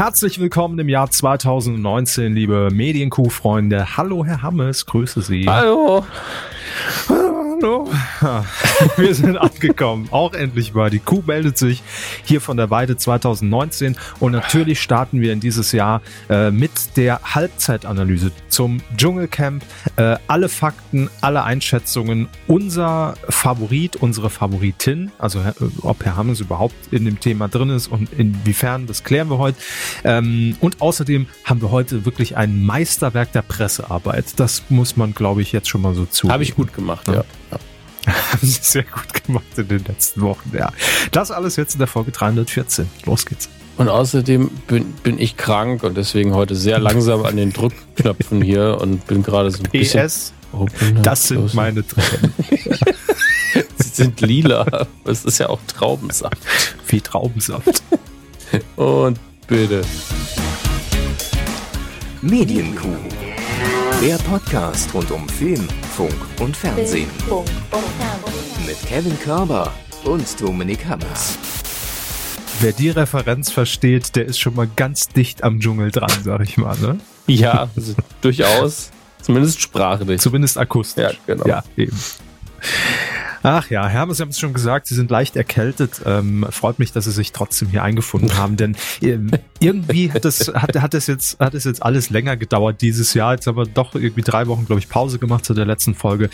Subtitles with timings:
[0.00, 3.98] Herzlich willkommen im Jahr 2019, liebe Medienkuh-Freunde.
[3.98, 5.46] Hallo, Herr Hammes, grüße Sie.
[5.46, 6.06] Hallo.
[7.62, 7.86] Hallo.
[8.96, 10.08] Wir sind angekommen.
[10.10, 10.88] Auch endlich mal.
[10.88, 11.82] Die Kuh meldet sich
[12.24, 13.96] hier von der Weide 2019.
[14.18, 16.00] Und natürlich starten wir in dieses Jahr
[16.30, 19.62] äh, mit der Halbzeitanalyse zum Dschungelcamp.
[19.96, 22.28] Äh, alle Fakten, alle Einschätzungen.
[22.46, 25.52] Unser Favorit, unsere Favoritin, also äh,
[25.82, 29.58] ob Herr Hammes überhaupt in dem Thema drin ist und inwiefern, das klären wir heute.
[30.04, 34.38] Ähm, und außerdem haben wir heute wirklich ein Meisterwerk der Pressearbeit.
[34.40, 36.30] Das muss man, glaube ich, jetzt schon mal so zu.
[36.30, 37.24] Habe ich gut gemacht, ja.
[37.49, 37.49] ja.
[38.12, 40.72] Haben sie sehr gut gemacht in den letzten Wochen, ja.
[41.12, 42.88] Das alles jetzt in der Folge 314.
[43.04, 43.48] Los geht's.
[43.76, 48.78] Und außerdem bin, bin ich krank und deswegen heute sehr langsam an den Drückknöpfen hier
[48.78, 50.06] und bin gerade so ein bisschen.
[50.06, 50.66] PS, oh,
[51.02, 51.54] das sind los.
[51.54, 52.34] meine Tränen.
[53.78, 54.86] Sie sind lila.
[55.04, 56.36] Es ist ja auch Traubensaft.
[56.88, 57.82] Wie Traubensaft.
[58.76, 59.82] Und bitte.
[62.20, 62.96] Medienkuh.
[64.00, 67.10] Der Podcast rund um Film, Funk und Fernsehen.
[68.66, 69.70] Mit Kevin Körber
[70.04, 71.36] und Dominik Hammers.
[72.60, 76.56] Wer die Referenz versteht, der ist schon mal ganz dicht am Dschungel dran, sag ich
[76.56, 76.78] mal.
[76.78, 76.98] Ne?
[77.26, 78.90] Ja, also durchaus.
[79.20, 80.18] Zumindest sprachlich.
[80.22, 81.04] Zumindest akustisch.
[81.04, 81.46] Ja, genau.
[81.46, 81.98] Ja, eben.
[83.42, 86.02] Ach ja, Hermes, Sie haben es schon gesagt, Sie sind leicht erkältet.
[86.04, 89.30] Ähm, freut mich, dass Sie sich trotzdem hier eingefunden haben, denn ähm,
[89.60, 93.34] irgendwie hat es, hat, hat es jetzt, hat es jetzt alles länger gedauert dieses Jahr.
[93.34, 96.28] Jetzt haben wir doch irgendwie drei Wochen, glaube ich, Pause gemacht zu der letzten Folge.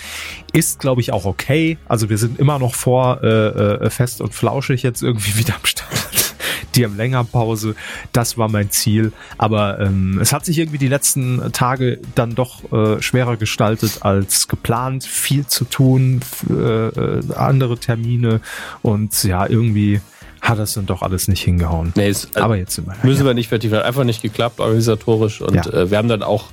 [0.52, 1.78] Ist, glaube ich, auch okay.
[1.86, 5.64] Also wir sind immer noch vor äh, äh, fest und flauschig jetzt irgendwie wieder am
[5.64, 6.35] Start
[6.74, 7.74] die haben länger Pause.
[8.12, 9.12] Das war mein Ziel.
[9.38, 14.48] Aber ähm, es hat sich irgendwie die letzten Tage dann doch äh, schwerer gestaltet als
[14.48, 15.04] geplant.
[15.04, 18.40] Viel zu tun, äh, äh, andere Termine
[18.82, 20.00] und ja, irgendwie
[20.40, 21.92] hat das dann doch alles nicht hingehauen.
[21.96, 22.94] Nee, es, äh, aber jetzt wir.
[23.02, 23.26] Müssen ja.
[23.26, 23.78] wir nicht vertiefen.
[23.78, 25.66] Hat einfach nicht geklappt organisatorisch und ja.
[25.72, 26.46] äh, wir haben dann auch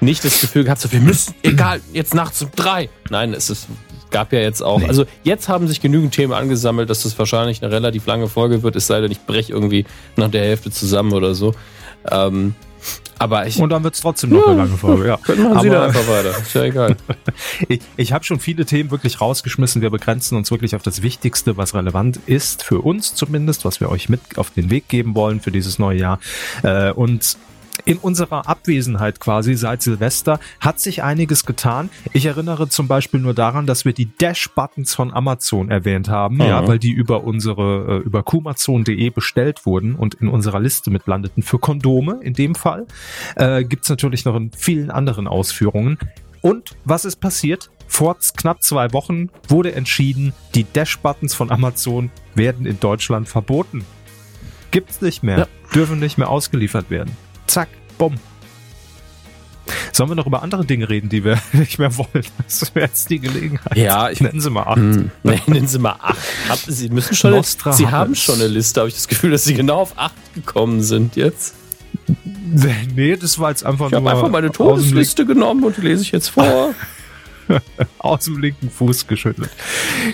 [0.00, 2.90] nicht das Gefühl gehabt, so wir müssen, egal, jetzt nachts um drei.
[3.08, 3.66] Nein, es ist
[4.10, 4.86] gab ja jetzt auch, nee.
[4.86, 8.76] also jetzt haben sich genügend Themen angesammelt, dass das wahrscheinlich eine relativ lange Folge wird,
[8.76, 9.84] es sei denn, ich breche irgendwie
[10.16, 11.54] nach der Hälfte zusammen oder so.
[12.10, 12.54] Ähm,
[13.18, 15.06] aber ich, und dann wird es trotzdem noch ja, eine lange Folge.
[15.06, 15.18] Ja.
[15.18, 16.30] Können wir Sie dann einfach weiter.
[16.30, 16.96] Ist ja egal.
[17.68, 19.82] ich ich habe schon viele Themen wirklich rausgeschmissen.
[19.82, 23.90] Wir begrenzen uns wirklich auf das Wichtigste, was relevant ist, für uns zumindest, was wir
[23.90, 26.18] euch mit auf den Weg geben wollen für dieses neue Jahr.
[26.62, 27.36] Äh, und
[27.84, 31.90] in unserer Abwesenheit quasi seit Silvester hat sich einiges getan.
[32.12, 36.42] Ich erinnere zum Beispiel nur daran, dass wir die Dash-Buttons von Amazon erwähnt haben, mhm.
[36.42, 41.06] ja, weil die über unsere, äh, über kumazon.de bestellt wurden und in unserer Liste mit
[41.06, 42.86] landeten für Kondome in dem Fall.
[43.36, 45.98] Äh, Gibt natürlich noch in vielen anderen Ausführungen.
[46.42, 47.70] Und was ist passiert?
[47.86, 53.84] Vor knapp zwei Wochen wurde entschieden, die Dash-Buttons von Amazon werden in Deutschland verboten.
[54.70, 55.38] Gibt's nicht mehr.
[55.38, 55.46] Ja.
[55.74, 57.16] Dürfen nicht mehr ausgeliefert werden.
[57.50, 57.68] Zack,
[57.98, 58.14] bumm.
[59.90, 62.24] Sollen wir noch über andere Dinge reden, die wir nicht mehr wollen?
[62.44, 63.76] Das wäre jetzt die Gelegenheit.
[63.76, 64.76] Ja, ich nennen Sie mal acht.
[64.76, 66.18] Hm, nennen Sie mal acht.
[66.68, 67.32] Sie müssen schon.
[67.32, 68.80] Nostra Sie haben schon eine Liste.
[68.80, 71.54] Habe ich das Gefühl, dass Sie genau auf acht gekommen sind jetzt?
[72.94, 74.00] Nee, das war jetzt einfach ich nur.
[74.00, 76.72] Ich habe einfach meine Todesliste genommen und die lese ich jetzt vor.
[77.98, 79.50] aus dem linken Fuß geschüttelt.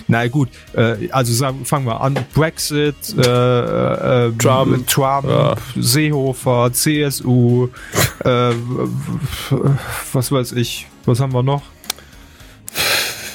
[0.07, 2.17] Na gut, äh, also sagen, fangen wir an.
[2.33, 5.55] Brexit, äh, äh, Trump, Trump ja.
[5.75, 7.69] Seehofer, CSU,
[8.23, 8.53] äh,
[10.13, 11.63] was weiß ich, was haben wir noch?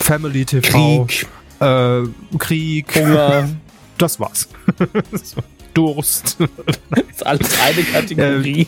[0.00, 1.26] Family TV, Krieg,
[1.60, 2.02] äh,
[2.38, 3.48] Krieg Hunger.
[3.98, 4.48] Das war's.
[5.74, 6.36] Durst.
[6.90, 8.66] Das ist alles eine Kategorie.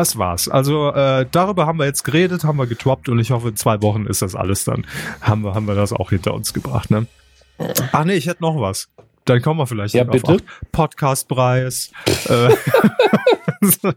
[0.00, 0.48] Das war's.
[0.48, 3.82] Also äh, darüber haben wir jetzt geredet, haben wir getroppt und ich hoffe, in zwei
[3.82, 4.86] Wochen ist das alles dann.
[5.20, 7.06] Haben wir, haben wir das auch hinter uns gebracht, ne?
[7.92, 8.88] Ach nee, ich hätte noch was.
[9.26, 10.38] Dann kommen wir vielleicht ja, bitte?
[10.72, 11.92] Podcastpreis.
[12.30, 12.56] äh,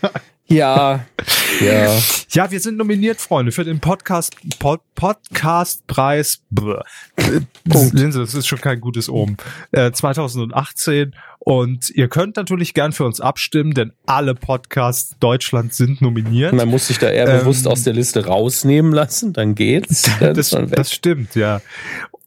[0.48, 1.04] ja,
[1.60, 1.98] ja.
[2.30, 6.42] Ja, wir sind nominiert, Freunde, für den Podcast Pod, Podcastpreis.
[6.54, 7.44] Punkt.
[7.94, 9.36] Das ist schon kein gutes Omen.
[9.72, 16.02] Äh, 2018 und ihr könnt natürlich gern für uns abstimmen, denn alle Podcasts Deutschland sind
[16.02, 16.52] nominiert.
[16.52, 20.10] Man muss sich da eher ähm, bewusst aus der Liste rausnehmen lassen, dann geht's.
[20.20, 21.60] Dann das, das stimmt, ja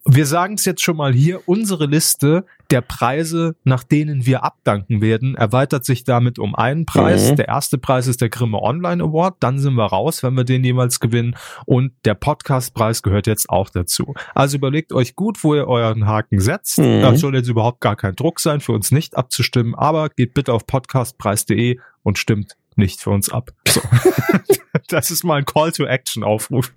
[0.06, 5.02] wir sagen es jetzt schon mal hier, unsere Liste der Preise, nach denen wir abdanken
[5.02, 7.32] werden, erweitert sich damit um einen Preis.
[7.32, 7.36] Mhm.
[7.38, 10.64] Der erste Preis ist der Grimme Online Award, dann sind wir raus, wenn wir den
[10.64, 11.36] jeweils gewinnen
[11.66, 14.14] und der Podcastpreis gehört jetzt auch dazu.
[14.36, 16.78] Also überlegt euch gut, wo ihr euren Haken setzt.
[16.78, 17.02] Mhm.
[17.02, 20.54] Da soll jetzt überhaupt gar kein Druck sein, für uns nicht abzustimmen, aber geht bitte
[20.54, 23.52] auf podcastpreis.de und stimmt nicht für uns ab.
[23.68, 23.82] So.
[24.88, 26.74] das ist mal ein Call to Action Aufruf.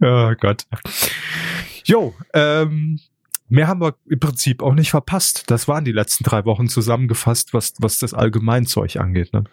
[0.00, 0.66] oh Gott.
[1.84, 3.00] Jo, ähm,
[3.48, 5.44] mehr haben wir im Prinzip auch nicht verpasst.
[5.46, 9.32] Das waren die letzten drei Wochen zusammengefasst, was, was das Allgemeinzeug angeht.
[9.32, 9.44] Ne?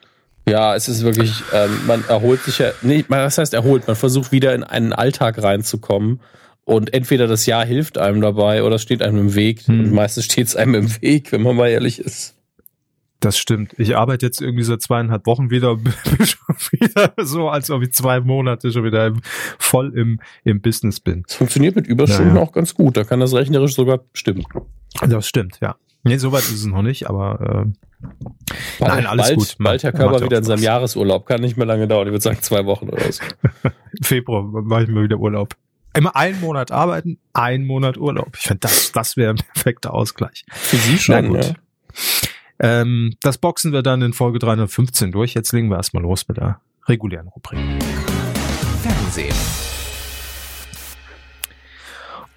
[0.47, 3.87] Ja, es ist wirklich, ähm, man erholt sich ja, nee, was heißt erholt?
[3.87, 6.21] Man versucht wieder in einen Alltag reinzukommen.
[6.63, 9.67] Und entweder das Jahr hilft einem dabei oder es steht einem im Weg.
[9.67, 9.79] Hm.
[9.79, 12.36] Und meistens steht es einem im Weg, wenn man mal ehrlich ist.
[13.19, 13.73] Das stimmt.
[13.79, 18.71] Ich arbeite jetzt irgendwie seit zweieinhalb Wochen wieder, wieder so, als ob ich zwei Monate
[18.71, 19.13] schon wieder
[19.57, 21.23] voll im, im Business bin.
[21.27, 22.45] Es funktioniert mit Überstunden naja.
[22.45, 22.95] auch ganz gut.
[22.95, 24.45] Da kann das rechnerisch sogar stimmen.
[25.01, 25.75] Das stimmt, ja.
[26.03, 28.07] Nee, soweit ist es noch nicht, aber äh,
[28.79, 29.55] bald, nein, alles bald, gut.
[29.59, 31.25] Bald Herr Körper wieder in seinem Jahresurlaub.
[31.25, 32.07] Kann nicht mehr lange dauern.
[32.07, 33.23] Ich würde sagen zwei Wochen oder so.
[33.63, 33.71] Im
[34.03, 35.55] Februar mache ich mir wieder Urlaub.
[35.93, 38.37] Immer einen Monat arbeiten, einen Monat Urlaub.
[38.37, 40.45] Ich finde, das, das wäre ein perfekter Ausgleich.
[40.51, 41.45] Für Sie schon, Na gut.
[41.45, 41.53] Ja.
[42.59, 45.33] Ähm, das boxen wir dann in Folge 315 durch.
[45.33, 47.59] Jetzt legen wir erstmal los mit der regulären Rubrik.
[48.81, 49.35] Fernsehen.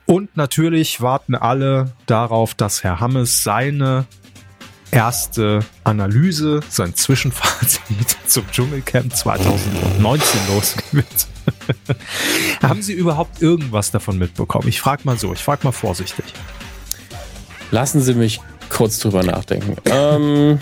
[0.07, 4.07] Und natürlich warten alle darauf, dass Herr Hammes seine
[4.91, 11.29] erste Analyse, sein Zwischenfazit zum Dschungelcamp 2019 losgeht.
[12.63, 14.69] Haben Sie überhaupt irgendwas davon mitbekommen?
[14.69, 16.25] Ich frage mal so, ich frage mal vorsichtig.
[17.71, 18.41] Lassen Sie mich
[18.71, 19.77] kurz drüber nachdenken.
[19.85, 20.59] ähm,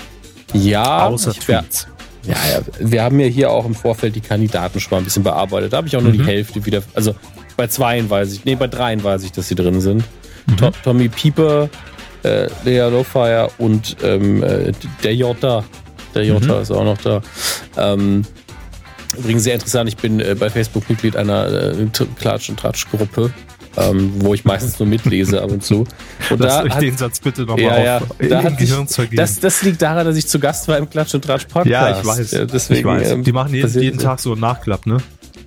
[0.53, 1.87] ja, Außer Tweets.
[2.25, 5.23] Ja, ja, wir haben ja hier auch im Vorfeld die Kandidaten schon mal ein bisschen
[5.23, 5.73] bearbeitet.
[5.73, 6.19] Da habe ich auch nur mhm.
[6.19, 6.83] die Hälfte wieder.
[6.95, 7.15] Also
[7.57, 10.05] bei zweien weiß ich, nee, bei dreien weiß ich, dass sie drin sind.
[10.47, 10.57] Mhm.
[10.57, 11.71] To Tommy Pieper,
[12.25, 14.73] äh, Lea Lowfire und ähm, äh,
[15.03, 15.65] der Jota.
[16.15, 16.63] Der Jota mhm.
[16.63, 17.23] ist auch noch da.
[17.77, 18.25] Ähm,
[19.17, 21.87] übrigens sehr interessant, ich bin äh, bei Facebook Mitglied einer äh,
[22.19, 23.33] Klatsch- und Tratsch-Gruppe
[23.79, 25.87] ähm, wo ich meistens nur mitlese ab und zu.
[26.31, 28.87] Und Lass da euch hat, den Satz bitte nochmal ja, ja, auf da in Gehirn
[28.87, 31.69] ich, das, das liegt daran, dass ich zu Gast war im Klatsch und Tratsch Podcast.
[31.69, 32.31] Ja, ich weiß.
[32.33, 33.11] Ja, deswegen, ich weiß.
[33.11, 34.99] Ähm, Die machen jeden, jeden Tag so einen Nachklapp, ne?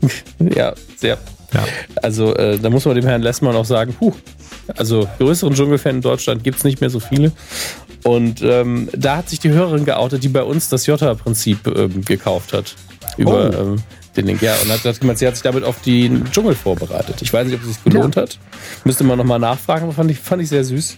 [0.39, 1.18] ja, sehr.
[1.54, 1.63] Ja.
[2.01, 4.13] Also äh, da muss man dem Herrn Lessmann auch sagen, puh,
[4.78, 7.31] also größeren Dschungelfan in Deutschland gibt es nicht mehr so viele.
[8.04, 12.54] Und ähm, da hat sich die Hörerin geoutet, die bei uns das Jota-Prinzip ähm, gekauft
[12.54, 12.75] hat.
[13.18, 13.62] Über, oh.
[13.62, 13.75] ähm,
[14.15, 14.55] den Link, ja.
[14.61, 17.21] Und hat, hat gemeint, sie hat sich damit auf den Dschungel vorbereitet.
[17.21, 18.23] Ich weiß nicht, ob es sich gelohnt ja.
[18.23, 18.37] hat.
[18.83, 20.97] Müsste man nochmal nachfragen, fand ich, fand ich sehr süß.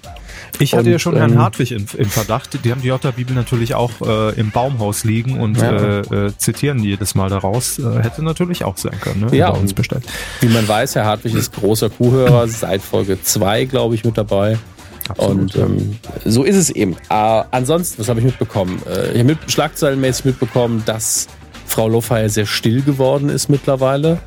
[0.59, 2.57] Ich hatte und, ja schon Herrn ähm, Hartwig im, im, Verdacht.
[2.63, 5.71] Die haben die Jota-Bibel natürlich auch äh, im Baumhaus liegen und ja.
[5.71, 7.77] äh, äh, zitieren jedes Mal daraus.
[7.77, 9.35] Äh, hätte natürlich auch sein können, ne?
[9.35, 10.03] Ja, uns bestellt.
[10.41, 14.57] Wie man weiß, Herr Hartwig ist großer Kuhhörer, seit Folge 2, glaube ich, mit dabei.
[15.09, 16.93] Absolut, und ähm, so ist es eben.
[17.09, 18.81] Äh, ansonsten, was habe ich mitbekommen?
[18.87, 21.27] Äh, ich habe mit, schlagzeilenmäßig mitbekommen, dass
[21.73, 24.19] Frau Lofeyer sehr still geworden ist mittlerweile.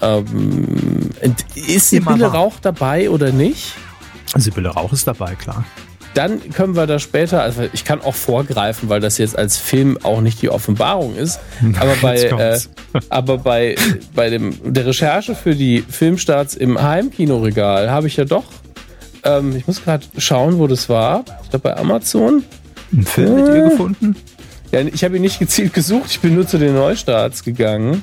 [0.00, 1.10] Ähm,
[1.54, 3.74] ist Sibylle Rauch dabei oder nicht?
[4.34, 5.66] Sibylle Rauch ist dabei, klar.
[6.14, 9.98] Dann können wir da später, also ich kann auch vorgreifen, weil das jetzt als Film
[10.04, 11.38] auch nicht die Offenbarung ist,
[11.78, 12.58] aber bei, äh,
[13.10, 13.76] aber bei,
[14.14, 18.44] bei dem, der Recherche für die Filmstarts im Heimkinoregal habe ich ja doch,
[19.22, 21.24] ähm, ich muss gerade schauen, wo das war.
[21.42, 22.42] Ich glaube bei Amazon.
[22.90, 24.16] Ein Film mit ihr gefunden?
[24.72, 28.02] Ja, ich habe ihn nicht gezielt gesucht, ich bin nur zu den Neustarts gegangen.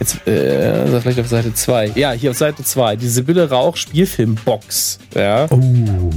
[0.00, 1.92] Jetzt, äh, also vielleicht auf Seite 2.
[1.94, 2.96] Ja, hier auf Seite 2.
[2.96, 4.98] Die Sibylle Rauch Spielfilmbox.
[5.14, 5.46] Ja.
[5.50, 6.10] Oh.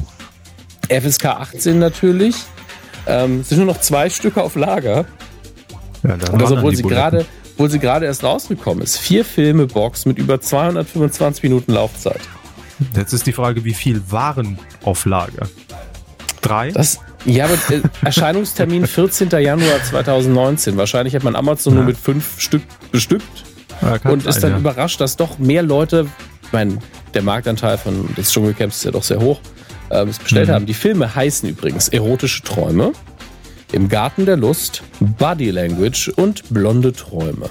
[0.90, 2.36] FSK 18 natürlich.
[3.06, 5.06] Ähm, es sind nur noch zwei Stücke auf Lager.
[6.04, 8.98] Ja, Und das, obwohl sie gerade obwohl sie gerade erst rausgekommen ist.
[8.98, 12.20] Vier Filme Box mit über 225 Minuten Laufzeit.
[12.96, 15.48] Jetzt ist die Frage, wie viel waren auf Lager?
[16.42, 16.72] Drei?
[16.72, 19.30] Das, ja, aber äh, Erscheinungstermin 14.
[19.30, 20.78] Januar 2019.
[20.78, 21.78] Wahrscheinlich hat man Amazon ja.
[21.80, 23.44] nur mit fünf Stück bestückt
[23.82, 24.58] ja, und ist dann ja.
[24.58, 26.08] überrascht, dass doch mehr Leute,
[26.44, 26.80] ich meine,
[27.14, 29.40] der Marktanteil von des Dschungelcamps ist ja doch sehr hoch,
[29.90, 30.54] äh, es bestellt mhm.
[30.54, 30.66] haben.
[30.66, 32.92] Die Filme heißen übrigens Erotische Träume,
[33.72, 37.50] Im Garten der Lust, Body Language und Blonde Träume.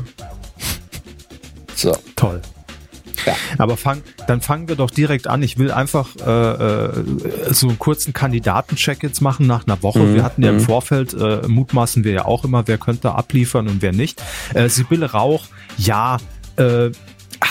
[1.75, 1.97] So.
[2.14, 2.41] Toll.
[3.26, 3.35] Ja.
[3.59, 5.43] Aber fang, dann fangen wir doch direkt an.
[5.43, 7.05] Ich will einfach äh, äh,
[7.50, 10.00] so einen kurzen Kandidatencheck jetzt machen nach einer Woche.
[10.00, 10.14] Mhm.
[10.14, 10.61] Wir hatten ja im mhm.
[10.61, 14.23] Vorfeld, äh, mutmaßen wir ja auch immer, wer könnte abliefern und wer nicht.
[14.55, 16.19] Äh, Sibylle Rauch, ja,
[16.57, 16.91] äh,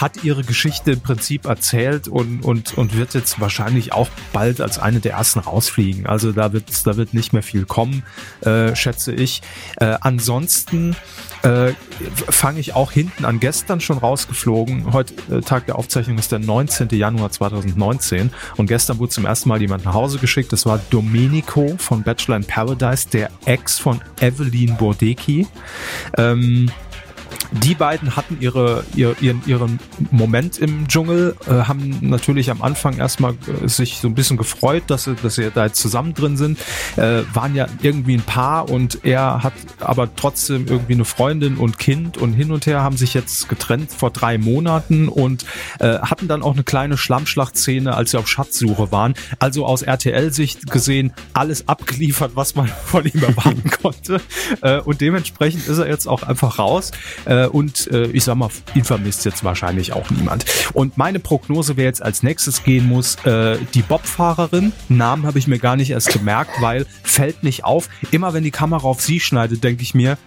[0.01, 4.79] hat ihre Geschichte im Prinzip erzählt und, und, und wird jetzt wahrscheinlich auch bald als
[4.79, 6.07] eine der ersten rausfliegen.
[6.07, 8.03] Also da wird, da wird nicht mehr viel kommen,
[8.41, 9.41] äh, schätze ich.
[9.77, 10.95] Äh, ansonsten
[11.43, 11.73] äh,
[12.29, 13.39] fange ich auch hinten an.
[13.39, 14.91] Gestern schon rausgeflogen.
[14.91, 16.89] Heute äh, Tag der Aufzeichnung ist der 19.
[16.89, 20.51] Januar 2019 und gestern wurde zum ersten Mal jemand nach Hause geschickt.
[20.51, 25.47] Das war Domenico von Bachelor in Paradise, der Ex von Evelyn Bordecki.
[26.17, 26.71] Ähm,
[27.51, 29.79] die beiden hatten ihre, ihr, ihren, ihren
[30.09, 34.83] Moment im Dschungel, äh, haben natürlich am Anfang erstmal äh, sich so ein bisschen gefreut,
[34.87, 36.59] dass sie, dass sie da jetzt zusammen drin sind,
[36.95, 41.77] äh, waren ja irgendwie ein Paar und er hat aber trotzdem irgendwie eine Freundin und
[41.77, 45.45] Kind und hin und her haben sich jetzt getrennt vor drei Monaten und
[45.79, 49.13] äh, hatten dann auch eine kleine Schlammschlachtszene, als sie auf Schatzsuche waren.
[49.39, 54.21] Also aus RTL-Sicht gesehen alles abgeliefert, was man von ihm erwarten konnte.
[54.61, 56.91] Äh, und dementsprechend ist er jetzt auch einfach raus.
[57.25, 60.45] Äh, und äh, ich sag mal, ihn vermisst jetzt wahrscheinlich auch niemand.
[60.73, 64.71] Und meine Prognose, wer jetzt als nächstes gehen muss, äh, die Bobfahrerin.
[64.89, 67.89] Namen habe ich mir gar nicht erst gemerkt, weil fällt nicht auf.
[68.11, 70.17] Immer wenn die Kamera auf sie schneidet, denke ich mir,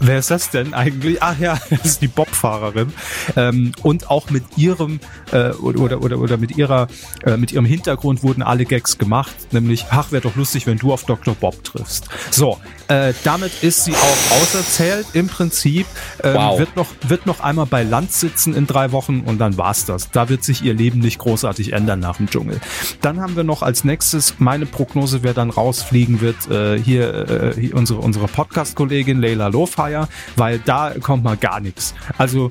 [0.00, 1.22] Wer ist das denn eigentlich?
[1.22, 2.92] Ach ja, das ist die Bobfahrerin.
[3.36, 5.00] Ähm, und auch mit ihrem
[5.32, 6.88] äh, oder, oder, oder mit ihrer
[7.24, 10.92] äh, mit ihrem Hintergrund wurden alle Gags gemacht, nämlich, ach, wäre doch lustig, wenn du
[10.92, 11.34] auf Dr.
[11.34, 12.08] Bob triffst.
[12.30, 15.86] So, äh, damit ist sie auch auserzählt im Prinzip.
[16.22, 16.58] Ähm, wow.
[16.58, 20.10] wird, noch, wird noch einmal bei Land sitzen in drei Wochen und dann war's das.
[20.10, 22.60] Da wird sich ihr Leben nicht großartig ändern nach dem Dschungel.
[23.00, 27.60] Dann haben wir noch als nächstes meine Prognose, wer dann rausfliegen wird, äh, hier, äh,
[27.60, 31.94] hier unsere, unsere Podcast-Kollegin Leila Lofheier, weil da kommt mal gar nichts.
[32.18, 32.50] Also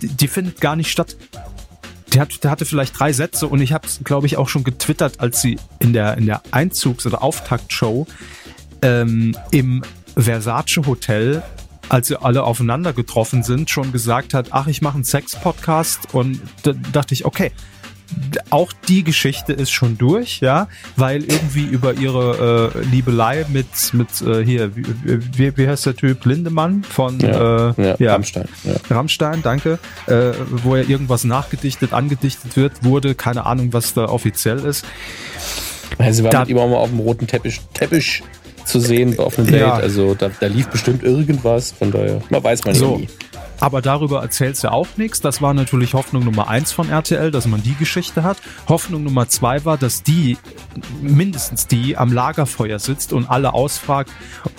[0.00, 1.16] die findet gar nicht statt
[2.14, 5.20] der, hat, hatte vielleicht drei Sätze und ich habe es, glaube ich, auch schon getwittert,
[5.20, 8.06] als sie in der, in der Einzugs- oder Auftaktshow
[8.82, 9.82] ähm, im
[10.16, 11.42] Versace Hotel
[11.90, 16.40] als sie alle aufeinander getroffen sind, schon gesagt hat, ach, ich mache einen Sex-Podcast und
[16.62, 17.50] da dachte ich, okay,
[18.50, 24.08] auch die Geschichte ist schon durch, ja, weil irgendwie über ihre äh, Liebelei mit mit
[24.22, 28.48] äh, hier wie, wie, wie heißt der Typ Lindemann von ja, äh, ja, ja, Rammstein,
[28.64, 28.74] ja.
[28.90, 34.60] Rammstein, danke, äh, wo ja irgendwas nachgedichtet, angedichtet wird, wurde, keine Ahnung, was da offiziell
[34.60, 34.84] ist.
[36.10, 38.22] Sie war da, mit ihm auch mal auf dem roten Teppich, Teppich
[38.64, 39.74] zu sehen auf einem Date, ja.
[39.74, 42.96] also da, da lief bestimmt irgendwas, von daher, man weiß man so.
[42.98, 43.08] nie.
[43.60, 45.20] Aber darüber erzählst du auch nichts.
[45.20, 48.38] Das war natürlich Hoffnung Nummer eins von RTL, dass man die Geschichte hat.
[48.68, 50.38] Hoffnung Nummer zwei war, dass die,
[51.02, 54.10] mindestens die, am Lagerfeuer sitzt und alle ausfragt,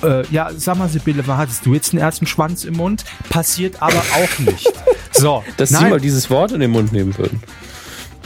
[0.03, 3.03] äh, ja, sag mal, Sibylle, hattest du jetzt einen ersten Schwanz im Mund?
[3.29, 4.71] Passiert aber auch nicht.
[5.11, 5.43] So.
[5.57, 5.83] Dass nein.
[5.83, 7.41] sie mal dieses Wort in den Mund nehmen würden.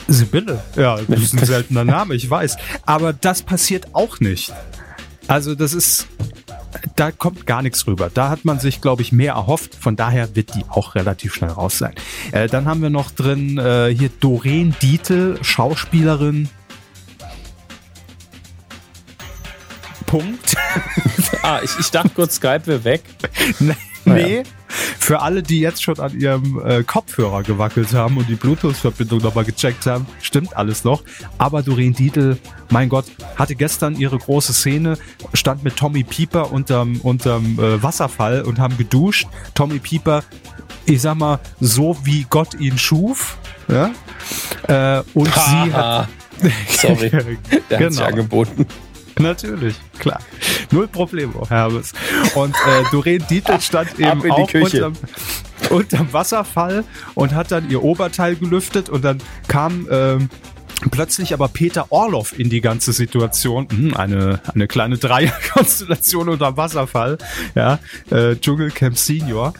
[0.07, 2.57] Sibylle, ja, das ist ein seltener Name, ich weiß.
[2.85, 4.53] Aber das passiert auch nicht.
[5.27, 6.07] Also das ist,
[6.95, 8.09] da kommt gar nichts rüber.
[8.13, 9.75] Da hat man sich, glaube ich, mehr erhofft.
[9.75, 11.93] Von daher wird die auch relativ schnell raus sein.
[12.31, 16.49] Äh, dann haben wir noch drin äh, hier Doreen Dietl, Schauspielerin.
[20.05, 20.55] Punkt.
[21.41, 23.03] ah, ich, ich dachte kurz, Skype wäre weg.
[23.59, 23.75] nee.
[24.05, 24.43] nee.
[24.99, 29.45] Für alle, die jetzt schon an ihrem äh, Kopfhörer gewackelt haben und die Bluetooth-Verbindung nochmal
[29.45, 31.03] gecheckt haben, stimmt alles noch.
[31.37, 32.37] Aber Doreen Dietl,
[32.69, 33.05] mein Gott,
[33.35, 34.97] hatte gestern ihre große Szene,
[35.33, 39.27] stand mit Tommy Pieper unterm, unterm äh, Wasserfall und haben geduscht.
[39.53, 40.23] Tommy Pieper,
[40.85, 43.37] ich sag mal, so wie Gott ihn schuf.
[43.67, 43.91] Ja?
[44.67, 46.07] Äh, und ha, sie hat.
[46.69, 47.09] Sorry,
[47.69, 48.01] der genau.
[48.01, 48.65] hat angeboten.
[49.19, 50.19] Natürlich, klar.
[50.71, 51.93] Null Problemo, Hermes.
[52.35, 54.93] Und äh, Doreen Dietl stand eben auch unterm,
[55.69, 60.29] unterm Wasserfall und hat dann ihr Oberteil gelüftet und dann kam ähm,
[60.91, 63.67] plötzlich aber Peter Orloff in die ganze Situation.
[63.69, 67.17] Hm, eine, eine kleine Dreierkonstellation unterm Wasserfall.
[67.55, 67.79] Ja,
[68.11, 69.53] äh, Dschungelcamp Senior.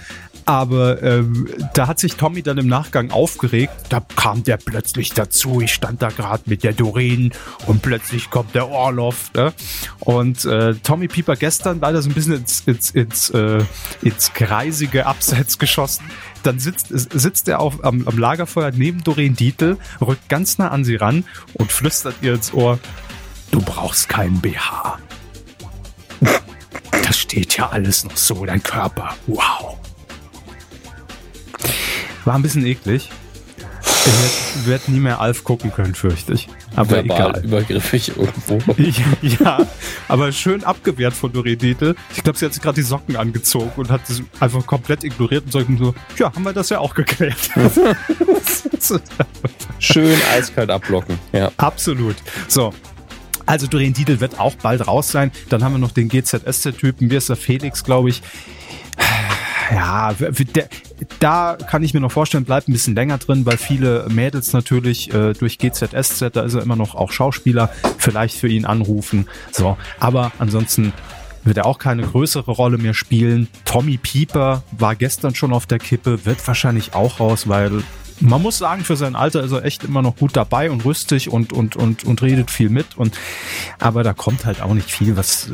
[0.45, 3.73] Aber ähm, da hat sich Tommy dann im Nachgang aufgeregt.
[3.89, 5.59] Da kam der plötzlich dazu.
[5.61, 7.31] Ich stand da gerade mit der Doreen
[7.65, 9.31] und plötzlich kommt der Orloff.
[9.33, 9.53] Ne?
[9.99, 13.63] Und äh, Tommy Pieper gestern leider so ein bisschen ins, ins, ins, äh,
[14.03, 16.05] ins kreisige Abseits geschossen.
[16.43, 20.85] Dann sitzt, sitzt er auf, am, am Lagerfeuer neben Doreen Dietl, rückt ganz nah an
[20.85, 21.23] sie ran
[21.55, 22.77] und flüstert ihr ins Ohr,
[23.49, 24.99] du brauchst keinen BH.
[26.91, 29.15] Das steht ja alles noch so, dein Körper.
[29.25, 29.77] Wow.
[32.25, 33.10] War ein bisschen eklig.
[34.07, 36.48] Ich werde nie mehr Alf gucken können, fürchte ich.
[36.75, 37.43] Aber Verbal egal.
[37.43, 38.60] übergriffig irgendwo.
[39.43, 39.65] ja,
[40.07, 41.95] aber schön abgewehrt von Doreen Dietl.
[42.15, 45.45] Ich glaube, sie hat sich gerade die Socken angezogen und hat es einfach komplett ignoriert
[45.45, 47.50] und sagt so, ja, haben wir das ja auch geklärt.
[49.79, 51.51] schön eiskalt abblocken, ja.
[51.57, 52.15] Absolut.
[52.48, 52.74] So,
[53.48, 55.31] also Doreen Dietl wird auch bald raus sein.
[55.50, 57.10] Dann haben wir noch den GZSZ-Typen.
[57.10, 58.22] Wie ist der Felix, glaube ich
[59.72, 60.69] ja, der,
[61.19, 65.13] da kann ich mir noch vorstellen, bleibt ein bisschen länger drin, weil viele Mädels natürlich
[65.13, 69.27] äh, durch GZSZ, da ist er immer noch auch Schauspieler, vielleicht für ihn anrufen.
[69.51, 70.93] So, aber ansonsten
[71.43, 73.47] wird er auch keine größere Rolle mehr spielen.
[73.65, 77.83] Tommy Pieper war gestern schon auf der Kippe, wird wahrscheinlich auch raus, weil
[78.19, 81.29] man muss sagen, für sein Alter ist er echt immer noch gut dabei und rüstig
[81.29, 82.97] und, und, und, und redet viel mit.
[82.97, 83.17] Und,
[83.77, 85.49] aber da kommt halt auch nicht viel, was,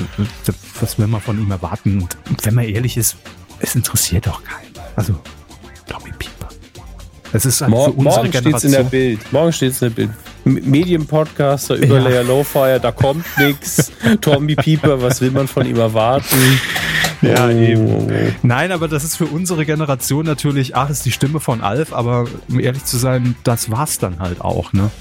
[0.79, 2.07] was will man von ihm erwarten.
[2.29, 3.17] Und wenn man ehrlich ist,
[3.59, 4.70] es interessiert doch keinen.
[5.01, 5.15] Also,
[5.87, 6.47] Tommy Pieper.
[7.33, 8.59] Es ist halt Mor für unsere morgen Generation.
[8.59, 9.33] Steht's in der Bild.
[9.33, 10.09] Morgen steht es in der Bild.
[10.43, 12.21] Medienpodcaster, Überlayer ja.
[12.21, 13.91] Lowfire, da kommt nichts.
[14.21, 16.59] Tommy Pieper, was will man von ihm erwarten?
[17.23, 17.49] Ja, oh.
[17.49, 18.35] eben.
[18.43, 22.25] Nein, aber das ist für unsere Generation natürlich, ach, ist die Stimme von Alf, aber
[22.47, 24.91] um ehrlich zu sein, das war's dann halt auch, ne?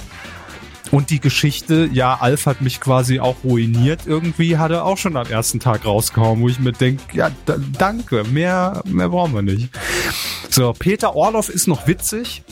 [0.90, 5.16] Und die Geschichte, ja, Alf hat mich quasi auch ruiniert, irgendwie hat er auch schon
[5.16, 7.30] am ersten Tag rausgehauen, wo ich mir denke, ja,
[7.78, 9.70] danke, mehr, mehr brauchen wir nicht.
[10.48, 12.42] So, Peter Orloff ist noch witzig.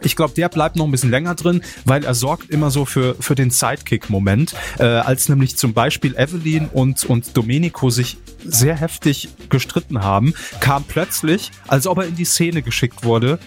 [0.00, 3.16] Ich glaube, der bleibt noch ein bisschen länger drin, weil er sorgt immer so für,
[3.20, 4.54] für den Sidekick-Moment.
[4.78, 10.84] Äh, als nämlich zum Beispiel Evelyn und, und Domenico sich sehr heftig gestritten haben, kam
[10.84, 13.38] plötzlich, als ob er in die Szene geschickt wurde,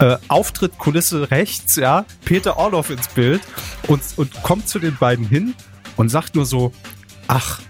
[0.00, 3.42] äh, Auftritt Kulisse rechts, ja, Peter Orloff ins Bild
[3.86, 5.54] und, und kommt zu den beiden hin
[5.96, 6.72] und sagt nur so,
[7.28, 7.60] ach,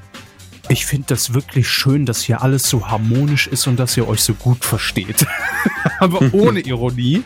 [0.68, 4.22] ich finde das wirklich schön, dass hier alles so harmonisch ist und dass ihr euch
[4.22, 5.26] so gut versteht.
[5.98, 7.24] Aber ohne Ironie.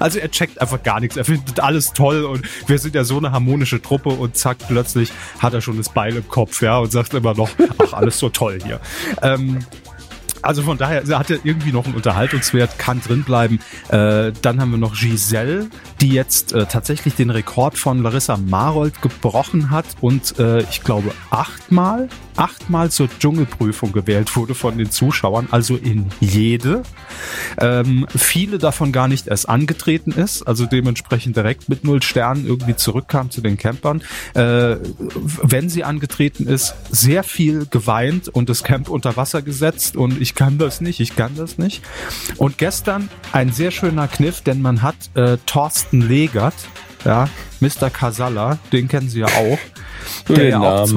[0.00, 1.16] Also er checkt einfach gar nichts.
[1.16, 5.12] Er findet alles toll und wir sind ja so eine harmonische Truppe und zack, plötzlich
[5.38, 8.28] hat er schon das Beil im Kopf, ja, und sagt immer noch, ach, alles so
[8.28, 8.80] toll hier.
[9.22, 9.60] Ähm,
[10.42, 13.60] also von daher hat er irgendwie noch einen Unterhaltungswert, kann drinbleiben.
[13.88, 15.68] Äh, dann haben wir noch Giselle,
[16.00, 21.12] die jetzt äh, tatsächlich den Rekord von Larissa Marold gebrochen hat und äh, ich glaube
[21.30, 26.82] achtmal, achtmal zur Dschungelprüfung gewählt wurde von den Zuschauern, also in jede.
[27.58, 32.76] Ähm, viele davon gar nicht erst angetreten ist, also dementsprechend direkt mit null Sternen irgendwie
[32.76, 34.02] zurückkam zu den Campern.
[34.34, 34.76] Äh,
[35.42, 40.34] wenn sie angetreten ist, sehr viel geweint und das Camp unter Wasser gesetzt und ich
[40.34, 41.82] kann das nicht, ich kann das nicht.
[42.36, 46.54] Und gestern ein sehr schöner Kniff, denn man hat äh, Thorsten Legert,
[47.06, 47.28] ja,
[47.60, 47.88] Mr.
[47.88, 49.58] Casalla, den kennen Sie ja auch,
[50.28, 50.88] der ja auch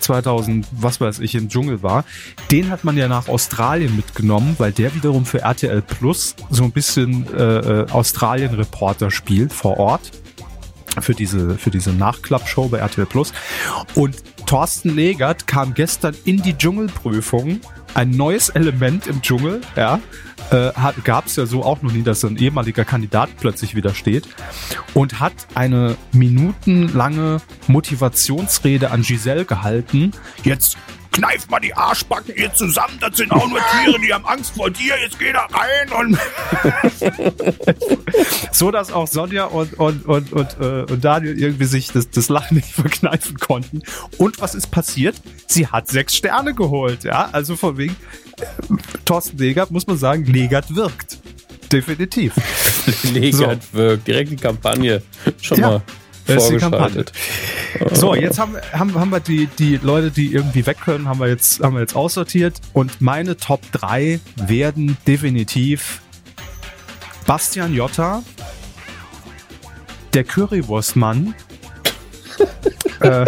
[0.00, 2.04] 2000, was weiß ich, im Dschungel war.
[2.50, 6.72] Den hat man ja nach Australien mitgenommen, weil der wiederum für RTL Plus so ein
[6.72, 10.10] bisschen äh, äh, Australien-Reporter spielt vor Ort
[11.00, 13.32] für diese, für diese Nachklappshow bei RTL Plus.
[13.94, 17.60] Und Thorsten Legert kam gestern in die Dschungelprüfung.
[17.94, 20.00] Ein neues Element im Dschungel, ja.
[20.50, 20.70] Äh,
[21.04, 24.28] Gab es ja so auch noch nie, dass ein ehemaliger Kandidat plötzlich wieder steht.
[24.94, 30.12] Und hat eine minutenlange Motivationsrede an Giselle gehalten.
[30.44, 30.78] Jetzt
[31.12, 34.70] kneift mal die Arschbacken hier zusammen, das sind auch nur Tiere, die haben Angst vor
[34.70, 36.18] dir, jetzt geh da rein und
[38.52, 42.28] so, dass auch Sonja und, und, und, und, äh, und Daniel irgendwie sich das, das
[42.28, 43.82] Lachen nicht verkneifen konnten.
[44.18, 45.20] Und was ist passiert?
[45.46, 47.96] Sie hat sechs Sterne geholt, ja, also von wegen
[48.38, 48.44] äh,
[49.04, 51.18] Thorsten Legert muss man sagen, Legert wirkt.
[51.72, 52.34] Definitiv.
[53.12, 53.78] Legert so.
[53.78, 54.06] wirkt.
[54.06, 55.02] Direkt die Kampagne
[55.40, 55.68] schon ja.
[55.68, 55.82] mal
[56.28, 57.12] vorgeschaltet.
[57.92, 61.28] So, jetzt haben, haben, haben wir die, die Leute, die irgendwie weg können, haben wir
[61.28, 62.60] jetzt, haben wir jetzt aussortiert.
[62.72, 66.00] Und meine Top 3 werden definitiv
[67.26, 68.22] Bastian Jotta,
[70.14, 71.34] der Currywurstmann,
[73.00, 73.26] äh,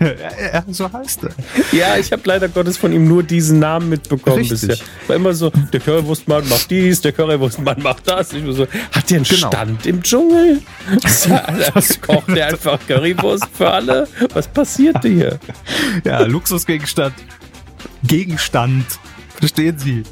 [0.00, 1.30] ja, so heißt er.
[1.72, 4.60] Ja, ich habe leider Gottes von ihm nur diesen Namen mitbekommen Richtig.
[4.68, 4.76] bisher.
[5.06, 8.32] War immer so, der Currywurstmann macht dies, der Currywurstmann macht das.
[8.32, 9.48] Ich so, hat der einen genau.
[9.48, 10.60] Stand im Dschungel?
[11.74, 14.08] Das kocht der einfach Currywurst für alle?
[14.34, 15.38] Was passiert hier?
[16.04, 17.14] Ja, Luxusgegenstand.
[18.02, 18.86] Gegenstand.
[19.38, 20.02] Verstehen Sie?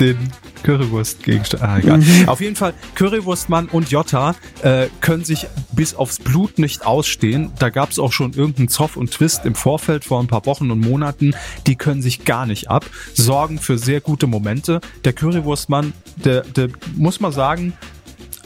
[0.00, 0.16] Den
[0.62, 1.62] Currywurst-Gegenstand.
[1.62, 1.98] Ah, egal.
[1.98, 2.28] Mhm.
[2.28, 7.52] Auf jeden Fall, Currywurstmann und Jota äh, können sich bis aufs Blut nicht ausstehen.
[7.58, 10.70] Da gab es auch schon irgendeinen Zoff und Twist im Vorfeld vor ein paar Wochen
[10.70, 11.34] und Monaten.
[11.66, 14.80] Die können sich gar nicht ab, sorgen für sehr gute Momente.
[15.04, 15.92] Der Currywurstmann,
[16.24, 17.72] der, der muss man sagen,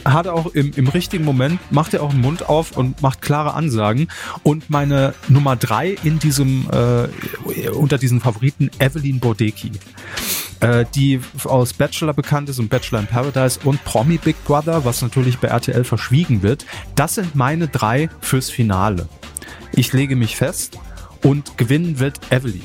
[0.05, 3.55] hat auch im, im richtigen Moment, macht er auch den Mund auf und macht klare
[3.55, 4.09] Ansagen.
[4.43, 10.46] Und meine Nummer drei in diesem, äh, unter diesen Favoriten, Evelyn Bodecki äh,
[10.95, 15.39] die aus Bachelor bekannt ist und Bachelor in Paradise und Promi Big Brother, was natürlich
[15.39, 16.65] bei RTL verschwiegen wird.
[16.95, 19.09] Das sind meine drei fürs Finale.
[19.73, 20.79] Ich lege mich fest
[21.23, 22.63] und gewinnen wird Evelyn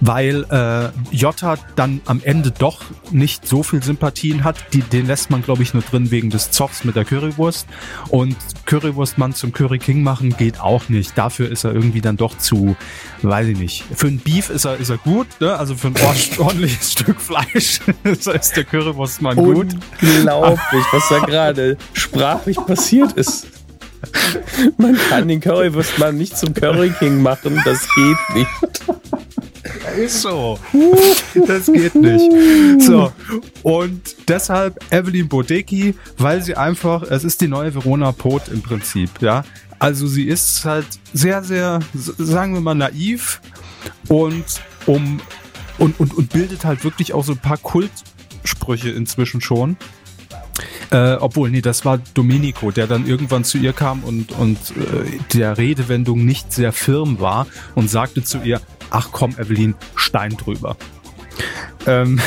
[0.00, 4.56] weil äh, Jota dann am Ende doch nicht so viel Sympathien hat.
[4.72, 7.66] Die, den lässt man, glaube ich, nur drin wegen des Zoffs mit der Currywurst.
[8.08, 11.16] Und Currywurstmann zum Curry King machen geht auch nicht.
[11.16, 12.76] Dafür ist er irgendwie dann doch zu,
[13.22, 13.84] weiß ich nicht.
[13.94, 15.56] Für ein Beef ist er, ist er gut, ne?
[15.56, 15.94] also für ein
[16.38, 19.74] ordentliches Stück Fleisch ist der Currywurstmann gut.
[20.02, 23.46] Unglaublich, was da gerade sprachlich passiert ist.
[24.78, 30.10] Man kann den Currywurstmann nicht zum Curry King machen, das geht nicht.
[30.10, 30.58] So.
[31.46, 32.82] Das geht nicht.
[32.82, 33.12] So.
[33.62, 39.10] Und deshalb Evelyn Bodecki, weil sie einfach, es ist die neue Verona Pot im Prinzip,
[39.20, 39.44] ja.
[39.78, 43.40] Also sie ist halt sehr, sehr, sagen wir mal, naiv
[44.08, 44.44] und
[44.86, 45.20] um
[45.78, 49.76] und, und, und bildet halt wirklich auch so ein paar Kultsprüche inzwischen schon.
[50.90, 55.18] Äh, obwohl, nee, das war Domenico, der dann irgendwann zu ihr kam und, und äh,
[55.32, 60.76] der Redewendung nicht sehr firm war und sagte zu ihr, ach komm, Evelyn, Stein drüber.
[61.86, 62.20] Ähm,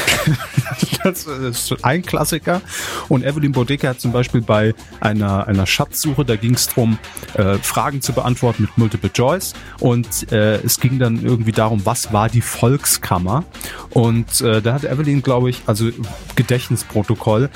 [1.04, 2.62] das ist ein Klassiker.
[3.10, 7.00] Und Evelyn Bodecke hat zum Beispiel bei einer, einer Schatzsuche, da ging es darum,
[7.34, 9.54] äh, Fragen zu beantworten mit Multiple Choice.
[9.80, 13.44] Und äh, es ging dann irgendwie darum, was war die Volkskammer?
[13.90, 15.90] Und äh, da hat Evelyn, glaube ich, also
[16.36, 17.50] Gedächtnisprotokoll,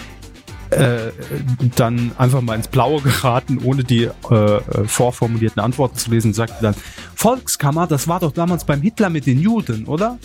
[0.71, 1.12] äh,
[1.75, 6.55] dann einfach mal ins Blaue geraten, ohne die äh, äh, vorformulierten Antworten zu lesen, sagte
[6.62, 6.75] dann,
[7.15, 10.17] Volkskammer, das war doch damals beim Hitler mit den Juden, oder?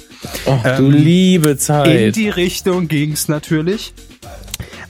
[0.46, 1.88] Ach, ähm, du liebe Zeit.
[1.88, 3.92] In die Richtung ging's natürlich.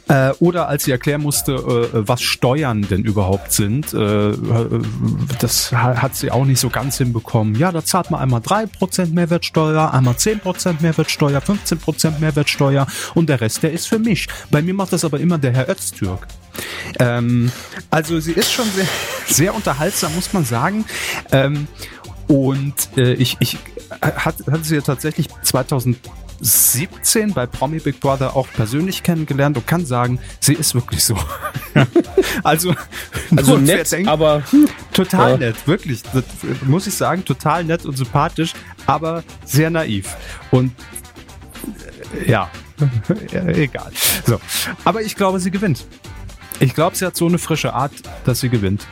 [0.09, 4.33] Äh, oder als sie erklären musste, äh, was Steuern denn überhaupt sind, äh,
[5.41, 7.57] das hat sie auch nicht so ganz hinbekommen.
[7.57, 13.29] Ja, da zahlt man einmal drei Prozent Mehrwertsteuer, einmal zehn Prozent Mehrwertsteuer, 15% Mehrwertsteuer und
[13.29, 14.29] der Rest, der ist für mich.
[14.51, 16.29] Bei mir macht das aber immer der Herr Öztürk.
[17.01, 17.51] Ähm,
[17.91, 18.87] also sie ist schon sehr,
[19.27, 20.85] sehr unterhaltsam, muss man sagen.
[21.33, 21.67] Ähm,
[22.29, 23.59] und äh, ich, ich
[24.01, 25.97] hat, hatte sie ja tatsächlich 2000
[26.41, 31.17] 17 bei Promi Big Brother auch persönlich kennengelernt und kann sagen, sie ist wirklich so.
[32.43, 32.75] also,
[33.35, 34.43] also nett, denkt, aber
[34.93, 35.37] total ja.
[35.39, 36.03] nett, wirklich.
[36.13, 36.25] Das,
[36.63, 38.53] muss ich sagen, total nett und sympathisch,
[38.87, 40.17] aber sehr naiv.
[40.51, 40.73] Und
[42.15, 42.51] äh, ja,
[43.47, 43.91] egal.
[44.27, 44.41] So,
[44.85, 45.87] aber ich glaube, sie gewinnt.
[46.61, 47.93] Ich glaube, sie hat so eine frische Art,
[48.25, 48.87] dass sie gewinnt.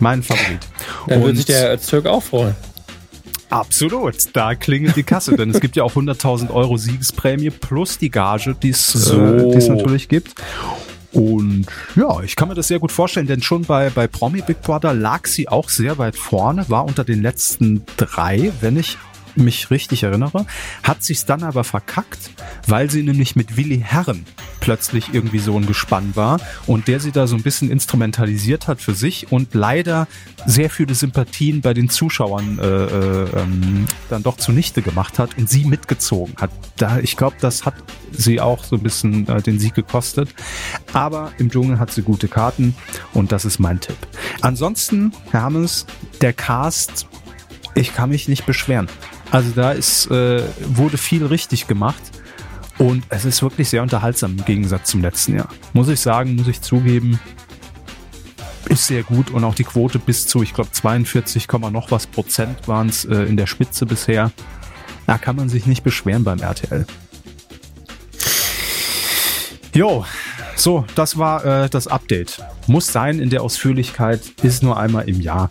[0.00, 0.60] Mein Favorit.
[1.06, 2.54] Dann würde sich der Zirk auch freuen.
[3.50, 8.10] Absolut, da klingelt die Kasse, denn es gibt ja auch 100.000 Euro Siegesprämie plus die
[8.10, 9.20] Gage, die es so.
[9.20, 10.34] äh, natürlich gibt.
[11.12, 14.62] Und ja, ich kann mir das sehr gut vorstellen, denn schon bei, bei Promi Big
[14.62, 18.96] Brother lag sie auch sehr weit vorne, war unter den letzten drei, wenn ich
[19.36, 20.46] mich richtig erinnere,
[20.82, 22.30] hat sich's dann aber verkackt,
[22.66, 24.24] weil sie nämlich mit Willi Herren
[24.60, 28.80] plötzlich irgendwie so ein Gespann war und der sie da so ein bisschen instrumentalisiert hat
[28.80, 30.06] für sich und leider
[30.46, 35.48] sehr viele Sympathien bei den Zuschauern äh, äh, ähm, dann doch zunichte gemacht hat und
[35.48, 36.50] sie mitgezogen hat.
[36.76, 37.74] Da, ich glaube, das hat
[38.12, 40.34] sie auch so ein bisschen äh, den Sieg gekostet.
[40.92, 42.74] Aber im Dschungel hat sie gute Karten
[43.14, 43.96] und das ist mein Tipp.
[44.40, 45.86] Ansonsten, Herr Hammes,
[46.20, 47.06] der Cast,
[47.74, 48.88] ich kann mich nicht beschweren.
[49.30, 52.02] Also da ist, äh, wurde viel richtig gemacht.
[52.78, 55.48] Und es ist wirklich sehr unterhaltsam im Gegensatz zum letzten Jahr.
[55.74, 57.20] Muss ich sagen, muss ich zugeben,
[58.70, 62.68] ist sehr gut und auch die Quote bis zu, ich glaube, 42, noch was Prozent
[62.68, 64.30] waren es äh, in der Spitze bisher.
[65.06, 66.86] Da kann man sich nicht beschweren beim RTL.
[69.74, 70.06] Jo,
[70.56, 72.42] so, das war äh, das Update.
[72.66, 75.48] Muss sein in der Ausführlichkeit, ist nur einmal im Jahr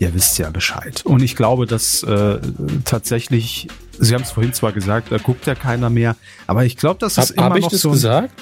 [0.00, 1.02] ihr wisst ja Bescheid.
[1.04, 2.38] Und ich glaube, dass äh,
[2.86, 6.98] tatsächlich, Sie haben es vorhin zwar gesagt, da guckt ja keiner mehr, aber ich glaube,
[7.00, 7.90] das ist Hab, immer hab ich noch das so.
[7.90, 8.32] gesagt?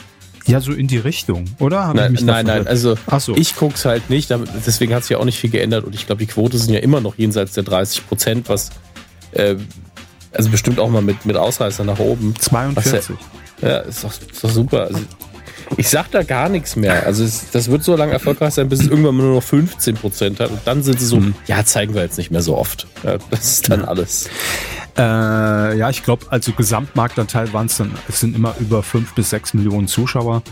[0.46, 1.92] Ja, so in die Richtung, oder?
[1.92, 3.36] nein, nein, nein, also so.
[3.36, 4.30] ich guck's halt nicht,
[4.64, 6.80] deswegen hat sich ja auch nicht viel geändert und ich glaube, die Quote sind ja
[6.80, 8.70] immer noch jenseits der 30 Prozent, was
[9.32, 9.56] äh,
[10.32, 12.34] also bestimmt auch mal mit, mit Ausreißer nach oben.
[12.38, 13.16] 42.
[13.60, 14.82] Ja, ja, ist doch, ist doch super.
[14.84, 15.00] Also
[15.76, 17.06] ich sag da gar nichts mehr.
[17.06, 20.40] Also es, das wird so lange erfolgreich sein, bis es irgendwann nur noch 15 Prozent
[20.40, 20.50] hat.
[20.50, 21.34] Und dann sind sie so, mhm.
[21.46, 22.86] ja, zeigen wir jetzt nicht mehr so oft.
[23.04, 24.28] Ja, das ist dann alles.
[24.96, 29.30] Äh, ja, ich glaube, also Gesamtmarktanteil waren es dann, es sind immer über fünf bis
[29.30, 30.42] sechs Millionen Zuschauer.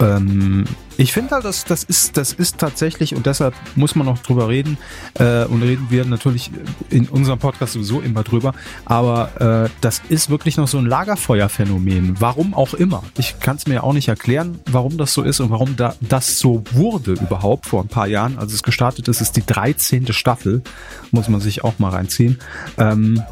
[0.00, 0.64] Ähm,
[0.96, 4.48] ich finde halt, das, das, ist, das ist tatsächlich, und deshalb muss man noch drüber
[4.48, 4.78] reden,
[5.14, 6.50] äh, und reden wir natürlich
[6.90, 8.52] in unserem Podcast sowieso immer drüber,
[8.84, 12.20] aber äh, das ist wirklich noch so ein Lagerfeuerphänomen.
[12.20, 13.02] Warum auch immer.
[13.16, 16.38] Ich kann es mir auch nicht erklären, warum das so ist und warum da, das
[16.38, 18.38] so wurde überhaupt vor ein paar Jahren.
[18.38, 20.12] als es gestartet ist, ist die 13.
[20.12, 20.62] Staffel,
[21.10, 22.38] muss man sich auch mal reinziehen.
[22.76, 23.22] Ähm,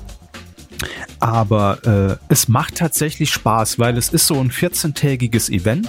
[1.18, 5.88] aber äh, es macht tatsächlich Spaß, weil es ist so ein 14-tägiges Event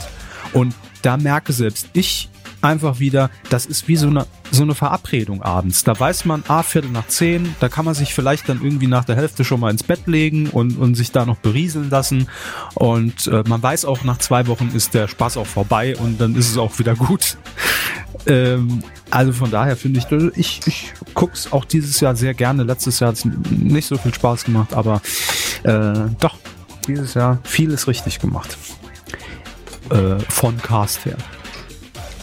[0.54, 2.30] und da merke selbst ich
[2.62, 5.84] einfach wieder, das ist wie so eine, so eine Verabredung abends.
[5.84, 9.06] Da weiß man, ah, Viertel nach zehn, da kann man sich vielleicht dann irgendwie nach
[9.06, 12.28] der Hälfte schon mal ins Bett legen und, und sich da noch berieseln lassen.
[12.74, 16.36] Und äh, man weiß auch, nach zwei Wochen ist der Spaß auch vorbei und dann
[16.36, 17.38] ist es auch wieder gut.
[18.26, 22.64] Ähm, also von daher finde ich, ich, ich guck's auch dieses Jahr sehr gerne.
[22.64, 25.02] Letztes Jahr hat es nicht so viel Spaß gemacht, aber
[25.64, 26.36] äh, doch,
[26.88, 28.58] dieses Jahr vieles richtig gemacht
[29.90, 31.18] äh, von Cast her.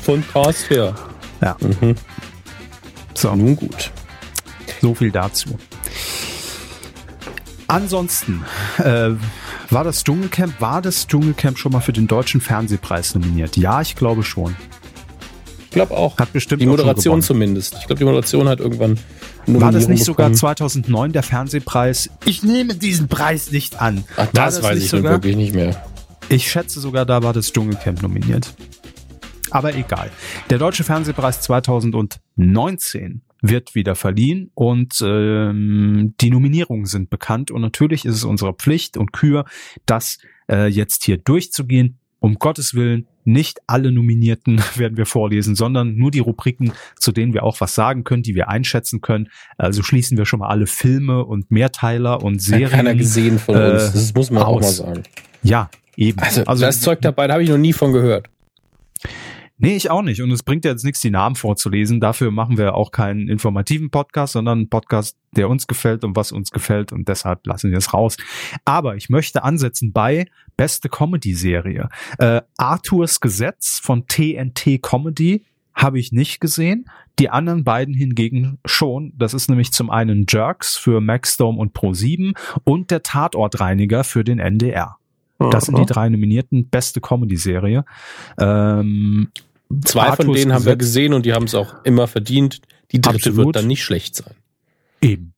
[0.03, 0.95] Von Cast her.
[1.41, 1.57] Ja.
[1.61, 1.95] Mhm.
[3.15, 3.35] So.
[3.35, 3.91] Nun gut.
[4.81, 5.59] So viel dazu.
[7.67, 8.45] Ansonsten,
[8.79, 9.11] äh,
[9.71, 13.57] war das Dschungelcamp, war das Dschungelcamp schon mal für den Deutschen Fernsehpreis nominiert?
[13.57, 14.55] Ja, ich glaube schon.
[15.71, 16.19] glaube auch.
[16.19, 17.75] Hat bestimmt die Moderation zumindest.
[17.81, 18.99] Ich glaube, die Moderation hat irgendwann.
[19.47, 22.11] War das nicht sogar 2009 der Fernsehpreis?
[22.25, 24.05] Ich nehme diesen Preis nicht an.
[24.17, 25.13] Ach, das, das weiß ich sogar?
[25.13, 25.83] wirklich nicht mehr.
[26.29, 28.55] Ich schätze sogar, da war das Dschungelcamp nominiert.
[29.51, 30.11] Aber egal.
[30.51, 38.05] Der Deutsche Fernsehpreis 2019 wird wieder verliehen und ähm, die Nominierungen sind bekannt und natürlich
[38.07, 39.45] ist es unsere Pflicht und Kür,
[39.87, 40.19] das
[40.51, 41.99] äh, jetzt hier durchzugehen.
[42.21, 47.35] Um Gottes Willen, nicht alle Nominierten werden wir vorlesen, sondern nur die Rubriken, zu denen
[47.35, 49.29] wir auch was sagen können, die wir einschätzen können.
[49.59, 52.71] Also schließen wir schon mal alle Filme und Mehrteiler und Serien.
[52.71, 54.47] Hat keiner gesehen von uns, äh, das muss man aus.
[54.47, 55.03] auch mal sagen.
[55.43, 56.19] Ja, eben.
[56.21, 58.29] Also, also das Zeug dabei, da habe ich noch nie von gehört.
[59.57, 60.21] Nee, ich auch nicht.
[60.21, 62.01] Und es bringt ja jetzt nichts, die Namen vorzulesen.
[62.01, 66.33] Dafür machen wir auch keinen informativen Podcast, sondern einen Podcast, der uns gefällt und was
[66.33, 66.93] uns gefällt.
[66.93, 68.17] Und deshalb lassen wir es raus.
[68.65, 70.27] Aber ich möchte ansetzen bei
[70.57, 71.89] beste Comedy-Serie.
[72.19, 76.87] Äh, Arthurs Gesetz von TNT Comedy habe ich nicht gesehen.
[77.21, 79.13] Die anderen beiden hingegen schon.
[79.17, 84.41] Das ist nämlich zum einen Jerks für Maxdome und Pro7 und der Tatortreiniger für den
[84.41, 84.99] NDR.
[85.51, 87.85] Das sind die drei Nominierten, beste Comedy-Serie.
[88.39, 89.29] Ähm,
[89.83, 92.61] Zwei Arthurs von denen haben wir gesehen und die haben es auch immer verdient.
[92.93, 93.47] Die dritte Absolut.
[93.47, 94.35] wird dann nicht schlecht sein.
[95.01, 95.35] Eben.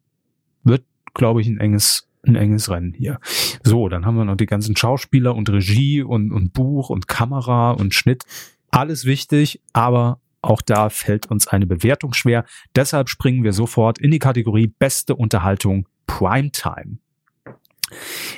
[0.64, 3.19] Wird, glaube ich, ein enges, ein enges Rennen hier.
[3.62, 7.71] So, dann haben wir noch die ganzen Schauspieler und Regie und, und Buch und Kamera
[7.71, 8.25] und Schnitt.
[8.71, 12.45] Alles wichtig, aber auch da fällt uns eine Bewertung schwer.
[12.75, 16.99] Deshalb springen wir sofort in die Kategorie beste Unterhaltung Primetime.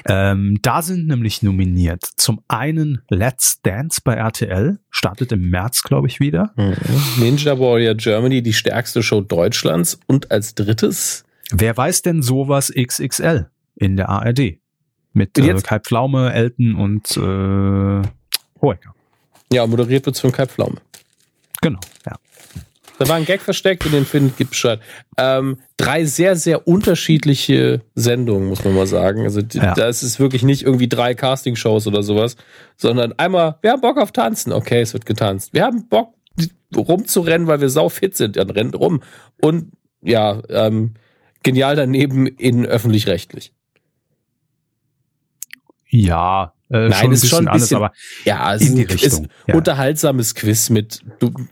[0.06, 6.06] Ähm, da sind nämlich nominiert zum einen Let's Dance bei RTL, startet im März, glaube
[6.06, 6.52] ich, wieder.
[6.56, 6.76] Mhm.
[7.18, 9.98] Ninja Warrior Germany, die stärkste Show Deutschlands.
[10.06, 11.24] Und als drittes?
[11.50, 14.58] Wer weiß denn sowas XXL in der ARD?
[15.14, 18.08] Mit äh, Kai Pflaume, Elton und äh,
[18.60, 18.94] Hoeker.
[19.52, 20.76] Ja, moderiert wird's von Kai Pflaume.
[21.62, 22.16] Genau, ja.
[22.98, 24.80] Da war ein Gag versteckt und den findet, gibt Bescheid.
[25.16, 29.22] Ähm, drei sehr, sehr unterschiedliche Sendungen, muss man mal sagen.
[29.22, 29.74] Also ja.
[29.74, 32.36] da ist es wirklich nicht irgendwie drei Castingshows oder sowas,
[32.76, 35.54] sondern einmal, wir haben Bock auf Tanzen, okay, es wird getanzt.
[35.54, 36.14] Wir haben Bock
[36.76, 39.02] rumzurennen, weil wir sau fit sind, dann rennt rum.
[39.40, 40.94] Und ja, ähm,
[41.42, 43.52] genial daneben in öffentlich-rechtlich.
[45.88, 47.92] Ja, äh, Nein, schon ist schon ein bisschen, anders, aber
[48.24, 49.24] ja, es in die ist, Richtung.
[49.24, 49.54] Ist ja.
[49.54, 51.00] unterhaltsames Quiz mit,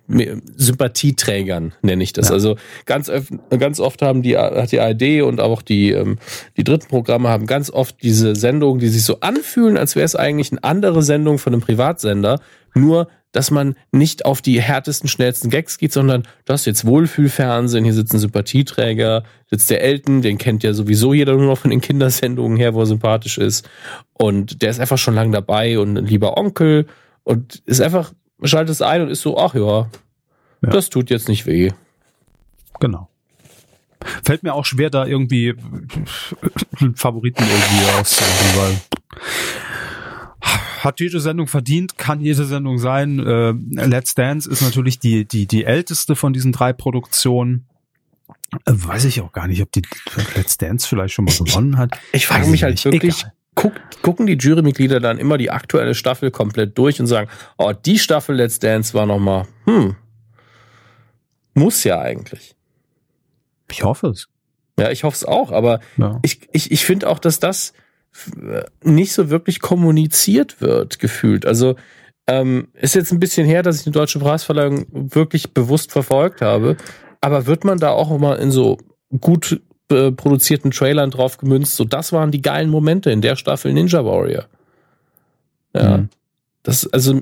[0.06, 2.28] mit Sympathieträgern nenne ich das.
[2.28, 2.34] Ja.
[2.34, 3.10] Also ganz
[3.58, 6.18] ganz oft haben die hat die ARD und auch die ähm,
[6.56, 10.16] die dritten Programme haben ganz oft diese Sendungen, die sich so anfühlen, als wäre es
[10.16, 12.40] eigentlich eine andere Sendung von einem Privatsender,
[12.76, 17.84] nur dass man nicht auf die härtesten, schnellsten Gags geht, sondern das ist jetzt Wohlfühlfernsehen,
[17.84, 21.82] hier sitzen Sympathieträger, sitzt der Elton, den kennt ja sowieso jeder nur noch von den
[21.82, 23.68] Kindersendungen her, wo er sympathisch ist.
[24.14, 26.86] Und der ist einfach schon lange dabei und ein lieber Onkel
[27.24, 29.88] und ist einfach, schaltet es ein und ist so, ach ja, ja.
[30.62, 31.72] das tut jetzt nicht weh.
[32.80, 33.10] Genau.
[34.24, 35.54] Fällt mir auch schwer, da irgendwie
[36.94, 38.80] Favoriten irgendwie auszusuchen, weil
[40.86, 43.18] hat jede Sendung verdient, kann jede Sendung sein.
[43.18, 43.52] Äh,
[43.86, 47.66] Let's Dance ist natürlich die, die, die älteste von diesen drei Produktionen.
[48.64, 49.82] Äh, weiß ich auch gar nicht, ob die
[50.34, 51.98] Let's Dance vielleicht schon mal gewonnen hat.
[52.12, 53.72] Ich, ich frage mich halt wirklich, guck,
[54.02, 58.36] gucken die Jurymitglieder dann immer die aktuelle Staffel komplett durch und sagen, oh, die Staffel
[58.36, 59.96] Let's Dance war nochmal, hm,
[61.54, 62.54] muss ja eigentlich.
[63.70, 64.28] Ich hoffe es.
[64.78, 66.20] Ja, ich hoffe es auch, aber ja.
[66.22, 67.72] ich, ich, ich finde auch, dass das
[68.82, 71.46] nicht so wirklich kommuniziert wird, gefühlt.
[71.46, 71.76] Also
[72.26, 76.76] ähm, ist jetzt ein bisschen her, dass ich die deutsche Preisverleihung wirklich bewusst verfolgt habe.
[77.20, 78.78] Aber wird man da auch mal in so
[79.20, 83.72] gut äh, produzierten Trailern drauf gemünzt, so das waren die geilen Momente in der Staffel
[83.72, 84.46] Ninja Warrior.
[85.74, 85.98] Ja.
[85.98, 86.08] Mhm.
[86.64, 87.20] Das, also,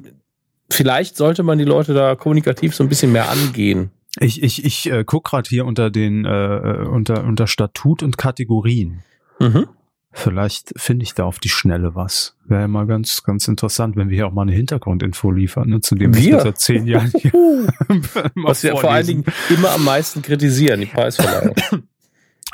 [0.71, 3.91] vielleicht sollte man die Leute da kommunikativ so ein bisschen mehr angehen.
[4.21, 8.17] Ich, ich, ich äh, guck gerade hier unter den, äh, äh, unter, unter Statut und
[8.17, 9.03] Kategorien.
[9.41, 9.67] Mhm.
[10.17, 12.37] Vielleicht finde ich da auf die Schnelle was.
[12.45, 15.81] Wäre ja mal ganz, ganz interessant, wenn wir hier auch mal eine Hintergrundinfo liefern, ne,
[15.81, 17.33] zu dem wir seit zehn Jahren hier
[18.37, 21.55] Was wir vor allen Dingen immer am meisten kritisieren, die Preisverleihung.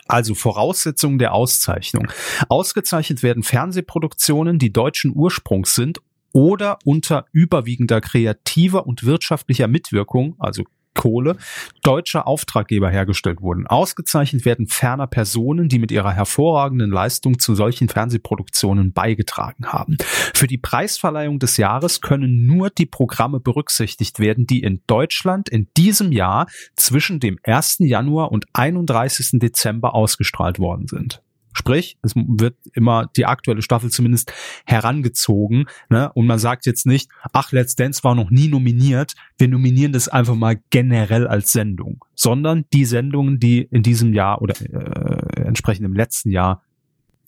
[0.08, 2.08] Also Voraussetzungen der Auszeichnung.
[2.48, 6.00] Ausgezeichnet werden Fernsehproduktionen, die deutschen Ursprungs sind
[6.32, 10.64] oder unter überwiegender kreativer und wirtschaftlicher Mitwirkung, also
[10.94, 11.36] Kohle
[11.82, 13.66] deutscher Auftraggeber hergestellt wurden.
[13.66, 19.96] Ausgezeichnet werden ferner Personen, die mit ihrer hervorragenden Leistung zu solchen Fernsehproduktionen beigetragen haben.
[20.34, 25.68] Für die Preisverleihung des Jahres können nur die Programme berücksichtigt werden, die in Deutschland in
[25.76, 27.78] diesem Jahr zwischen dem 1.
[27.80, 29.38] Januar und 31.
[29.40, 31.22] Dezember ausgestrahlt worden sind.
[31.52, 34.32] Sprich, es wird immer die aktuelle Staffel zumindest
[34.66, 35.66] herangezogen.
[35.88, 36.12] Ne?
[36.12, 39.14] Und man sagt jetzt nicht, ach, Let's Dance war noch nie nominiert.
[39.36, 42.04] Wir nominieren das einfach mal generell als Sendung.
[42.14, 46.62] Sondern die Sendungen, die in diesem Jahr oder äh, entsprechend im letzten Jahr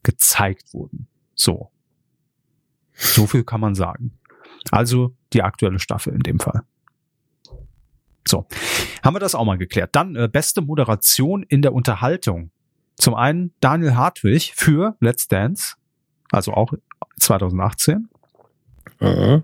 [0.03, 1.09] gezeigt wurden.
[1.35, 1.71] So.
[2.95, 4.19] So viel kann man sagen.
[4.71, 6.63] Also die aktuelle Staffel in dem Fall.
[8.27, 8.47] So,
[9.03, 9.91] haben wir das auch mal geklärt.
[9.97, 12.51] Dann äh, beste Moderation in der Unterhaltung.
[12.97, 15.75] Zum einen Daniel Hartwig für Let's Dance,
[16.31, 16.73] also auch
[17.19, 18.09] 2018.
[19.01, 19.43] Mhm.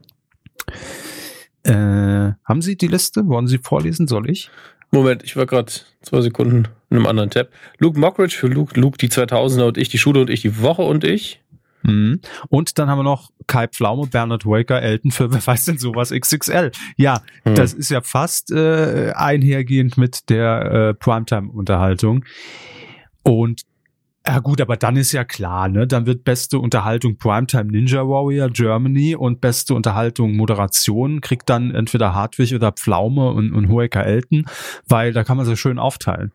[1.64, 3.26] Äh, haben Sie die Liste?
[3.26, 4.06] Wollen Sie vorlesen?
[4.06, 4.50] Soll ich?
[4.90, 7.48] Moment, ich war gerade zwei Sekunden in einem anderen Tab.
[7.78, 10.82] Luke Mockridge für Luke, Luke die 2000er und ich die Schule und ich die Woche
[10.82, 11.42] und ich.
[11.82, 12.20] Mhm.
[12.48, 16.10] Und dann haben wir noch Kai Pflaume, Bernhard Waker, Elton für wer weiß denn sowas
[16.10, 16.70] XXL.
[16.96, 17.54] Ja, mhm.
[17.54, 22.24] das ist ja fast äh, einhergehend mit der äh, Primetime-Unterhaltung.
[23.28, 23.62] Und
[24.26, 25.86] ja gut, aber dann ist ja klar, ne?
[25.86, 32.14] Dann wird beste Unterhaltung Primetime Ninja Warrior Germany und beste Unterhaltung Moderation kriegt dann entweder
[32.14, 34.46] Hartwig oder Pflaume und, und Hoeker Elton,
[34.86, 36.32] weil da kann man sich schön aufteilen.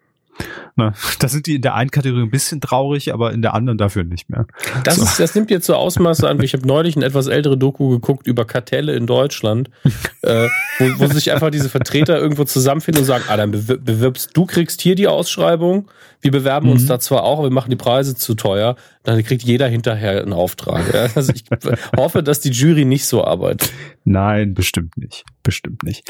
[0.75, 0.93] Ne?
[1.19, 4.03] Da sind die in der einen Kategorie ein bisschen traurig, aber in der anderen dafür
[4.03, 4.47] nicht mehr.
[4.83, 5.03] Das, so.
[5.03, 6.41] ist, das nimmt jetzt so Ausmaße an.
[6.41, 9.69] Ich habe neulich ein etwas ältere Doku geguckt über Kartelle in Deutschland,
[10.21, 10.47] äh,
[10.79, 14.81] wo, wo sich einfach diese Vertreter irgendwo zusammenfinden und sagen, ah, dann bewirbst du, kriegst
[14.81, 15.89] hier die Ausschreibung,
[16.21, 16.73] wir bewerben mhm.
[16.73, 20.21] uns da zwar auch, aber wir machen die Preise zu teuer, dann kriegt jeder hinterher
[20.21, 20.91] einen Auftrag.
[20.93, 21.07] Ja?
[21.13, 21.43] Also ich
[21.97, 23.71] hoffe, dass die Jury nicht so arbeitet.
[24.05, 25.23] Nein, bestimmt nicht.
[25.43, 26.09] Bestimmt nicht.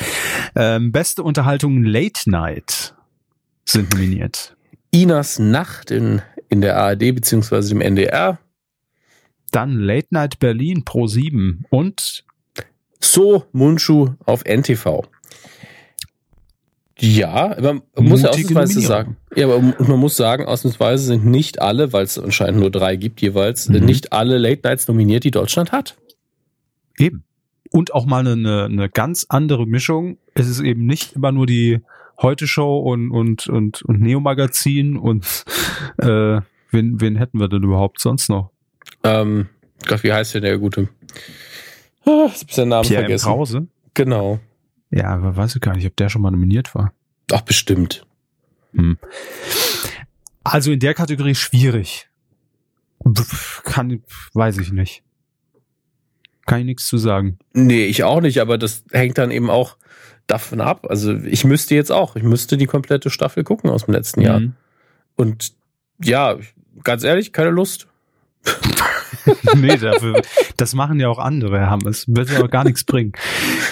[0.55, 2.93] Ähm, beste Unterhaltung Late Night
[3.65, 4.55] sind nominiert.
[4.91, 8.39] Inas Nacht in, in der ARD beziehungsweise dem NDR.
[9.51, 12.25] Dann Late Night Berlin Pro 7 und
[12.99, 15.03] So Mundschuh auf NTV.
[16.99, 21.91] Ja, man muss ja ausnahmsweise sagen, ja, aber man muss sagen, ausnahmsweise sind nicht alle,
[21.91, 23.83] weil es anscheinend nur drei gibt jeweils, mhm.
[23.83, 25.97] nicht alle Late Nights nominiert, die Deutschland hat.
[26.97, 27.23] Eben.
[27.71, 30.17] Und auch mal eine, eine ganz andere Mischung.
[30.35, 31.81] Es ist eben nicht immer nur die
[32.23, 35.43] Heute Show und und und und Neo Magazin und
[35.97, 36.39] äh,
[36.71, 38.49] wen wen hätten wir denn überhaupt sonst noch?
[39.03, 39.49] Ähm,
[39.85, 40.87] Gott, wie heißt denn der gute?
[42.05, 43.25] Ah, ich hab seinen Namen Pierre vergessen.
[43.25, 43.67] Krause?
[43.93, 44.39] Genau.
[44.89, 46.93] Ja, aber weiß ich gar nicht, ob der schon mal nominiert war.
[47.29, 48.05] Ach, bestimmt.
[48.73, 48.97] Hm.
[50.45, 52.07] Also in der Kategorie schwierig.
[53.65, 54.01] Kann,
[54.33, 55.03] weiß ich nicht.
[56.45, 57.37] Kann ich nichts zu sagen.
[57.53, 59.77] Nee, ich auch nicht, aber das hängt dann eben auch
[60.27, 60.87] davon ab.
[60.89, 64.25] Also ich müsste jetzt auch, ich müsste die komplette Staffel gucken aus dem letzten mhm.
[64.25, 64.41] Jahr.
[65.15, 65.53] Und
[66.03, 66.37] ja,
[66.83, 67.87] ganz ehrlich, keine Lust.
[69.55, 70.21] nee, dafür,
[70.57, 72.05] das machen ja auch andere, haben es.
[72.07, 73.13] Wird ja auch gar nichts bringen.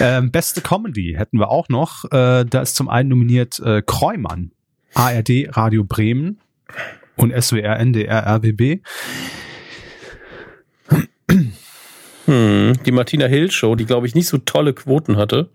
[0.00, 2.06] Ähm, beste Comedy hätten wir auch noch.
[2.06, 4.50] Äh, da ist zum einen nominiert äh, Kreumann,
[4.94, 6.40] ARD Radio Bremen
[7.16, 8.80] und SWR NDR RBB.
[12.32, 15.50] Hm, die Martina Hill Show, die glaube ich nicht so tolle Quoten hatte.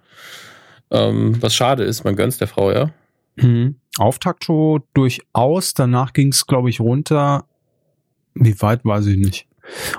[0.92, 2.92] Ähm, was schade ist, man gönnt der Frau, ja.
[3.36, 3.76] Mhm.
[3.98, 7.46] Auftaktshow durchaus, danach ging es, glaube ich, runter.
[8.36, 9.48] Wie weit, weiß ich nicht.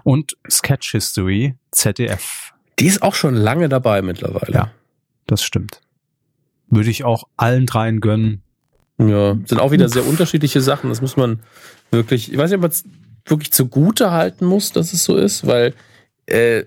[0.04, 2.52] Und Sketch History, ZDF.
[2.78, 4.54] Die ist auch schon lange dabei mittlerweile.
[4.54, 4.70] Ja,
[5.26, 5.80] das stimmt.
[6.70, 8.42] Würde ich auch allen dreien gönnen.
[8.98, 10.90] Ja, sind auch wieder sehr unterschiedliche Sachen.
[10.90, 11.40] Das muss man
[11.90, 12.84] wirklich, ich weiß nicht, ob man es
[13.26, 15.74] wirklich zugute halten muss, dass es so ist, weil
[16.28, 16.64] äh,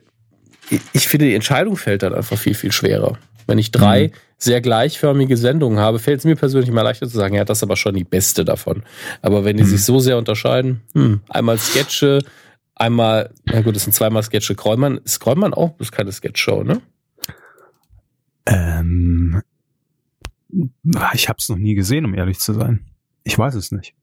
[0.94, 3.18] ich finde, die Entscheidung fällt dann einfach viel, viel schwerer.
[3.48, 4.12] Wenn ich drei mhm.
[4.38, 7.64] sehr gleichförmige Sendungen habe, fällt es mir persönlich mal leichter zu sagen, ja, das ist
[7.64, 8.84] aber schon die beste davon.
[9.22, 9.68] Aber wenn die mhm.
[9.68, 12.20] sich so sehr unterscheiden, hm, einmal Sketche,
[12.76, 14.56] einmal, na gut, das sind zweimal Sketche.
[14.56, 16.82] Kräumann, ist Kräumann auch, das ist keine Sketchshow, ne?
[18.46, 19.42] Ähm,
[21.14, 22.86] ich habe es noch nie gesehen, um ehrlich zu sein.
[23.24, 23.94] Ich weiß es nicht.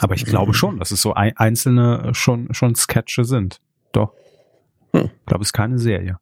[0.00, 0.54] Aber ich glaube mhm.
[0.54, 3.60] schon, dass es so ein, einzelne schon, schon Sketche sind.
[3.92, 4.12] Doch.
[4.92, 5.10] Hm.
[5.20, 6.18] Ich glaube, es ist keine Serie.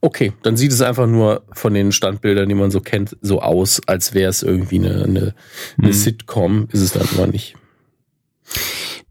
[0.00, 3.80] Okay, dann sieht es einfach nur von den Standbildern, die man so kennt, so aus,
[3.86, 5.34] als wäre es irgendwie eine, eine,
[5.78, 5.92] eine hm.
[5.92, 6.68] Sitcom.
[6.70, 7.56] Ist es dann aber nicht.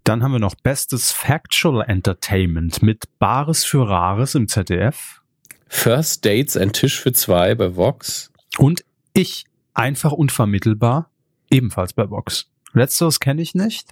[0.03, 5.21] Dann haben wir noch Bestes Factual Entertainment mit Bares für Rares im ZDF.
[5.67, 8.31] First Dates, ein Tisch für zwei bei Vox.
[8.57, 11.09] Und ich, einfach unvermittelbar,
[11.49, 12.47] ebenfalls bei Vox.
[12.73, 13.91] Letzteres kenne ich nicht.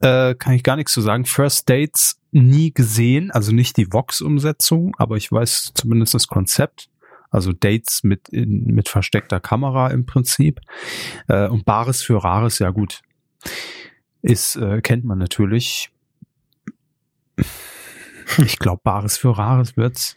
[0.00, 1.24] Äh, kann ich gar nichts zu sagen.
[1.24, 6.88] First Dates nie gesehen, also nicht die Vox-Umsetzung, aber ich weiß zumindest das Konzept.
[7.30, 10.60] Also Dates mit, in, mit versteckter Kamera im Prinzip.
[11.28, 13.02] Äh, und Bares für Rares, ja gut.
[14.22, 15.90] Ist, äh, kennt man natürlich.
[18.38, 20.16] Ich glaube, Bares für Rares wird's.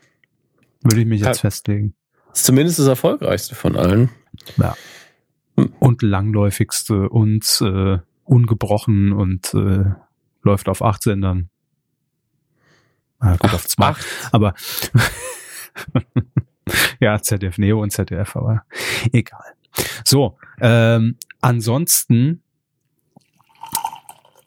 [0.82, 1.94] Würde ich mich jetzt ja, festlegen.
[2.34, 4.10] Ist zumindest das erfolgreichste von allen.
[4.58, 4.76] Ja.
[5.80, 9.94] Und langläufigste und äh, ungebrochen und äh,
[10.42, 11.50] läuft auf acht Sendern.
[13.20, 13.88] Ah, gut, auf zwei.
[13.88, 14.06] Acht.
[14.32, 14.54] Aber
[17.00, 18.64] ja, ZDF Neo und ZDF, aber
[19.12, 19.54] egal.
[20.04, 22.44] So, ähm, ansonsten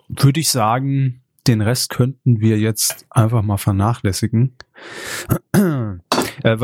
[0.09, 4.57] würde ich sagen, den Rest könnten wir jetzt einfach mal vernachlässigen.
[6.43, 6.57] Äh,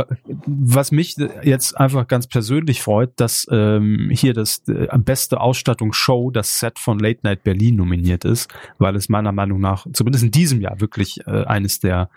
[0.46, 6.58] was mich jetzt einfach ganz persönlich freut, dass ähm, hier das äh, beste Ausstattungsshow, das
[6.58, 10.60] Set von Late Night Berlin nominiert ist, weil es meiner Meinung nach zumindest in diesem
[10.60, 12.10] Jahr wirklich äh, eines der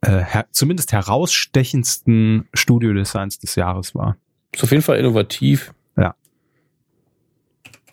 [0.00, 4.16] äh, her zumindest herausstechendsten Studiodesigns des Jahres war.
[4.52, 5.74] Ist auf jeden Fall innovativ.
[5.96, 6.14] Ja.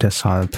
[0.01, 0.57] Deshalb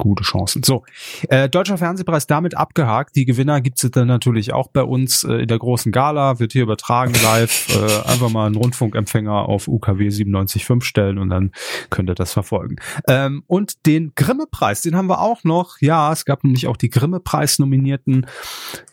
[0.00, 0.64] gute Chancen.
[0.64, 0.84] So,
[1.28, 3.14] äh, Deutscher Fernsehpreis damit abgehakt.
[3.14, 6.64] Die Gewinner gibt's dann natürlich auch bei uns äh, in der großen Gala, wird hier
[6.64, 7.68] übertragen live.
[7.70, 11.52] Äh, einfach mal einen Rundfunkempfänger auf UKW 97.5 stellen und dann
[11.88, 12.76] könnt ihr das verfolgen.
[13.06, 15.80] Ähm, und den Grimme-Preis, den haben wir auch noch.
[15.80, 18.26] Ja, es gab nämlich auch die Grimme-Preis-Nominierten.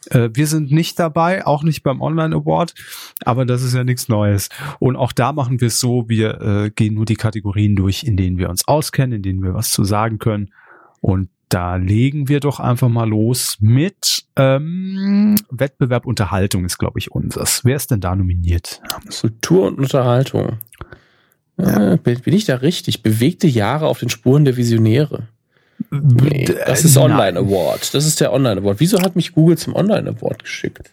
[0.09, 2.75] Äh, wir sind nicht dabei, auch nicht beim Online Award,
[3.25, 4.49] aber das ist ja nichts Neues.
[4.79, 8.17] Und auch da machen wir es so, wir äh, gehen nur die Kategorien durch, in
[8.17, 10.51] denen wir uns auskennen, in denen wir was zu sagen können.
[11.01, 17.11] Und da legen wir doch einfach mal los mit ähm, Wettbewerb Unterhaltung ist, glaube ich,
[17.11, 17.63] unseres.
[17.63, 18.81] Wer ist denn da nominiert?
[19.21, 20.57] Kultur und Unterhaltung.
[21.57, 21.93] Ja.
[21.93, 23.01] Äh, bin ich da richtig?
[23.01, 25.27] Bewegte Jahre auf den Spuren der Visionäre.
[25.89, 27.93] Nee, das ist Online Award.
[27.93, 28.79] Das ist der Online Award.
[28.79, 30.91] Wieso hat mich Google zum Online Award geschickt?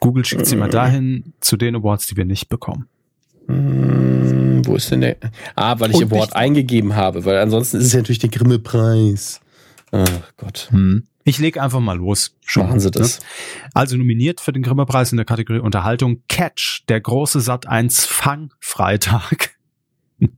[0.00, 2.88] Google schickt sie mal dahin zu den Awards, die wir nicht bekommen.
[3.48, 5.16] Hm, wo ist denn der?
[5.56, 9.40] Ah, weil ich Und Award eingegeben habe, weil ansonsten ist es ja natürlich der Grimme-Preis.
[9.90, 10.68] Ach Gott.
[10.70, 11.04] Hm.
[11.24, 12.36] Ich lege einfach mal los.
[12.44, 13.20] Schon, Machen Sie das.
[13.20, 13.26] Ne?
[13.74, 19.50] Also nominiert für den Grimme-Preis in der Kategorie Unterhaltung Catch, der große Sat 1 Fang-Freitag.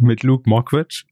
[0.00, 1.04] Mit Luke Mockridge.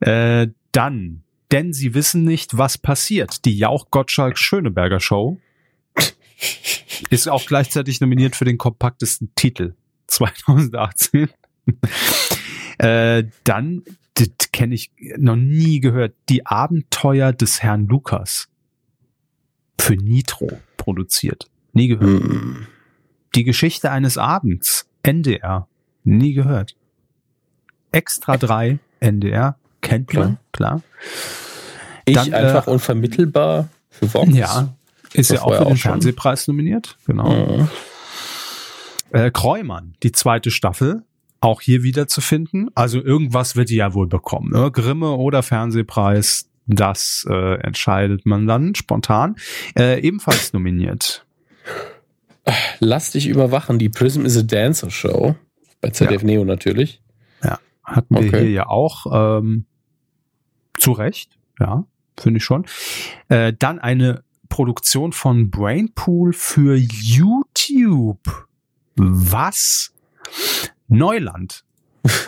[0.00, 3.44] Äh, dann, denn sie wissen nicht, was passiert.
[3.44, 5.38] Die Jauch Gottschalk Schöneberger Show.
[7.10, 9.74] Ist auch gleichzeitig nominiert für den kompaktesten Titel
[10.06, 11.28] 2018.
[12.78, 13.82] äh, dann,
[14.14, 18.48] das kenne ich noch nie gehört, die Abenteuer des Herrn Lukas
[19.80, 21.50] für Nitro produziert.
[21.72, 22.22] Nie gehört.
[22.22, 22.66] Mm.
[23.34, 25.68] Die Geschichte eines Abends, NDR,
[26.04, 26.76] nie gehört.
[27.92, 30.82] Extra 3, NDR, kennt man, klar.
[32.04, 34.34] Ich Dann, einfach äh, unvermittelbar für Vox.
[34.34, 34.74] Ja,
[35.14, 37.30] ist ja auch für den Fernsehpreis nominiert, genau.
[37.30, 37.68] Mhm.
[39.12, 41.02] Äh, Kreumann, die zweite Staffel,
[41.40, 42.68] auch hier wieder zu finden.
[42.74, 44.50] Also irgendwas wird die ja wohl bekommen.
[44.52, 44.70] Ne?
[44.70, 49.36] Grimme oder Fernsehpreis, das äh, entscheidet man dann spontan.
[49.76, 51.26] Äh, ebenfalls nominiert.
[52.78, 55.34] Lass dich überwachen, die Prism is a Dancer Show.
[55.80, 56.26] Bei ZDF ja.
[56.26, 57.02] Neo natürlich.
[57.42, 59.38] Ja, hatten wir hier ja auch.
[59.38, 59.66] Ähm,
[60.76, 61.84] zu Recht, ja,
[62.18, 62.64] finde ich schon.
[63.28, 68.46] Äh, dann eine Produktion von Brainpool für YouTube.
[68.96, 69.94] Was?
[70.88, 71.64] Neuland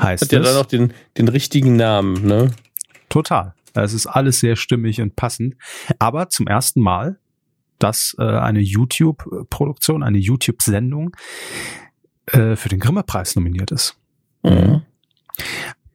[0.01, 2.53] heißt Hat ja dann auch den, den richtigen Namen, ne?
[3.11, 3.55] Total.
[3.75, 5.57] Es ist alles sehr stimmig und passend.
[5.99, 7.19] Aber zum ersten Mal,
[7.79, 11.17] dass äh, eine YouTube-Produktion, eine YouTube-Sendung
[12.27, 13.97] äh, für den Grimme-Preis nominiert ist.
[14.43, 14.83] Mhm.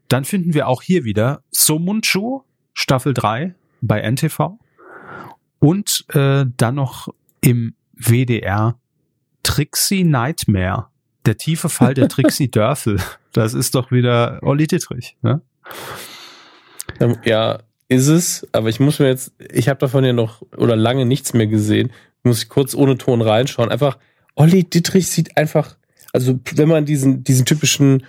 [0.07, 2.41] Dann finden wir auch hier wieder Somunchu,
[2.73, 4.59] Staffel 3 bei NTV.
[5.60, 7.08] Und äh, dann noch
[7.41, 8.78] im WDR
[9.43, 10.88] Trixie Nightmare.
[11.26, 12.99] Der tiefe Fall der Trixie Dörfel.
[13.34, 15.18] Das ist doch wieder Olli Dittrich.
[15.22, 15.41] Ne?
[17.24, 18.47] Ja, ist es.
[18.51, 21.91] Aber ich muss mir jetzt, ich habe davon ja noch oder lange nichts mehr gesehen.
[22.24, 23.70] Muss ich kurz ohne Ton reinschauen.
[23.70, 23.97] Einfach,
[24.36, 25.78] Olli Dittrich sieht einfach,
[26.14, 28.03] also wenn man diesen, diesen typischen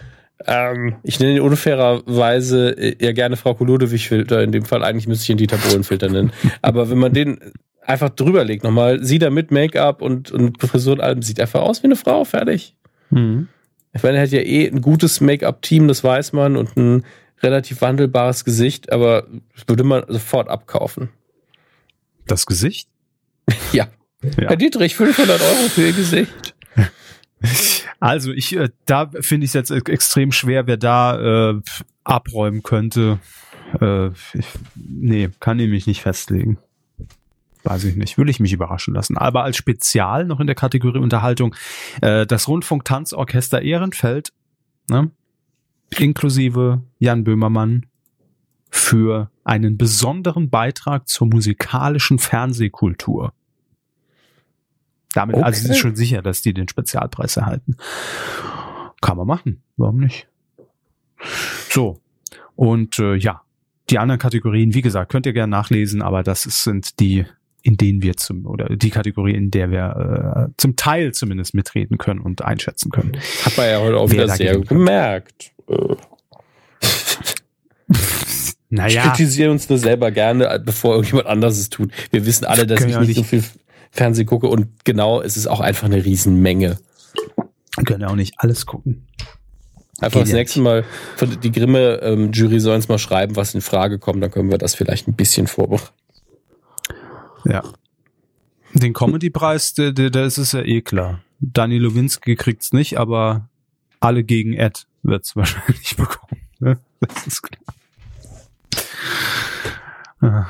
[0.46, 4.42] ähm, ich nenne ihn unfairerweise äh, ja gerne Frau Kolodewig-Filter.
[4.42, 6.32] In dem Fall eigentlich müsste ich ihn Dieter Bohlen-Filter nennen.
[6.62, 7.40] Aber wenn man den
[7.82, 11.62] einfach drüber legt nochmal, sie da mit Make-up und, und Frisur und allem, sieht einfach
[11.62, 12.76] aus wie eine Frau, fertig.
[13.10, 13.48] Mhm.
[13.94, 17.04] Ich meine, er hat ja eh ein gutes Make-up-Team, das weiß man, und ein
[17.42, 21.08] relativ wandelbares Gesicht, aber das würde man sofort abkaufen.
[22.26, 22.88] Das Gesicht?
[23.72, 23.88] ja.
[24.22, 24.48] ja.
[24.48, 26.54] Herr Dietrich, 500 Euro für Ihr Gesicht.
[28.00, 31.60] Also ich, äh, da finde ich es jetzt extrem schwer, wer da äh,
[32.04, 33.18] abräumen könnte.
[33.80, 36.58] Äh, ich, nee, kann ich mich nicht festlegen.
[37.64, 39.18] Weiß ich nicht, will ich mich überraschen lassen.
[39.18, 41.54] Aber als Spezial noch in der Kategorie Unterhaltung
[42.00, 44.32] äh, das Rundfunk-Tanzorchester Ehrenfeld,
[44.88, 45.10] ne?
[45.98, 47.86] inklusive Jan Böhmermann,
[48.70, 53.32] für einen besonderen Beitrag zur musikalischen Fernsehkultur.
[55.14, 55.44] Damit, okay.
[55.44, 57.76] also ist schon sicher, dass die den Spezialpreis erhalten.
[59.00, 59.62] Kann man machen.
[59.76, 60.28] Warum nicht?
[61.70, 62.00] So.
[62.56, 63.42] Und äh, ja,
[63.90, 67.24] die anderen Kategorien, wie gesagt, könnt ihr gerne nachlesen, aber das sind die,
[67.62, 71.98] in denen wir zum, oder die Kategorie, in der wir äh, zum Teil zumindest mitreden
[71.98, 73.16] können und einschätzen können.
[73.44, 75.52] Hat man ja heute auch wieder sehr gemerkt.
[75.70, 75.96] Äh.
[78.70, 79.02] naja.
[79.02, 81.92] Ich kritisiere uns nur selber gerne, bevor irgendjemand anderes es tut.
[82.10, 83.44] Wir wissen alle, dass ich nicht so viel
[83.90, 86.78] Fernsehen gucke und genau, es ist auch einfach eine Riesenmenge.
[87.84, 89.06] Können ja auch nicht alles gucken.
[90.00, 90.84] Einfach das nächste Mal,
[91.42, 94.76] die Grimme-Jury ähm, soll uns mal schreiben, was in Frage kommt, dann können wir das
[94.76, 95.88] vielleicht ein bisschen vorbereiten.
[97.44, 97.64] Ja.
[98.74, 101.20] Den Comedy-Preis, da ist es ja eh klar.
[101.40, 103.48] Dani Lowinski kriegt's nicht, aber
[103.98, 106.42] alle gegen Ed wird's wahrscheinlich bekommen.
[106.60, 106.78] Ne?
[107.00, 107.74] Das ist klar.
[110.20, 110.46] Ah,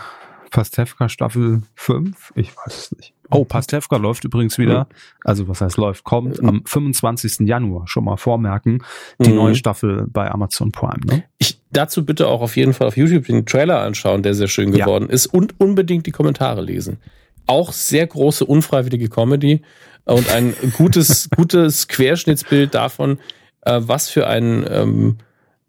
[0.50, 2.32] Pastewka Staffel 5?
[2.36, 3.14] Ich weiß es nicht.
[3.30, 4.88] Oh, Pastewka läuft übrigens wieder,
[5.24, 7.46] also was heißt läuft, kommt am 25.
[7.46, 8.82] Januar, schon mal vormerken,
[9.18, 9.36] die mhm.
[9.36, 11.00] neue Staffel bei Amazon Prime.
[11.04, 11.24] Ne?
[11.38, 14.70] Ich dazu bitte auch auf jeden Fall auf YouTube den Trailer anschauen, der sehr schön
[14.70, 15.14] geworden ja.
[15.14, 16.98] ist und unbedingt die Kommentare lesen.
[17.46, 19.62] Auch sehr große unfreiwillige Comedy
[20.04, 23.18] und ein gutes, gutes Querschnittsbild davon,
[23.62, 25.18] äh, was für ein ähm,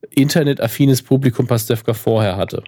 [0.09, 2.63] internetaffines Publikum Pastewka vorher hatte.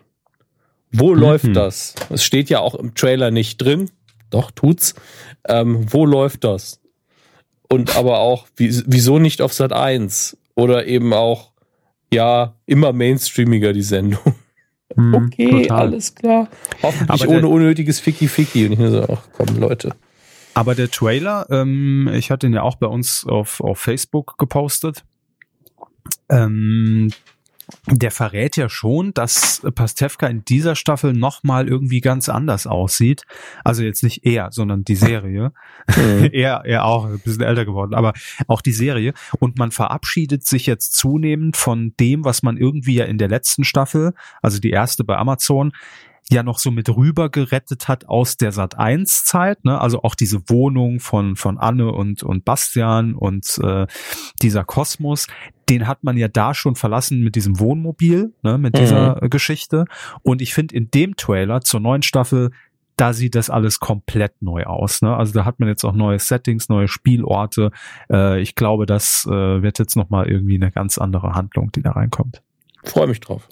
[0.91, 1.19] Wo mhm.
[1.21, 1.95] läuft das?
[2.09, 3.89] Es steht ja auch im Trailer nicht drin,
[4.32, 4.95] doch, tut's.
[5.47, 6.79] Ähm, wo läuft das?
[7.69, 10.38] Und aber auch, wie, wieso nicht auf Sat 1?
[10.55, 11.51] Oder eben auch,
[12.13, 14.36] ja, immer mainstreamiger die Sendung.
[14.95, 15.79] Mhm, okay, total.
[15.79, 16.49] alles klar.
[16.84, 18.65] Hoffentlich aber ohne unnötiges Ficky-Ficky.
[18.65, 19.95] Und ich nur so, ach komm, Leute.
[20.53, 25.05] Aber der Trailer, ähm, ich hatte ihn ja auch bei uns auf, auf Facebook gepostet.
[26.29, 27.09] Ähm,
[27.88, 33.24] der verrät ja schon, dass Pastewka in dieser Staffel nochmal irgendwie ganz anders aussieht.
[33.63, 35.51] Also jetzt nicht er, sondern die Serie.
[35.88, 36.30] Mhm.
[36.34, 38.13] er, er auch, ein bisschen älter geworden, aber
[38.47, 39.13] auch die Serie.
[39.39, 43.63] Und man verabschiedet sich jetzt zunehmend von dem, was man irgendwie ja in der letzten
[43.63, 45.72] Staffel, also die erste bei Amazon,
[46.30, 49.80] ja noch so mit rüber gerettet hat aus der Sat 1 Zeit, ne?
[49.80, 53.86] Also auch diese Wohnung von von Anne und und Bastian und äh,
[54.41, 55.28] dieser Kosmos,
[55.72, 59.30] den hat man ja da schon verlassen mit diesem Wohnmobil, ne, mit dieser mhm.
[59.30, 59.86] Geschichte
[60.22, 62.51] und ich finde in dem Trailer zur neuen Staffel
[62.97, 65.01] da sieht das alles komplett neu aus.
[65.01, 65.15] Ne?
[65.15, 67.72] Also da hat man jetzt auch neue Settings, neue Spielorte.
[68.11, 69.32] Äh, ich glaube, das äh,
[69.63, 72.43] wird jetzt nochmal irgendwie eine ganz andere Handlung, die da reinkommt.
[72.84, 73.49] Freue mich drauf.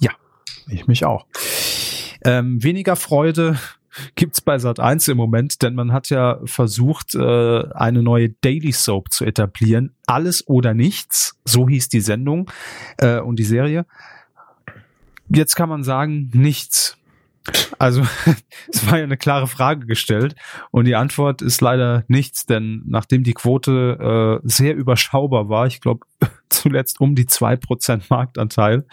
[0.00, 0.12] Ja,
[0.68, 1.26] ich mich auch.
[2.24, 3.58] Ähm, weniger Freude
[4.14, 8.72] gibt's bei Sat 1 im Moment, denn man hat ja versucht, äh, eine neue Daily
[8.72, 9.94] Soap zu etablieren.
[10.06, 12.50] Alles oder nichts, so hieß die Sendung
[12.98, 13.86] äh, und die Serie.
[15.28, 16.96] Jetzt kann man sagen, nichts.
[17.78, 18.02] Also
[18.72, 20.34] es war ja eine klare Frage gestellt
[20.70, 25.80] und die Antwort ist leider nichts, denn nachdem die Quote äh, sehr überschaubar war, ich
[25.80, 26.06] glaube
[26.48, 28.86] zuletzt um die zwei Prozent Marktanteil,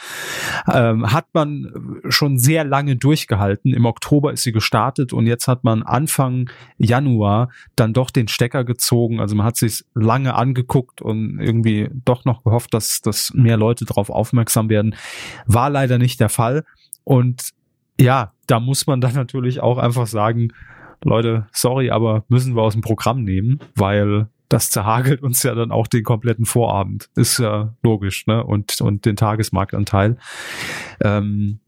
[0.71, 3.73] ähm, hat man schon sehr lange durchgehalten.
[3.73, 8.63] Im Oktober ist sie gestartet und jetzt hat man Anfang Januar dann doch den Stecker
[8.63, 9.19] gezogen.
[9.19, 13.85] Also man hat sich lange angeguckt und irgendwie doch noch gehofft, dass, dass mehr Leute
[13.85, 14.95] darauf aufmerksam werden.
[15.45, 16.65] War leider nicht der Fall.
[17.03, 17.51] Und
[17.99, 20.49] ja, da muss man dann natürlich auch einfach sagen,
[21.03, 25.71] Leute, sorry, aber müssen wir aus dem Programm nehmen, weil das zerhagelt uns ja dann
[25.71, 27.09] auch den kompletten Vorabend.
[27.15, 28.43] Ist ja logisch, ne?
[28.43, 30.17] Und, und den Tagesmarktanteil.
[31.03, 31.59] Ähm,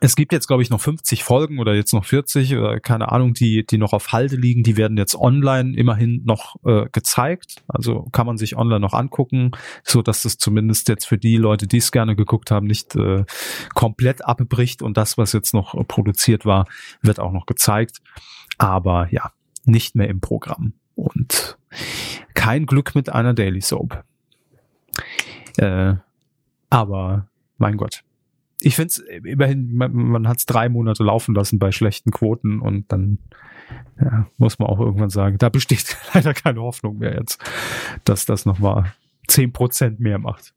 [0.00, 3.34] es gibt jetzt, glaube ich, noch 50 Folgen oder jetzt noch 40 oder keine Ahnung,
[3.34, 4.62] die, die noch auf Halde liegen.
[4.62, 7.62] Die werden jetzt online immerhin noch äh, gezeigt.
[7.66, 11.66] Also kann man sich online noch angucken, so dass das zumindest jetzt für die Leute,
[11.66, 13.24] die es gerne geguckt haben, nicht äh,
[13.74, 14.82] komplett abbricht.
[14.82, 16.66] Und das, was jetzt noch produziert war,
[17.02, 17.98] wird auch noch gezeigt.
[18.56, 19.32] Aber ja,
[19.64, 20.74] nicht mehr im Programm.
[20.94, 21.58] Und
[22.34, 24.04] kein Glück mit einer Daily Soap.
[25.56, 25.94] Äh,
[26.70, 28.04] aber mein Gott,
[28.60, 32.60] ich finde es immerhin, man, man hat es drei Monate laufen lassen bei schlechten Quoten
[32.60, 33.18] und dann
[34.00, 37.42] ja, muss man auch irgendwann sagen, da besteht leider keine Hoffnung mehr jetzt,
[38.04, 38.92] dass das nochmal
[39.26, 40.54] zehn Prozent mehr macht.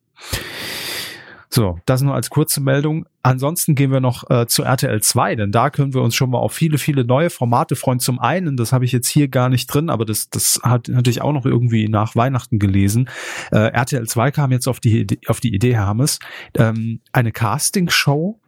[1.54, 3.06] So, das nur als kurze Meldung.
[3.24, 6.38] Ansonsten gehen wir noch äh, zu RTL 2, denn da können wir uns schon mal
[6.38, 8.00] auf viele, viele neue Formate freuen.
[8.00, 11.22] Zum einen, das habe ich jetzt hier gar nicht drin, aber das, das hat natürlich
[11.22, 13.10] auch noch irgendwie nach Weihnachten gelesen.
[13.52, 16.20] Äh, RTL 2 kam jetzt auf die, auf die Idee, Herr Hammes,
[16.58, 18.40] ähm, eine Castingshow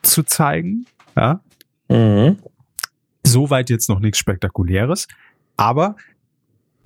[0.00, 0.86] zu zeigen.
[1.16, 1.40] Ja.
[1.88, 2.38] Mhm.
[3.22, 5.08] Soweit jetzt noch nichts Spektakuläres.
[5.58, 5.96] Aber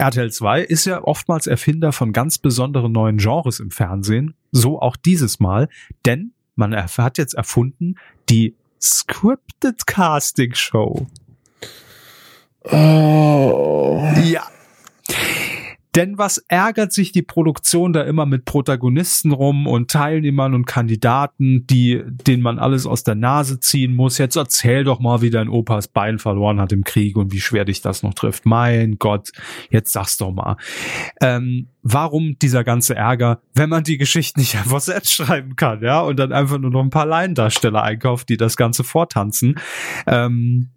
[0.04, 4.34] RTL 2 ist ja oftmals Erfinder von ganz besonderen neuen Genres im Fernsehen.
[4.52, 5.70] So auch dieses Mal,
[6.04, 7.94] denn man hat jetzt erfunden
[8.28, 11.06] die Scripted Casting Show.
[12.64, 14.06] Oh.
[14.22, 14.46] Ja.
[15.94, 21.66] Denn was ärgert sich die Produktion da immer mit Protagonisten rum und Teilnehmern und Kandidaten,
[21.68, 24.18] die, denen man alles aus der Nase ziehen muss?
[24.18, 27.64] Jetzt erzähl doch mal, wie dein Opas Bein verloren hat im Krieg und wie schwer
[27.64, 28.44] dich das noch trifft.
[28.44, 29.30] Mein Gott,
[29.70, 30.56] jetzt sag's doch mal.
[31.20, 36.00] Ähm, warum dieser ganze Ärger, wenn man die Geschichte nicht einfach selbst schreiben kann, ja,
[36.00, 39.54] und dann einfach nur noch ein paar Laiendarsteller einkauft, die das Ganze vortanzen?
[40.06, 40.70] Ähm,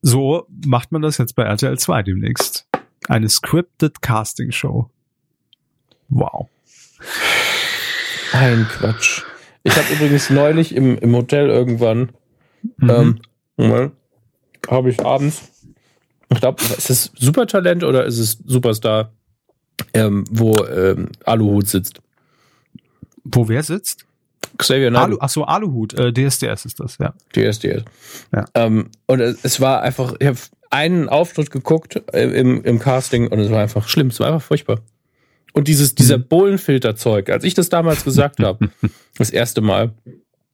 [0.00, 2.67] so macht man das jetzt bei RTL 2 demnächst.
[3.08, 4.90] Eine scripted Casting Show.
[6.08, 6.48] Wow.
[8.32, 9.22] Ein Quatsch.
[9.62, 12.12] Ich habe übrigens neulich im, im Hotel irgendwann,
[12.76, 13.20] mhm.
[13.58, 13.92] ähm,
[14.68, 15.50] habe ich abends,
[16.30, 19.12] ich glaube, ist es Supertalent oder ist es Superstar,
[19.94, 22.00] ähm, wo ähm, Aluhut sitzt?
[23.24, 24.04] Wo wer sitzt?
[24.56, 27.14] Xavier Alu, achso, Aluhut, äh, DSDS ist das, ja.
[27.34, 27.84] DSDS.
[28.32, 28.44] Ja.
[28.54, 30.38] Ähm, und es war einfach, ich habe
[30.70, 34.42] einen Auftritt geguckt äh, im, im Casting und es war einfach schlimm, es war einfach
[34.42, 34.80] furchtbar.
[35.52, 36.28] Und dieses, dieser mhm.
[36.28, 38.70] Bohlenfilterzeug, als ich das damals gesagt habe,
[39.18, 39.92] das erste Mal,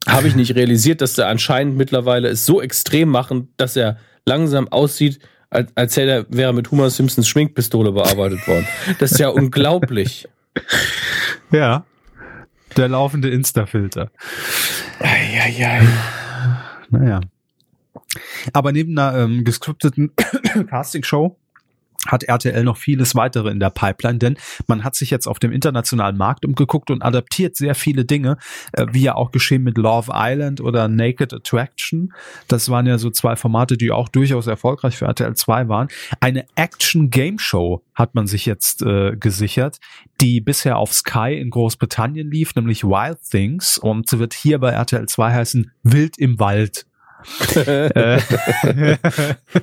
[0.06, 4.68] habe ich nicht realisiert, dass der anscheinend mittlerweile es so extrem machen, dass er langsam
[4.68, 5.18] aussieht,
[5.50, 8.66] als, als hätte er wäre mit Homer Simpsons Schminkpistole bearbeitet worden.
[8.98, 10.28] Das ist ja unglaublich.
[11.50, 11.84] Ja.
[12.76, 14.10] Der laufende Insta-Filter.
[14.98, 15.86] Eieiei.
[16.90, 17.20] Naja.
[18.52, 20.12] Aber neben einer ähm, gescripteten
[20.68, 21.36] Castingshow
[22.06, 24.36] hat RTL noch vieles weitere in der Pipeline, denn
[24.66, 28.36] man hat sich jetzt auf dem internationalen Markt umgeguckt und adaptiert sehr viele Dinge,
[28.72, 32.12] äh, wie ja auch geschehen mit Love Island oder Naked Attraction.
[32.48, 35.88] Das waren ja so zwei Formate, die auch durchaus erfolgreich für RTL 2 waren.
[36.20, 39.78] Eine Action Game Show hat man sich jetzt äh, gesichert,
[40.20, 45.06] die bisher auf Sky in Großbritannien lief, nämlich Wild Things und wird hier bei RTL
[45.06, 46.86] 2 heißen Wild im Wald.
[47.54, 48.20] Äh,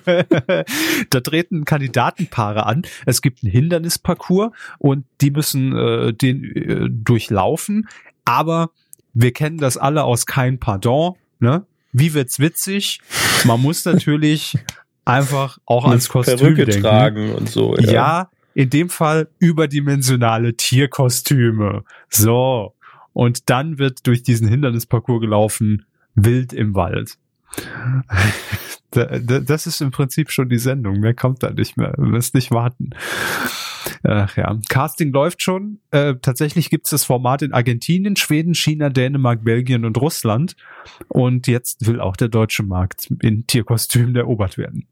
[1.10, 2.84] da treten Kandidatenpaare an.
[3.06, 7.88] Es gibt einen Hindernisparcours und die müssen äh, den äh, durchlaufen.
[8.26, 8.72] Aber
[9.14, 11.16] wir kennen das alle aus kein Pardon.
[11.40, 11.66] Ne?
[11.92, 13.02] Wie wird's witzig?
[13.46, 14.58] Man muss natürlich
[15.06, 16.82] einfach auch ans Kostüm Perücke denken.
[16.82, 17.76] tragen und so.
[17.78, 17.92] Ja.
[17.92, 21.84] ja, in dem Fall überdimensionale Tierkostüme.
[22.10, 22.76] So.
[23.14, 25.86] Und dann wird durch diesen Hindernisparcours gelaufen,
[26.16, 27.18] wild im Wald.
[28.94, 31.00] Das ist im Prinzip schon die Sendung.
[31.00, 31.94] Mehr kommt da nicht mehr.
[31.98, 32.90] Wir müssen nicht warten.
[34.04, 35.80] Ach ja, Casting läuft schon.
[35.92, 40.56] Äh, tatsächlich gibt es das Format in Argentinien, Schweden, China, Dänemark, Belgien und Russland.
[41.08, 44.88] Und jetzt will auch der deutsche Markt in Tierkostümen erobert werden.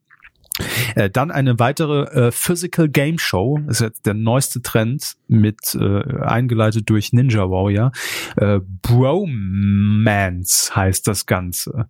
[0.95, 6.21] Äh, dann eine weitere äh, Physical Game Show, ist jetzt der neueste Trend mit äh,
[6.21, 7.91] eingeleitet durch Ninja Warrior.
[8.35, 11.89] Äh, Bromance heißt das Ganze.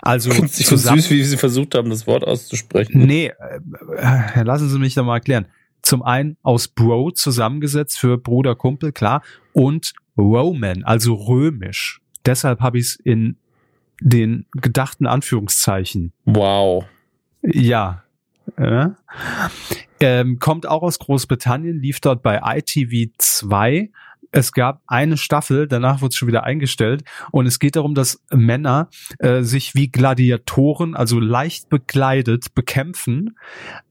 [0.00, 3.06] Also ich zusammen, süß, wie Sie versucht haben, das Wort auszusprechen.
[3.06, 3.32] Nee,
[3.96, 5.46] äh, lassen Sie mich da mal erklären.
[5.82, 9.22] Zum einen aus Bro zusammengesetzt für Bruder, Kumpel, klar,
[9.52, 12.00] und Roman, also römisch.
[12.24, 13.36] Deshalb habe ich es in
[14.00, 16.12] den gedachten Anführungszeichen.
[16.24, 16.84] Wow.
[17.42, 18.02] Ja.
[18.56, 18.88] Äh,
[20.00, 23.90] ähm, kommt auch aus Großbritannien, lief dort bei ITV 2
[24.32, 28.22] es gab eine Staffel, danach wurde es schon wieder eingestellt und es geht darum, dass
[28.30, 33.36] Männer äh, sich wie Gladiatoren, also leicht bekleidet, bekämpfen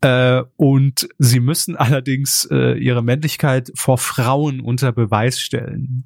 [0.02, 6.06] äh, und sie müssen allerdings äh, ihre Männlichkeit vor Frauen unter Beweis stellen.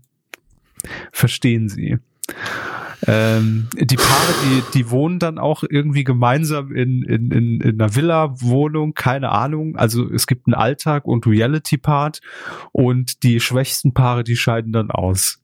[1.12, 1.98] Verstehen Sie?
[3.08, 7.95] Ähm, die Paare, die, die wohnen dann auch irgendwie gemeinsam in, in, in, in einer
[7.95, 9.76] Villa-Wohnung, keine Ahnung.
[9.78, 12.20] Also es gibt einen Alltag und Reality-Part
[12.72, 15.39] und die schwächsten Paare, die scheiden dann aus.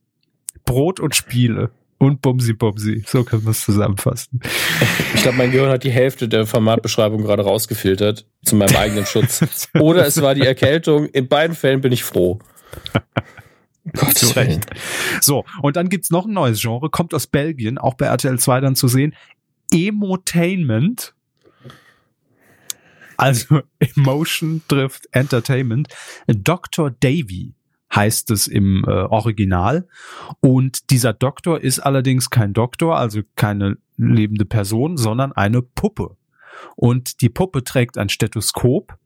[0.64, 1.70] Brot und Spiele.
[1.98, 3.04] Und Bumsi Bumsi.
[3.06, 4.40] So können wir es zusammenfassen.
[5.14, 9.68] Ich glaube, mein Gehirn hat die Hälfte der Formatbeschreibung gerade rausgefiltert, zu meinem eigenen Schutz.
[9.78, 11.06] Oder es war die Erkältung.
[11.06, 12.38] In beiden Fällen bin ich froh.
[13.92, 14.66] Gott zu Recht.
[15.20, 18.60] So, und dann gibt's noch ein neues Genre, kommt aus Belgien, auch bei RTL 2
[18.60, 19.14] dann zu sehen.
[19.72, 21.14] Emotainment.
[23.16, 25.88] Also Emotion trifft Entertainment.
[26.26, 26.90] Dr.
[26.90, 27.54] Davy
[27.94, 29.88] heißt es im äh, Original.
[30.40, 36.16] Und dieser Doktor ist allerdings kein Doktor, also keine lebende Person, sondern eine Puppe.
[36.74, 38.98] Und die Puppe trägt ein Stethoskop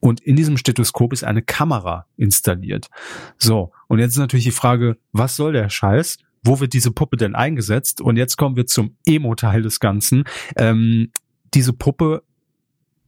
[0.00, 2.88] und in diesem Stethoskop ist eine Kamera installiert.
[3.36, 6.18] So, und jetzt ist natürlich die Frage, was soll der Scheiß?
[6.44, 8.00] Wo wird diese Puppe denn eingesetzt?
[8.00, 10.24] Und jetzt kommen wir zum Emo-Teil des Ganzen.
[10.56, 11.10] Ähm,
[11.52, 12.22] diese Puppe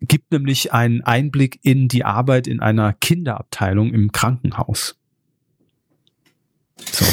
[0.01, 4.99] gibt nämlich einen Einblick in die Arbeit in einer Kinderabteilung im Krankenhaus.
[6.91, 7.05] So.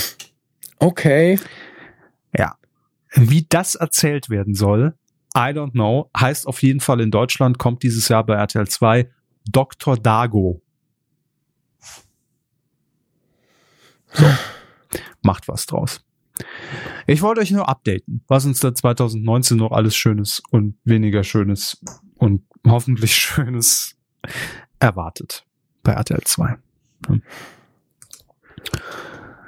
[0.79, 1.39] Okay.
[2.35, 2.55] Ja.
[3.13, 4.95] Wie das erzählt werden soll,
[5.35, 6.09] I don't know.
[6.17, 9.09] Heißt auf jeden Fall in Deutschland kommt dieses Jahr bei RTL 2
[9.51, 9.97] Dr.
[9.97, 10.61] Dago.
[14.13, 14.25] So.
[15.21, 16.01] Macht was draus.
[17.07, 21.81] Ich wollte euch nur updaten, was uns da 2019 noch alles Schönes und weniger Schönes
[22.15, 23.95] und hoffentlich Schönes
[24.79, 25.45] erwartet
[25.83, 26.57] bei RTL 2.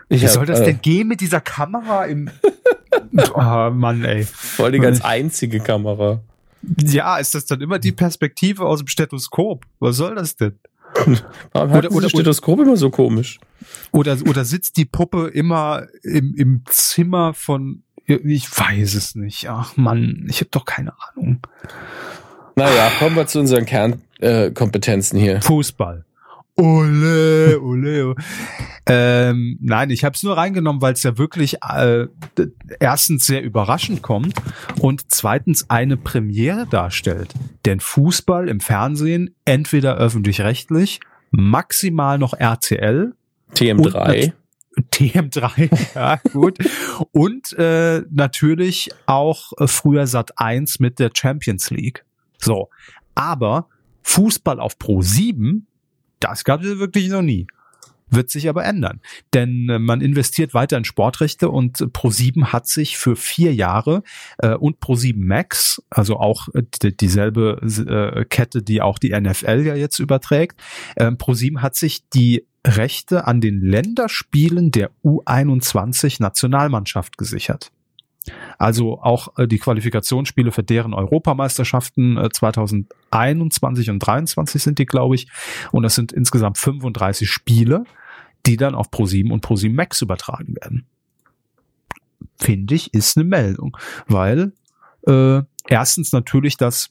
[0.09, 2.29] Wie soll das äh, denn gehen mit dieser Kamera im.
[3.33, 4.23] oh Mann, ey.
[4.23, 6.21] Voll die ganz einzige Kamera.
[6.61, 9.65] Ja, ist das dann immer die Perspektive aus dem Stethoskop?
[9.79, 10.59] Was soll das denn?
[11.53, 13.39] Warum hat oder, oder, Stethoskop immer so komisch?
[13.91, 19.49] Oder, oder sitzt die Puppe immer im, im Zimmer von, ich weiß es nicht.
[19.49, 21.39] Ach Mann, ich habe doch keine Ahnung.
[22.55, 25.41] Naja, kommen wir zu unseren Kernkompetenzen äh, hier.
[25.41, 26.05] Fußball.
[26.59, 28.15] Ole, ole.
[28.85, 32.07] ähm, nein, ich habe es nur reingenommen, weil es ja wirklich äh,
[32.81, 34.33] erstens sehr überraschend kommt
[34.79, 37.33] und zweitens eine Premiere darstellt.
[37.65, 40.99] Denn Fußball im Fernsehen, entweder öffentlich-rechtlich,
[41.31, 43.13] maximal noch RTL.
[43.55, 44.33] TM3.
[44.91, 46.57] TM3, ja, gut.
[47.11, 52.03] Und äh, natürlich auch früher Sat 1 mit der Champions League.
[52.37, 52.69] So.
[53.15, 53.67] Aber
[54.03, 55.67] Fußball auf Pro 7
[56.19, 57.47] das gab es wirklich noch nie.
[58.11, 59.01] Wird sich aber ändern.
[59.33, 64.01] Denn äh, man investiert weiter in Sportrechte und Pro7 hat sich für vier Jahre
[64.39, 69.75] äh, und Pro7 Max, also auch äh, dieselbe äh, Kette, die auch die NFL ja
[69.75, 70.59] jetzt überträgt,
[70.95, 77.71] äh, Pro7 hat sich die Rechte an den Länderspielen der U21 Nationalmannschaft gesichert.
[78.57, 85.15] Also auch äh, die Qualifikationsspiele für deren Europameisterschaften äh, 2021 und 23 sind die, glaube
[85.15, 85.27] ich.
[85.71, 87.83] Und das sind insgesamt 35 Spiele,
[88.45, 90.85] die dann auf Pro7 und Pro7 Max übertragen werden.
[92.37, 93.77] Finde ich, ist eine Meldung,
[94.07, 94.53] weil
[95.07, 96.89] äh, erstens natürlich das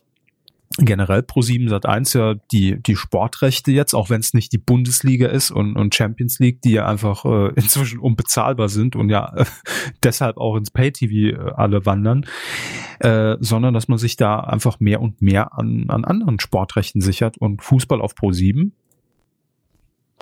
[0.78, 5.50] generell Pro7 Sat1 ja die, die Sportrechte jetzt, auch wenn es nicht die Bundesliga ist
[5.50, 9.44] und, und Champions League, die ja einfach äh, inzwischen unbezahlbar sind und ja äh,
[10.02, 12.26] deshalb auch ins Pay-TV äh, alle wandern,
[13.00, 17.38] äh, sondern dass man sich da einfach mehr und mehr an, an anderen Sportrechten sichert
[17.38, 18.70] und Fußball auf Pro7.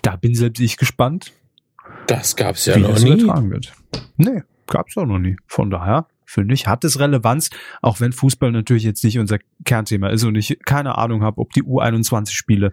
[0.02, 1.32] Da bin selbst ich gespannt.
[2.06, 3.12] Das gab's ja noch nie.
[3.12, 3.72] Übertragen wird.
[4.16, 5.36] Nee, gab's auch noch nie.
[5.46, 7.50] Von daher finde ich, hat es Relevanz,
[7.80, 11.52] auch wenn Fußball natürlich jetzt nicht unser Kernthema ist und ich keine Ahnung habe, ob
[11.52, 12.72] die U21-Spiele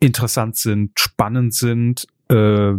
[0.00, 2.06] interessant sind, spannend sind.
[2.28, 2.72] Äh,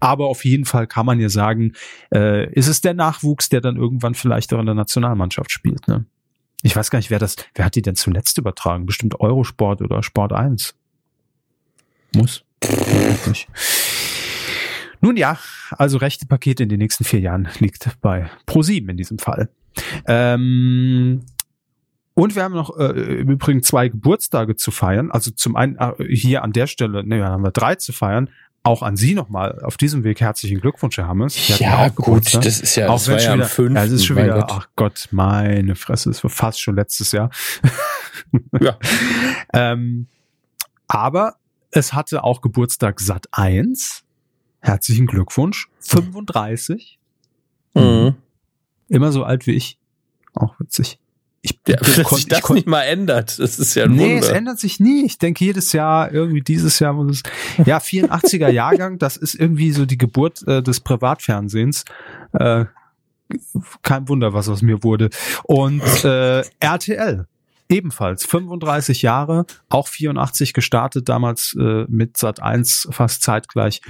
[0.00, 1.72] aber auf jeden Fall kann man ja sagen,
[2.12, 5.88] äh, ist es der Nachwuchs, der dann irgendwann vielleicht auch in der Nationalmannschaft spielt.
[5.88, 6.04] Ne?
[6.62, 8.86] Ich weiß gar nicht, wer das, wer hat die denn zuletzt übertragen?
[8.86, 10.74] Bestimmt Eurosport oder Sport 1.
[12.14, 12.44] Muss.
[13.26, 13.48] Nicht.
[15.04, 15.38] Nun ja,
[15.72, 19.50] also rechte Paket in den nächsten vier Jahren liegt bei Pro7 in diesem Fall.
[20.06, 21.26] Ähm,
[22.14, 25.10] und wir haben noch äh, im Übrigen zwei Geburtstage zu feiern.
[25.10, 28.30] Also zum einen äh, hier an der Stelle, ne, haben wir drei zu feiern.
[28.62, 31.58] Auch an Sie nochmal auf diesem Weg herzlichen Glückwunsch, Herr Hammes.
[31.58, 33.74] Ja, gut, das ist ja, auch das war ja am 5.
[33.74, 34.50] Ja, es ist schon wieder, Gott.
[34.52, 37.28] ach Gott, meine Fresse, es war fast schon letztes Jahr.
[38.58, 38.78] Ja.
[39.52, 40.06] ähm,
[40.88, 41.34] aber
[41.72, 44.04] es hatte auch Geburtstag Sat 1
[44.64, 45.68] Herzlichen Glückwunsch.
[45.80, 46.98] 35.
[47.74, 48.14] Mhm.
[48.88, 49.78] Immer so alt wie ich.
[50.32, 50.98] Auch witzig.
[51.42, 54.26] Ich, ja, dass sich das nicht mal ändert, das ist ja ein Nee, Wunder.
[54.26, 55.04] es ändert sich nie.
[55.04, 57.22] Ich denke jedes Jahr, irgendwie dieses Jahr muss
[57.58, 61.84] es, ja, 84er Jahrgang, das ist irgendwie so die Geburt äh, des Privatfernsehens.
[62.32, 62.64] Äh,
[63.82, 65.10] kein Wunder, was aus mir wurde.
[65.42, 67.26] Und äh, RTL,
[67.68, 73.80] ebenfalls 35 Jahre, auch 84 gestartet, damals äh, mit Sat 1 fast zeitgleich.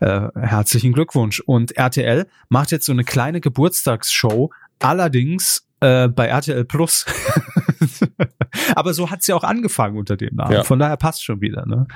[0.00, 1.40] Äh, herzlichen Glückwunsch.
[1.40, 7.06] Und RTL macht jetzt so eine kleine Geburtstagsshow, allerdings äh, bei RTL Plus.
[8.74, 10.52] Aber so hat sie auch angefangen unter dem Namen.
[10.52, 10.64] Ja.
[10.64, 11.66] Von daher passt schon wieder.
[11.66, 11.86] Ne?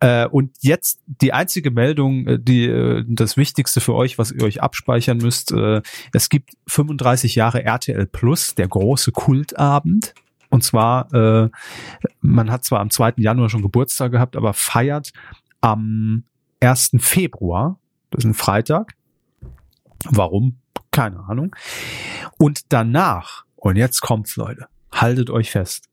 [0.00, 4.42] Äh, und jetzt die einzige Meldung, äh, die äh, das Wichtigste für euch, was ihr
[4.42, 5.52] euch abspeichern müsst.
[5.52, 5.82] Äh,
[6.12, 10.14] es gibt 35 Jahre RTL Plus, der große Kultabend.
[10.50, 11.50] Und zwar, äh,
[12.20, 13.14] man hat zwar am 2.
[13.16, 15.12] Januar schon Geburtstag gehabt, aber feiert
[15.60, 16.24] am
[16.60, 16.96] 1.
[16.98, 17.78] Februar,
[18.10, 18.94] das ist ein Freitag.
[20.04, 20.58] Warum?
[20.90, 21.54] Keine Ahnung.
[22.38, 25.88] Und danach, und jetzt kommt's, Leute, haltet euch fest.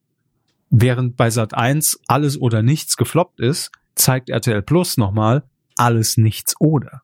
[0.69, 5.43] Während bei Sat 1 alles oder nichts gefloppt ist, zeigt RTL Plus nochmal
[5.75, 7.01] alles nichts oder.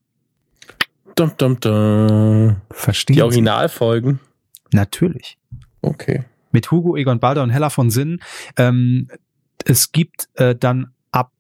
[1.16, 2.62] Dum, dum, dum.
[2.72, 4.20] Verstehen Die Originalfolgen?
[4.72, 5.38] Natürlich.
[5.82, 8.20] Okay mit Hugo Egon Balder und Hella von Sinn.
[8.58, 9.10] Ähm,
[9.66, 11.32] es gibt äh, dann ab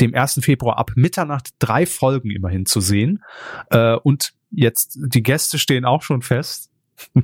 [0.00, 0.40] dem 1.
[0.42, 3.22] Februar ab Mitternacht drei Folgen immerhin zu sehen.
[3.70, 6.70] Äh, und jetzt, die Gäste stehen auch schon fest.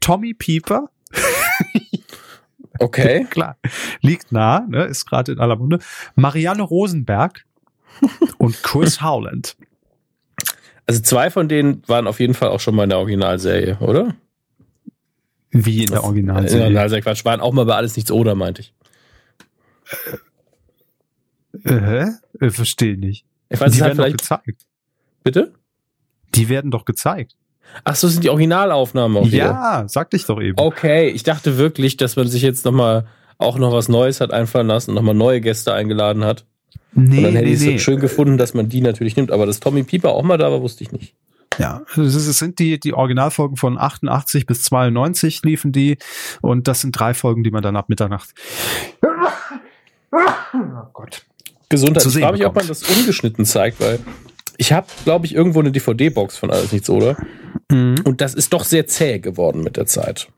[0.00, 0.90] Tommy Pieper.
[2.78, 3.26] okay.
[3.30, 3.56] Klar.
[4.00, 5.78] Liegt nah, ne, ist gerade in aller Munde.
[6.14, 7.44] Marianne Rosenberg
[8.38, 9.56] und Chris Howland.
[10.86, 14.14] Also zwei von denen waren auf jeden Fall auch schon mal in der Originalserie, oder?
[15.54, 16.50] Wie in der Originalserie?
[16.50, 18.74] In der Originalserie, Quatsch, waren auch mal bei Alles Nichts Oder, meinte ich.
[21.64, 22.06] Äh, hä?
[22.40, 23.24] Ich verstehe nicht.
[23.48, 24.66] Ich weiß, die werden doch gezeigt.
[25.22, 25.52] Bitte?
[26.34, 27.36] Die werden doch gezeigt.
[27.84, 29.88] Ach so, sind die Originalaufnahmen auch Ja, hier.
[29.88, 30.58] sagte ich doch eben.
[30.58, 33.06] Okay, ich dachte wirklich, dass man sich jetzt noch mal
[33.38, 36.44] auch noch was Neues hat einfallen lassen und nochmal neue Gäste eingeladen hat.
[36.92, 37.78] Nee, und dann hätte nee, ich es nee.
[37.78, 39.30] schön gefunden, dass man die natürlich nimmt.
[39.30, 41.14] Aber dass Tommy Pieper auch mal da war, wusste ich nicht.
[41.58, 45.98] Ja, es sind die, die Originalfolgen von 88 bis 92 liefen die.
[46.40, 48.34] Und das sind drei Folgen, die man dann ab Mitternacht.
[50.12, 51.24] Oh Gott.
[51.68, 52.06] Gesundheit.
[52.06, 53.98] Ich frage mich, ob man das ungeschnitten zeigt, weil
[54.56, 57.16] ich habe, glaube ich, irgendwo eine DVD-Box von Alles Nichts, oder?
[57.70, 57.96] Mhm.
[58.04, 60.28] Und das ist doch sehr zäh geworden mit der Zeit.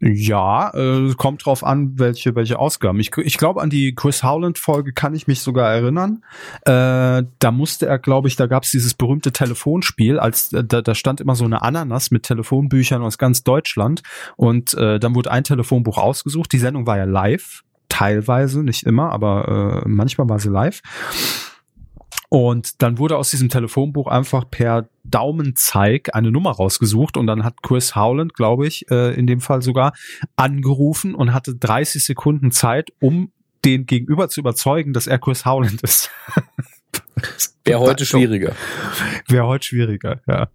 [0.00, 3.00] Ja, äh, kommt drauf an, welche welche Ausgaben.
[3.00, 6.22] Ich, ich glaube, an die Chris Howland Folge kann ich mich sogar erinnern.
[6.62, 10.82] Äh, da musste er, glaube ich, da gab es dieses berühmte Telefonspiel, als äh, da,
[10.82, 14.02] da stand immer so eine Ananas mit Telefonbüchern aus ganz Deutschland
[14.36, 16.52] und äh, dann wurde ein Telefonbuch ausgesucht.
[16.52, 20.80] Die Sendung war ja live, teilweise, nicht immer, aber äh, manchmal war sie live.
[22.32, 27.62] Und dann wurde aus diesem Telefonbuch einfach per Daumenzeig eine Nummer rausgesucht und dann hat
[27.62, 29.92] Chris Howland, glaube ich, äh, in dem Fall sogar
[30.34, 33.32] angerufen und hatte 30 Sekunden Zeit, um
[33.66, 36.10] den Gegenüber zu überzeugen, dass er Chris Howland ist.
[37.66, 38.56] Wäre heute schwieriger.
[39.28, 40.48] Wäre heute schwieriger, ja.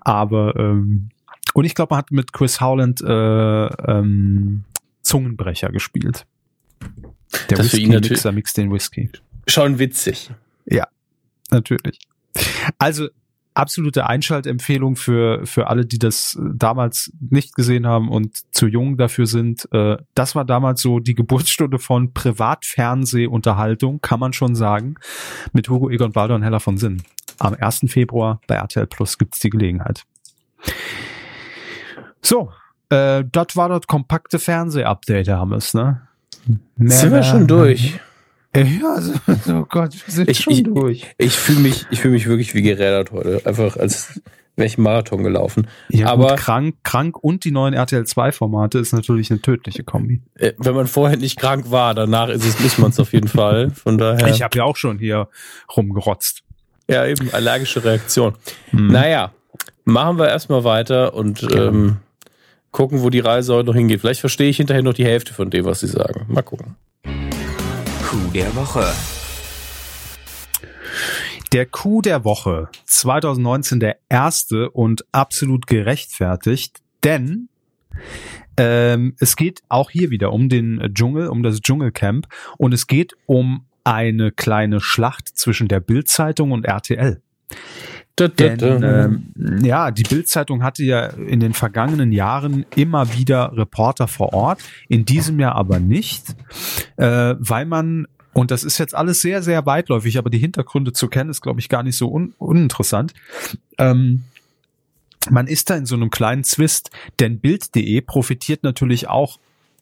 [0.00, 1.10] Aber ähm,
[1.52, 4.64] und ich glaube, man hat mit Chris Howland äh, ähm,
[5.02, 6.24] Zungenbrecher gespielt.
[7.50, 9.10] Der das Whisky Mixer mixt den Whisky.
[9.46, 10.30] Schon witzig.
[10.64, 10.86] Ja,
[11.50, 11.98] natürlich.
[12.78, 13.08] Also
[13.58, 19.26] absolute Einschaltempfehlung für, für alle, die das damals nicht gesehen haben und zu jung dafür
[19.26, 19.68] sind.
[19.72, 24.94] Äh, das war damals so die Geburtsstunde von Privatfernsehunterhaltung, kann man schon sagen,
[25.52, 27.02] mit Hugo Egon Balder und Hella von Sinn.
[27.38, 27.86] Am 1.
[27.88, 30.04] Februar bei RTL Plus gibt's die Gelegenheit.
[32.22, 32.52] So,
[32.90, 36.02] äh, das war das kompakte Fernseh-Update, Hammes, ne?
[36.76, 38.00] Mehr Sind wir schon durch?
[38.64, 39.12] Ja, also,
[39.60, 41.06] oh Gott, wir sind ich, schon ich, durch.
[41.18, 43.42] Ich fühle mich, ich fühle mich wirklich wie gerädert heute.
[43.44, 44.20] Einfach als
[44.58, 45.68] wäre ich Marathon gelaufen.
[45.88, 49.84] Ja, aber gut, krank, krank und die neuen RTL 2 Formate ist natürlich eine tödliche
[49.84, 50.20] Kombi.
[50.34, 53.28] Äh, wenn man vorher nicht krank war, danach ist es, muss man es auf jeden
[53.28, 53.70] Fall.
[53.70, 54.28] Von daher.
[54.28, 55.28] Ich habe ja auch schon hier
[55.76, 56.42] rumgerotzt.
[56.90, 58.34] Ja, eben, allergische Reaktion.
[58.70, 58.88] Hm.
[58.88, 59.32] Naja,
[59.84, 61.98] machen wir erstmal weiter und ähm,
[62.72, 64.00] gucken, wo die Reise heute noch hingeht.
[64.00, 66.26] Vielleicht verstehe ich hinterher noch die Hälfte von dem, was sie sagen.
[66.28, 66.76] Mal gucken.
[68.08, 68.90] Coup der Woche.
[71.52, 77.50] Der Coup der Woche 2019 der erste und absolut gerechtfertigt, denn
[78.56, 83.12] ähm, es geht auch hier wieder um den Dschungel, um das Dschungelcamp und es geht
[83.26, 87.20] um eine kleine Schlacht zwischen der Bildzeitung und RTL.
[88.20, 88.82] Denn,
[89.40, 94.60] ähm, ja, die Bildzeitung hatte ja in den vergangenen Jahren immer wieder Reporter vor Ort,
[94.88, 96.34] in diesem Jahr aber nicht,
[96.96, 101.08] äh, weil man und das ist jetzt alles sehr, sehr weitläufig, aber die Hintergründe zu
[101.08, 103.12] kennen ist, glaube ich, gar nicht so un uninteressant.
[103.78, 104.24] Ähm,
[105.30, 109.38] man ist da in so einem kleinen Zwist, denn Bild.de profitiert natürlich auch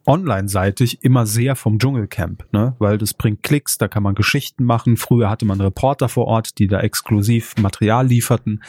[0.06, 2.74] online-seitig immer sehr vom Dschungelcamp, ne?
[2.78, 4.96] weil das bringt Klicks, da kann man Geschichten machen.
[4.96, 8.62] Früher hatte man Reporter vor Ort, die da exklusiv Material lieferten.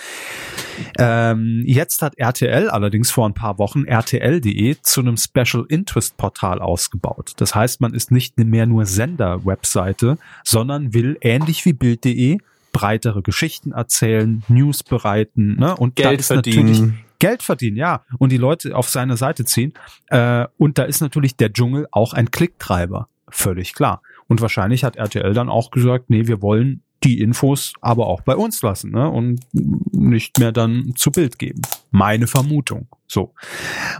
[0.97, 6.59] Ähm, jetzt hat RTL allerdings vor ein paar Wochen RTL.de zu einem Special Interest Portal
[6.59, 7.33] ausgebaut.
[7.37, 12.39] Das heißt, man ist nicht mehr nur Sender-Webseite, sondern will ähnlich wie Bild.de
[12.71, 15.75] breitere Geschichten erzählen, News bereiten ne?
[15.75, 16.99] und Geld verdienen.
[17.19, 19.73] Geld verdienen, ja, und die Leute auf seine Seite ziehen.
[20.07, 24.01] Äh, und da ist natürlich der Dschungel auch ein Klicktreiber, völlig klar.
[24.27, 28.35] Und wahrscheinlich hat RTL dann auch gesagt, nee, wir wollen die Infos aber auch bei
[28.35, 29.09] uns lassen ne?
[29.09, 31.61] und nicht mehr dann zu Bild geben.
[31.91, 32.87] Meine Vermutung.
[33.07, 33.33] So.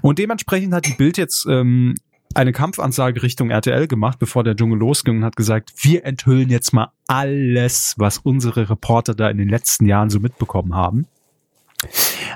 [0.02, 1.96] Und dementsprechend hat die Bild jetzt ähm,
[2.34, 6.74] eine Kampfansage Richtung RTL gemacht, bevor der Dschungel losging und hat gesagt, wir enthüllen jetzt
[6.74, 11.08] mal alles, was unsere Reporter da in den letzten Jahren so mitbekommen haben.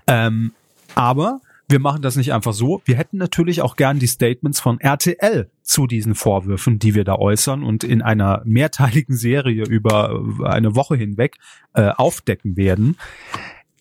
[0.07, 0.53] Ähm,
[0.95, 2.81] aber wir machen das nicht einfach so.
[2.83, 7.15] Wir hätten natürlich auch gern die Statements von RTL zu diesen Vorwürfen, die wir da
[7.15, 11.37] äußern und in einer mehrteiligen Serie über eine Woche hinweg
[11.73, 12.97] äh, aufdecken werden.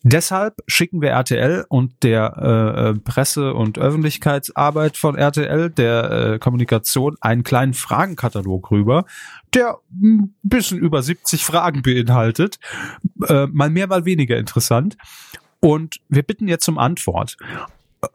[0.03, 6.39] Deshalb schicken wir RTL und der äh, äh, Presse- und Öffentlichkeitsarbeit von RTL, der äh,
[6.39, 9.05] Kommunikation, einen kleinen Fragenkatalog rüber,
[9.53, 12.57] der ein bisschen über 70 Fragen beinhaltet.
[13.27, 14.97] Äh, mal mehr, mal weniger interessant.
[15.61, 17.37] Und wir bitten jetzt um Antwort.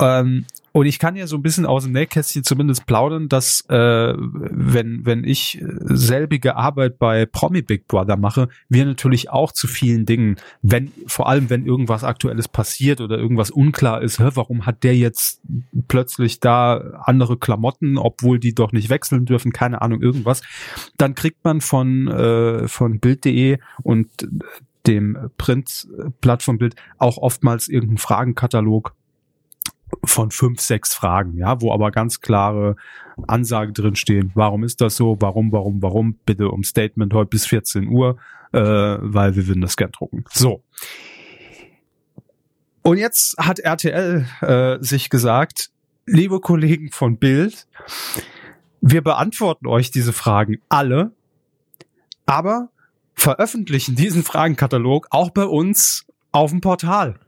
[0.01, 4.13] Ähm, und ich kann ja so ein bisschen aus dem Nähkästchen zumindest plaudern, dass äh,
[4.19, 10.05] wenn, wenn ich selbige Arbeit bei Promi Big Brother mache, wir natürlich auch zu vielen
[10.05, 14.83] Dingen, wenn, vor allem wenn irgendwas Aktuelles passiert oder irgendwas unklar ist, hä, warum hat
[14.83, 15.41] der jetzt
[15.89, 20.43] plötzlich da andere Klamotten, obwohl die doch nicht wechseln dürfen, keine Ahnung, irgendwas,
[20.99, 24.11] dann kriegt man von, äh, von Bild.de und
[24.87, 28.95] dem Printblatt von Bild auch oftmals irgendeinen Fragenkatalog
[30.05, 32.77] von fünf, sechs Fragen, ja, wo aber ganz klare
[33.27, 34.33] Ansagen drinstehen.
[34.35, 35.17] Warum ist das so?
[35.21, 36.19] Warum, warum, warum?
[36.27, 38.17] Bitte um Statement heute bis 14 Uhr,
[38.53, 40.25] äh, weil wir würden das gern drucken.
[40.31, 40.63] So.
[42.83, 45.71] Und jetzt hat RTL äh, sich gesagt,
[46.05, 47.67] liebe Kollegen von Bild,
[48.81, 51.13] wir beantworten euch diese Fragen alle,
[52.27, 52.71] aber
[53.17, 57.19] veröffentlichen diesen Fragenkatalog auch bei uns auf dem Portal.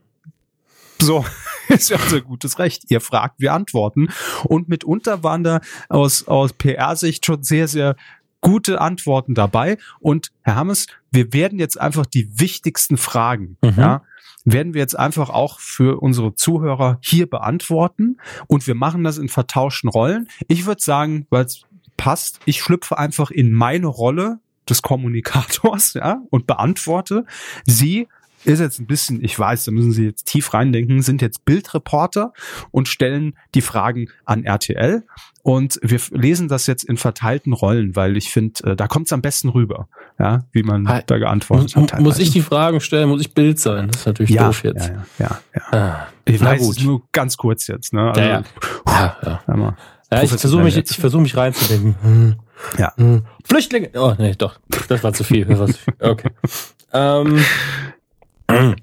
[1.01, 1.25] So,
[1.67, 2.89] ist ja unser gutes Recht.
[2.89, 4.09] Ihr fragt, wir antworten.
[4.43, 7.95] Und mitunter waren da aus, aus PR-Sicht schon sehr, sehr
[8.41, 9.77] gute Antworten dabei.
[9.99, 13.73] Und Herr Hammes, wir werden jetzt einfach die wichtigsten Fragen, mhm.
[13.77, 14.03] ja,
[14.45, 18.17] werden wir jetzt einfach auch für unsere Zuhörer hier beantworten.
[18.47, 20.27] Und wir machen das in vertauschten Rollen.
[20.47, 21.63] Ich würde sagen, weil es
[21.97, 24.39] passt, ich schlüpfe einfach in meine Rolle
[24.69, 27.25] des Kommunikators, ja, und beantworte.
[27.65, 28.07] Sie
[28.45, 32.33] ist jetzt ein bisschen, ich weiß, da müssen Sie jetzt tief reindenken, sind jetzt Bildreporter
[32.71, 35.03] und stellen die Fragen an RTL.
[35.41, 39.13] Und wir lesen das jetzt in verteilten Rollen, weil ich finde, äh, da kommt es
[39.13, 39.87] am besten rüber,
[40.19, 42.01] ja, wie man ha, da geantwortet muss, hat.
[42.01, 43.09] Muss ich die Fragen stellen?
[43.09, 43.87] Muss ich Bild sein?
[43.87, 44.87] Das ist natürlich ja, doof jetzt.
[44.87, 45.61] Ja, ja, ja.
[45.71, 46.83] Ah, ich weiß gut.
[46.83, 47.93] nur ganz kurz jetzt.
[47.93, 48.09] Ne?
[48.09, 48.43] Also, ja, ja.
[48.85, 49.77] Ja, ja.
[50.11, 52.35] ja ich versuche mich, ich versuche mich reinzudenken.
[52.77, 52.93] Ja.
[52.97, 53.25] Hm.
[53.43, 53.89] Flüchtlinge.
[53.95, 55.47] Oh nee, doch, das war zu viel.
[55.99, 56.29] Okay.
[56.93, 57.43] ähm,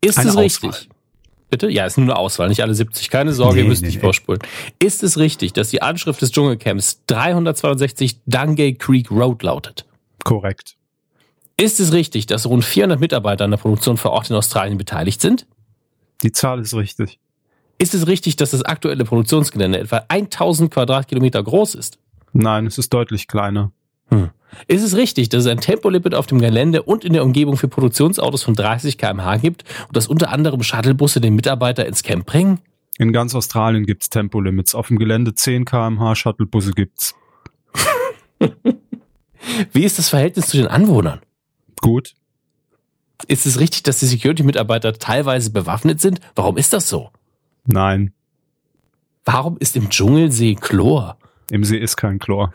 [0.00, 0.70] ist eine es richtig?
[0.70, 0.96] Auswahl.
[1.48, 1.70] Bitte?
[1.70, 3.08] Ja, ist nur eine Auswahl, nicht alle 70.
[3.08, 4.00] Keine Sorge, nee, ihr müsst nee, nicht nee.
[4.00, 4.40] vorspulen.
[4.80, 9.86] Ist es richtig, dass die Anschrift des Dschungelcamps 362 Dungay Creek Road lautet?
[10.24, 10.76] Korrekt.
[11.56, 15.20] Ist es richtig, dass rund 400 Mitarbeiter an der Produktion vor Ort in Australien beteiligt
[15.20, 15.46] sind?
[16.22, 17.18] Die Zahl ist richtig.
[17.78, 21.98] Ist es richtig, dass das aktuelle Produktionsgelände etwa 1000 Quadratkilometer groß ist?
[22.36, 23.72] Nein, es ist deutlich kleiner.
[24.08, 24.30] Hm.
[24.68, 27.68] Ist es richtig, dass es ein Tempolimit auf dem Gelände und in der Umgebung für
[27.68, 32.60] Produktionsautos von 30 km/h gibt und dass unter anderem Shuttlebusse den Mitarbeiter ins Camp bringen?
[32.98, 34.74] In ganz Australien gibt's Tempolimits.
[34.74, 37.14] Auf dem Gelände 10 km/h Shuttlebusse gibt's.
[39.72, 41.20] Wie ist das Verhältnis zu den Anwohnern?
[41.80, 42.14] Gut.
[43.28, 46.20] Ist es richtig, dass die Security-Mitarbeiter teilweise bewaffnet sind?
[46.34, 47.10] Warum ist das so?
[47.66, 48.12] Nein.
[49.24, 51.18] Warum ist im Dschungelsee Chlor?
[51.50, 52.52] Im See ist kein Chlor.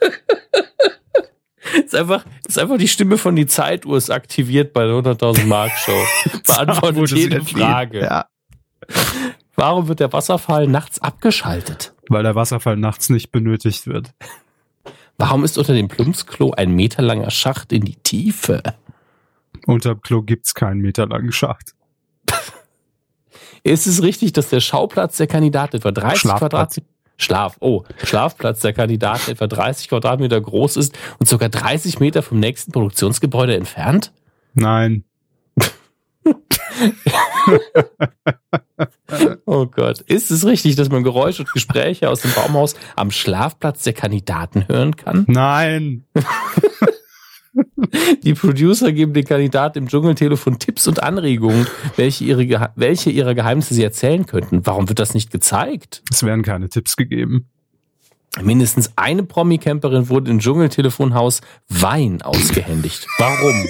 [1.84, 5.72] ist einfach, ist einfach die Stimme von die Zeituhr ist aktiviert bei der 100.000 Mark
[5.78, 6.04] Show.
[6.46, 8.00] Beantwortet jede Frage.
[8.00, 8.26] Ja.
[9.54, 11.92] Warum wird der Wasserfall nachts abgeschaltet?
[12.08, 14.12] Weil der Wasserfall nachts nicht benötigt wird.
[15.16, 18.62] Warum ist unter dem Plumpsklo ein meterlanger Schacht in die Tiefe?
[19.66, 21.74] Unter dem Klo gibt's keinen meterlangen Schacht.
[23.64, 26.86] ist es richtig, dass der Schauplatz der Kandidat etwa 30 Quadratmeter
[27.18, 32.38] Schlaf, oh, Schlafplatz der Kandidaten etwa 30 Quadratmeter groß ist und sogar 30 Meter vom
[32.38, 34.12] nächsten Produktionsgebäude entfernt?
[34.54, 35.04] Nein.
[39.46, 40.00] oh Gott.
[40.02, 44.68] Ist es richtig, dass man Geräusche und Gespräche aus dem Baumhaus am Schlafplatz der Kandidaten
[44.68, 45.24] hören kann?
[45.26, 46.04] Nein.
[48.22, 53.74] Die Producer geben den Kandidaten im Dschungeltelefon Tipps und Anregungen, welche, ihre, welche ihrer Geheimnisse
[53.74, 54.66] sie erzählen könnten.
[54.66, 56.02] Warum wird das nicht gezeigt?
[56.10, 57.48] Es werden keine Tipps gegeben.
[58.42, 63.06] Mindestens eine Promi-Camperin wurde im Dschungeltelefonhaus Wein ausgehändigt.
[63.18, 63.66] Warum?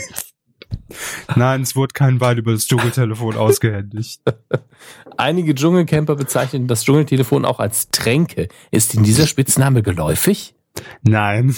[1.36, 4.20] Nein, es wurde kein Wein über das Dschungeltelefon ausgehändigt.
[5.16, 8.48] Einige Dschungelcamper bezeichnen das Dschungeltelefon auch als Tränke.
[8.70, 10.54] Ist Ihnen dieser Spitzname geläufig?
[11.02, 11.56] Nein.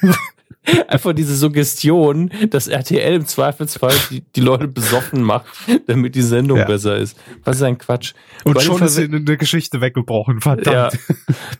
[0.88, 5.46] Einfach diese Suggestion, dass RTL im Zweifelsfall die, die Leute besoffen macht,
[5.86, 6.64] damit die Sendung ja.
[6.64, 7.18] besser ist.
[7.44, 8.14] Was ist ein Quatsch.
[8.44, 10.94] Und bei schon ist sie in der Geschichte weggebrochen, verdammt.
[10.94, 11.14] Ja.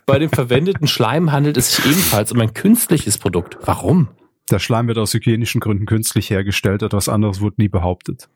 [0.05, 3.57] Bei dem verwendeten Schleim handelt es sich ebenfalls um ein künstliches Produkt.
[3.63, 4.09] Warum?
[4.49, 8.29] Der Schleim wird aus hygienischen Gründen künstlich hergestellt, etwas anderes wurde nie behauptet.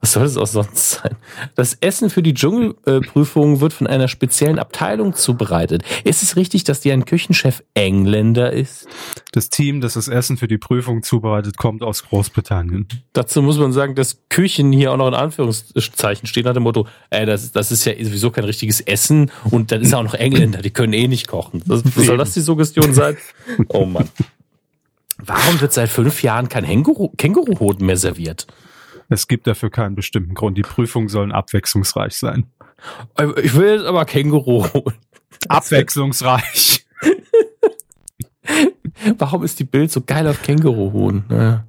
[0.00, 1.16] Was soll das auch sonst sein?
[1.56, 5.82] Das Essen für die Dschungelprüfung wird von einer speziellen Abteilung zubereitet.
[6.04, 8.88] Ist es richtig, dass die ein Küchenchef Engländer ist?
[9.32, 12.88] Das Team, das das Essen für die Prüfung zubereitet, kommt aus Großbritannien.
[13.12, 16.86] Dazu muss man sagen, dass Küchen hier auch noch in Anführungszeichen stehen nach dem Motto,
[17.10, 20.62] ey, das, das ist ja sowieso kein richtiges Essen und dann ist auch noch Engländer,
[20.62, 21.62] die können eh nicht kochen.
[21.66, 23.18] Das, soll das die Suggestion sein?
[23.68, 24.08] Oh Mann.
[25.18, 28.46] Warum wird seit fünf Jahren kein Känguru-Hoden mehr serviert?
[29.10, 30.56] Es gibt dafür keinen bestimmten Grund.
[30.56, 32.46] Die Prüfungen sollen abwechslungsreich sein.
[33.42, 34.66] Ich will jetzt aber Känguru.
[35.48, 36.86] Abwechslungsreich.
[39.18, 41.24] Warum ist die Bild so geil auf Känguruhuhn?
[41.28, 41.64] Ja.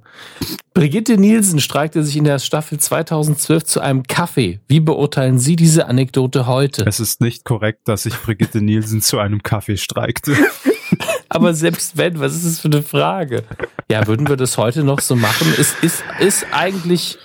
[0.74, 4.60] Brigitte Nielsen streikte sich in der Staffel 2012 zu einem Kaffee.
[4.68, 6.84] Wie beurteilen Sie diese Anekdote heute?
[6.86, 10.36] Es ist nicht korrekt, dass sich Brigitte Nielsen zu einem Kaffee streikte.
[11.28, 13.42] Aber selbst wenn, was ist das für eine Frage?
[13.90, 15.52] Ja, würden wir das heute noch so machen?
[15.58, 17.18] Ist, ist, ist eigentlich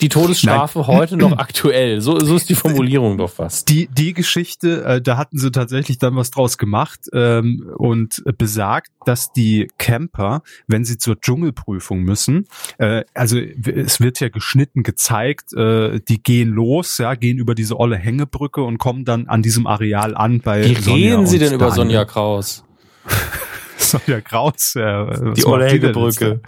[0.00, 0.88] die Todesstrafe Nein.
[0.88, 2.00] heute noch aktuell.
[2.00, 3.68] So, so ist die Formulierung doch fast.
[3.68, 8.90] Die, die Geschichte, äh, da hatten sie tatsächlich dann was draus gemacht ähm, und besagt,
[9.06, 12.46] dass die Camper, wenn sie zur Dschungelprüfung müssen,
[12.78, 17.78] äh, also es wird ja geschnitten gezeigt, äh, die gehen los, ja, gehen über diese
[17.78, 21.52] olle Hängebrücke und kommen dann an diesem Areal an bei Wie Sonja reden sie denn
[21.52, 22.64] über Sonja Kraus?
[23.76, 25.32] Sonja Kraus, ja.
[25.34, 26.40] Die olle Hängebrücke.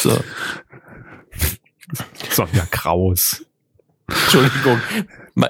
[0.00, 0.18] So.
[2.30, 3.44] Sonja Kraus.
[4.08, 4.80] Entschuldigung.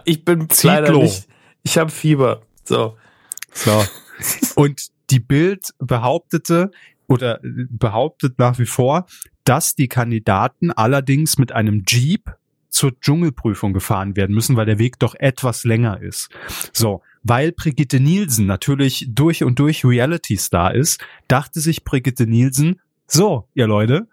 [0.05, 0.71] Ich bin Zyklo.
[0.71, 1.29] leider nicht.
[1.63, 2.43] Ich habe Fieber.
[2.65, 2.97] So.
[3.53, 3.85] So.
[4.55, 6.71] Und die Bild behauptete
[7.07, 9.07] oder behauptet nach wie vor,
[9.45, 12.31] dass die Kandidaten allerdings mit einem Jeep
[12.69, 16.29] zur Dschungelprüfung gefahren werden müssen, weil der Weg doch etwas länger ist.
[16.73, 23.49] So, weil Brigitte Nielsen natürlich durch und durch Reality-Star ist, dachte sich Brigitte Nielsen, so,
[23.55, 24.07] ihr Leute,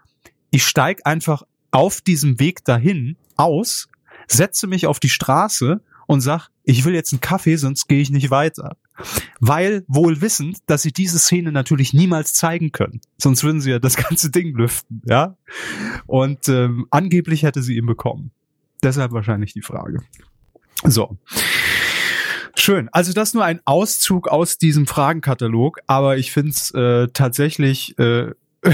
[0.52, 1.44] ich steig einfach
[1.76, 3.90] auf diesem Weg dahin aus,
[4.28, 8.10] setze mich auf die Straße und sag, ich will jetzt einen Kaffee, sonst gehe ich
[8.12, 8.78] nicht weiter.
[9.42, 13.02] Weil wohl wissend, dass sie diese Szene natürlich niemals zeigen können.
[13.18, 15.36] Sonst würden sie ja das ganze Ding lüften, ja.
[16.08, 18.32] Und ähm, angeblich hätte sie ihn bekommen.
[18.82, 20.00] Deshalb wahrscheinlich die Frage.
[20.86, 21.18] So.
[22.56, 22.88] Schön.
[22.94, 28.32] Also das nur ein Auszug aus diesem Fragenkatalog, aber ich finde es äh, tatsächlich äh,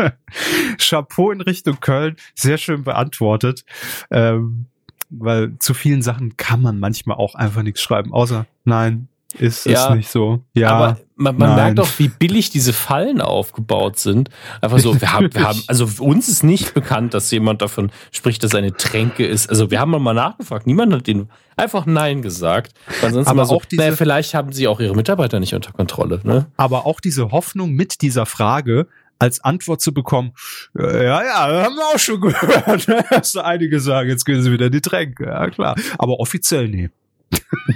[0.78, 3.64] Chapeau in Richtung Köln, sehr schön beantwortet.
[4.10, 4.66] Ähm,
[5.10, 9.90] weil zu vielen Sachen kann man manchmal auch einfach nichts schreiben, außer nein, ist ja,
[9.90, 10.42] es nicht so.
[10.54, 14.28] Ja, aber man, man merkt doch, wie billig diese Fallen aufgebaut sind.
[14.60, 18.42] Einfach so, wir haben, wir haben, also uns ist nicht bekannt, dass jemand davon spricht,
[18.42, 19.48] dass eine Tränke ist.
[19.48, 22.72] Also wir haben mal nachgefragt, niemand hat den einfach Nein gesagt.
[23.02, 26.20] Ansonsten aber so, auch diese, naja, vielleicht haben sie auch ihre Mitarbeiter nicht unter Kontrolle.
[26.24, 26.46] Ne?
[26.56, 28.88] Aber auch diese Hoffnung mit dieser Frage,
[29.20, 30.32] als Antwort zu bekommen,
[30.76, 32.88] äh, ja, ja, haben wir auch schon gehört.
[33.10, 35.26] Hast du einige sagen, jetzt gehen sie wieder in die Tränke.
[35.26, 35.76] Ja, klar.
[35.98, 36.90] Aber offiziell nee.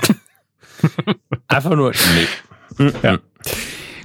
[1.48, 2.90] Einfach nur nee.
[3.02, 3.18] Ja.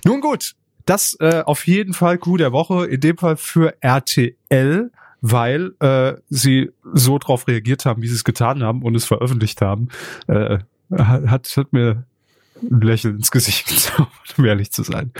[0.05, 0.53] Nun gut,
[0.85, 6.13] das äh, auf jeden Fall Coup der Woche, in dem Fall für RTL, weil äh,
[6.29, 9.89] sie so drauf reagiert haben, wie sie es getan haben und es veröffentlicht haben.
[10.27, 10.59] Äh,
[10.91, 12.05] hat, hat mir
[12.61, 15.11] ein Lächeln ins Gesicht gezaubert, um ehrlich zu sein.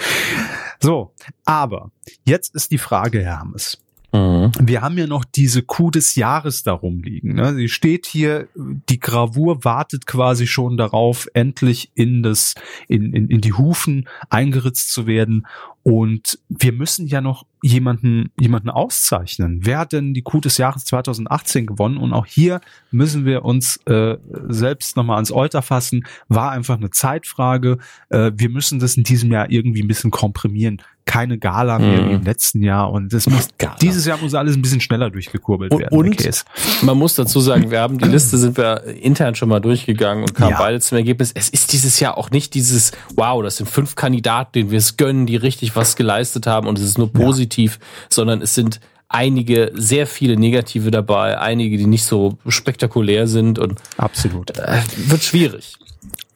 [0.81, 1.13] So,
[1.45, 1.91] aber
[2.23, 3.77] jetzt ist die Frage, Hermes.
[4.13, 4.38] Mhm.
[4.59, 7.35] Wir haben ja noch diese Kuh des Jahres darum liegen.
[7.35, 7.53] Ne?
[7.55, 12.55] Sie steht hier, die Gravur wartet quasi schon darauf, endlich in das,
[12.87, 15.45] in, in, in die Hufen eingeritzt zu werden.
[15.83, 19.61] Und wir müssen ja noch jemanden, jemanden auszeichnen.
[19.63, 21.97] Wer hat denn die Kuh des Jahres 2018 gewonnen?
[21.97, 24.17] Und auch hier müssen wir uns äh,
[24.49, 26.05] selbst nochmal ans Euter fassen.
[26.27, 27.77] War einfach eine Zeitfrage.
[28.09, 32.09] Äh, wir müssen das in diesem Jahr irgendwie ein bisschen komprimieren keine Gala mehr mhm.
[32.09, 33.75] wie im letzten Jahr und das muss Gala.
[33.81, 35.97] dieses Jahr muss alles ein bisschen schneller durchgekurbelt und, werden.
[35.97, 40.23] Und man muss dazu sagen, wir haben die Liste sind wir intern schon mal durchgegangen
[40.23, 40.57] und kamen ja.
[40.57, 41.31] beide zum Ergebnis.
[41.33, 44.97] Es ist dieses Jahr auch nicht dieses Wow, das sind fünf Kandidaten, denen wir es
[44.97, 48.07] gönnen, die richtig was geleistet haben und es ist nur positiv, ja.
[48.09, 48.79] sondern es sind
[49.09, 55.23] einige, sehr viele negative dabei, einige, die nicht so spektakulär sind und absolut äh, wird
[55.23, 55.75] schwierig.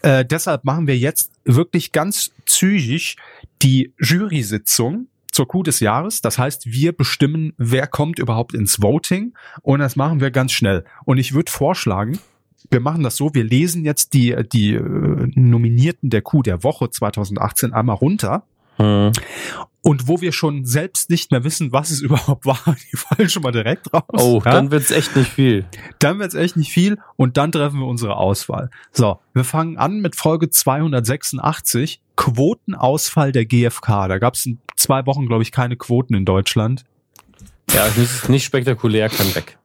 [0.01, 3.16] Äh, deshalb machen wir jetzt wirklich ganz zügig
[3.62, 6.22] die Jury-Sitzung zur Coup des Jahres.
[6.22, 10.86] Das heißt, wir bestimmen, wer kommt überhaupt ins Voting und das machen wir ganz schnell.
[11.06, 12.20] Und ich würde vorschlagen,
[12.70, 16.90] wir machen das so, wir lesen jetzt die, die äh, Nominierten der Coup der Woche
[16.90, 18.46] 2018 einmal runter.
[18.78, 19.11] Mhm.
[19.86, 22.57] Und wo wir schon selbst nicht mehr wissen, was es überhaupt war,
[22.91, 24.04] die fallen schon mal direkt raus.
[24.13, 24.51] Oh, ja?
[24.51, 25.66] dann wird's echt nicht viel.
[26.00, 28.70] Dann wird's echt nicht viel und dann treffen wir unsere Auswahl.
[28.91, 34.08] So, wir fangen an mit Folge 286, Quotenausfall der GfK.
[34.08, 36.86] Da gab's in zwei Wochen, glaube ich, keine Quoten in Deutschland.
[37.74, 39.58] Ja, das ist nicht spektakulär, kann weg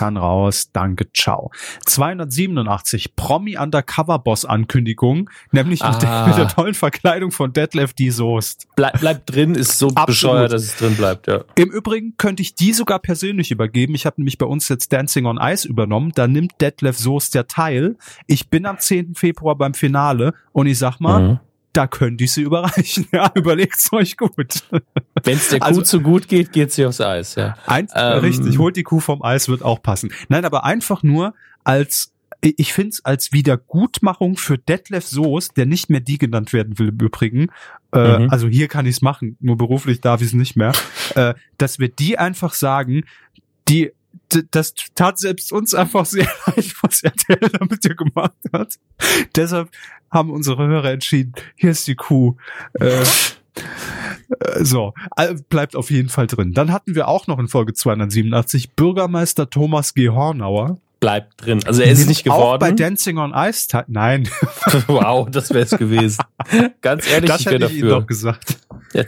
[0.00, 1.50] kann raus, danke, ciao.
[1.84, 5.92] 287 Promi Undercover Boss Ankündigung, nämlich ah.
[5.92, 8.66] mit, der, mit, der, tollen Verkleidung von Detlef die Soest.
[8.76, 10.06] Bleib, bleibt drin, ist so Absolut.
[10.06, 11.44] bescheuert, dass es drin bleibt, ja.
[11.54, 13.94] Im Übrigen könnte ich die sogar persönlich übergeben.
[13.94, 16.12] Ich habe nämlich bei uns jetzt Dancing on Ice übernommen.
[16.14, 17.98] Da nimmt Detlef Soest der Teil.
[18.26, 19.16] Ich bin am 10.
[19.16, 21.40] Februar beim Finale und ich sag mal, mhm
[21.72, 23.06] da könnte ich sie überreichen.
[23.12, 24.64] Ja, überlegt's euch gut.
[25.22, 27.56] Wenn es der Kuh also, zu gut geht, geht sie aufs Eis, ja.
[27.66, 30.12] Ein, ähm, richtig, holt die Kuh vom Eis, wird auch passen.
[30.28, 31.34] Nein, aber einfach nur
[31.64, 36.78] als ich finde es als Wiedergutmachung für Detlef Soos, der nicht mehr die genannt werden
[36.78, 37.48] will im Übrigen,
[37.92, 38.30] äh, mhm.
[38.30, 40.72] also hier kann ich es machen, nur beruflich darf ich es nicht mehr,
[41.16, 43.04] äh, dass wir die einfach sagen,
[43.68, 43.92] die
[44.50, 48.78] das tat selbst uns einfach sehr leid, was RTL damit hier gemacht hat.
[49.36, 49.70] Deshalb
[50.10, 52.36] haben unsere Hörer entschieden, hier ist die Kuh.
[52.74, 53.04] Äh, äh
[54.64, 54.94] so,
[55.48, 56.52] bleibt auf jeden Fall drin.
[56.52, 60.08] Dann hatten wir auch noch in Folge 287 Bürgermeister Thomas G.
[60.08, 61.60] Hornauer bleibt drin.
[61.66, 62.42] Also er ist nicht geworden.
[62.42, 64.28] Auch bei Dancing on Ice, nein.
[64.86, 66.22] wow, das wäre es gewesen.
[66.82, 67.76] Ganz ehrlich, das ich wäre dafür.
[67.76, 68.58] Ich doch gesagt.
[68.92, 69.06] Er,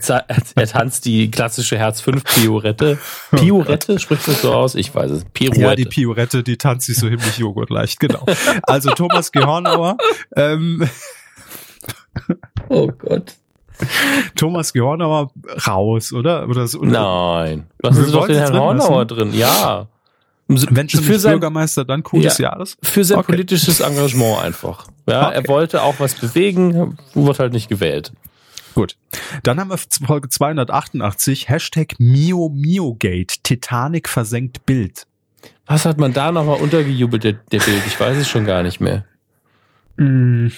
[0.55, 2.97] er, tanzt die klassische Herz 5 Piorette.
[3.31, 4.75] Piorette, spricht das so aus?
[4.75, 5.25] Ich weiß es.
[5.25, 5.61] Pirouette.
[5.61, 8.25] Ja, die Piorette, die tanzt sich so himmlisch Joghurt leicht, genau.
[8.63, 9.97] Also Thomas Gehornauer.
[10.37, 10.87] Ähm,
[12.69, 13.35] oh Gott.
[14.35, 15.31] Thomas Gehornauer
[15.67, 16.47] raus, oder?
[16.47, 17.67] oder so, Nein.
[17.81, 19.33] Lassen Sie doch den Herrn Hornauer drin.
[19.33, 19.87] Ja.
[20.47, 22.77] Wenn schon für sein, Bürgermeister, dann Coup ja, des Jahres?
[22.81, 23.33] Für sein okay.
[23.33, 24.87] politisches Engagement einfach.
[25.07, 25.35] Ja, okay.
[25.35, 28.11] er wollte auch was bewegen, wurde halt nicht gewählt.
[28.73, 28.97] Gut.
[29.43, 35.05] Dann haben wir Folge 288, Hashtag Mio Miogate, Titanic versenkt Bild.
[35.65, 37.83] Was hat man da nochmal untergejubelt, der, der Bild?
[37.87, 39.05] Ich weiß es schon gar nicht mehr.
[39.97, 40.51] Hm,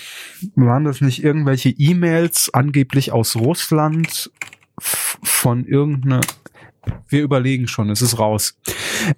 [0.56, 4.32] waren das nicht irgendwelche E-Mails angeblich aus Russland
[4.80, 6.22] von irgendeiner
[7.08, 8.58] wir überlegen schon, es ist raus.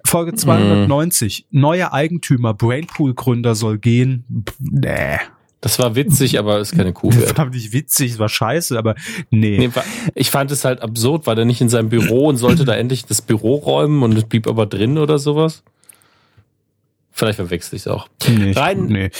[0.04, 1.46] Folge 290.
[1.50, 1.60] Mm.
[1.60, 4.24] Neuer Eigentümer, Brainpool-Gründer soll gehen.
[4.58, 5.18] Nee.
[5.60, 7.10] Das war witzig, aber ist keine Kuh.
[7.10, 8.94] Das war nicht witzig, es war scheiße, aber
[9.30, 9.58] nee.
[9.58, 9.70] nee.
[10.14, 13.06] Ich fand es halt absurd, war der nicht in seinem Büro und sollte da endlich
[13.06, 15.64] das Büro räumen und es blieb aber drin oder sowas?
[17.10, 18.08] Vielleicht verwechsel ich es auch.
[18.28, 19.10] Nee, Rein, nee.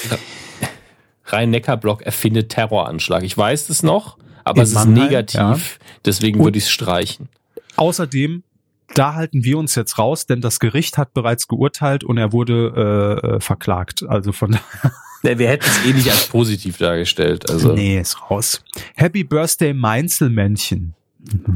[1.26, 3.24] Rhein Neckar-Block erfindet Terroranschlag.
[3.24, 5.38] Ich weiß es noch, aber in es Mannheim, ist negativ,
[5.80, 5.86] ja.
[6.04, 7.28] deswegen würde ich es streichen.
[7.74, 8.44] Außerdem,
[8.94, 13.20] da halten wir uns jetzt raus, denn das Gericht hat bereits geurteilt und er wurde
[13.24, 14.04] äh, äh verklagt.
[14.08, 14.52] Also von
[14.82, 14.92] daher.
[15.22, 17.50] Ja, wir hätten es eh nicht als positiv dargestellt.
[17.50, 17.72] Also.
[17.72, 18.62] Nee, ist raus.
[18.96, 20.94] Happy Birthday Meinzelmännchen.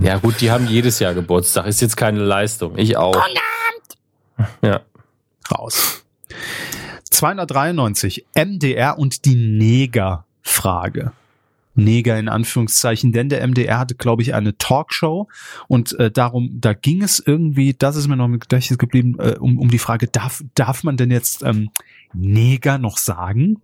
[0.01, 1.67] Ja gut, die haben jedes Jahr Geburtstag.
[1.67, 2.77] Ist jetzt keine Leistung.
[2.77, 3.17] Ich auch.
[4.63, 4.81] Ja.
[5.51, 6.05] Raus.
[7.11, 8.27] 293.
[8.35, 11.13] MDR und die Neger-Frage.
[11.75, 15.29] Neger in Anführungszeichen, denn der MDR hatte, glaube ich, eine Talkshow
[15.69, 19.37] und äh, darum, da ging es irgendwie, das ist mir noch im Gedächtnis geblieben, äh,
[19.39, 21.71] um, um die Frage, darf, darf man denn jetzt ähm,
[22.15, 23.63] Neger noch sagen?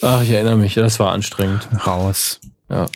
[0.00, 1.68] Ach, ich erinnere mich, das war anstrengend.
[1.86, 2.40] Raus.
[2.68, 2.86] Ja.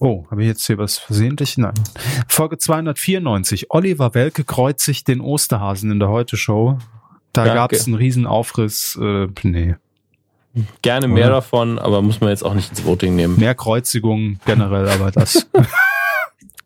[0.00, 1.56] Oh, habe ich jetzt hier was versehentlich?
[1.56, 1.74] Nein.
[2.28, 3.70] Folge 294.
[3.70, 6.78] Oliver Welke kreuzigt den Osterhasen in der Heute-Show.
[7.32, 8.98] Da gab es einen riesen Aufriss.
[9.00, 9.76] Äh, nee.
[10.82, 11.34] Gerne mehr Oder?
[11.36, 13.38] davon, aber muss man jetzt auch nicht ins Voting nehmen.
[13.38, 15.48] Mehr Kreuzigungen generell, aber das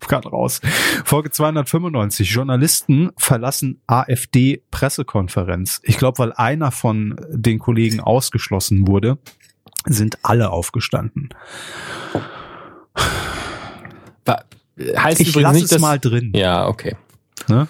[0.01, 0.61] kann raus.
[1.05, 2.31] Folge 295.
[2.31, 5.81] Journalisten verlassen AfD-Pressekonferenz.
[5.83, 9.19] Ich glaube, weil einer von den Kollegen ausgeschlossen wurde,
[9.87, 11.31] sind alle aufgestanden.
[14.97, 16.33] Heißt ich lasse es mal drin.
[16.35, 16.97] Ja, okay.
[17.49, 17.67] Ne?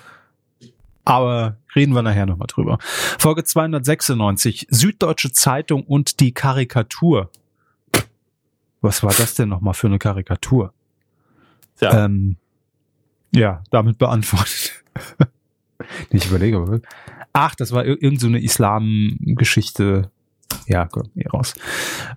[1.04, 2.78] Aber reden wir nachher nochmal drüber.
[2.82, 7.30] Folge 296, Süddeutsche Zeitung und die Karikatur.
[8.82, 10.74] Was war das denn nochmal für eine Karikatur?
[11.80, 12.04] Ja.
[12.04, 12.36] Ähm,
[13.34, 14.84] ja, damit beantwortet.
[16.10, 16.82] ich überlege.
[17.32, 20.10] Ach, das war irgendeine so eine Islam-Geschichte.
[20.66, 21.54] Ja, komm, hier raus.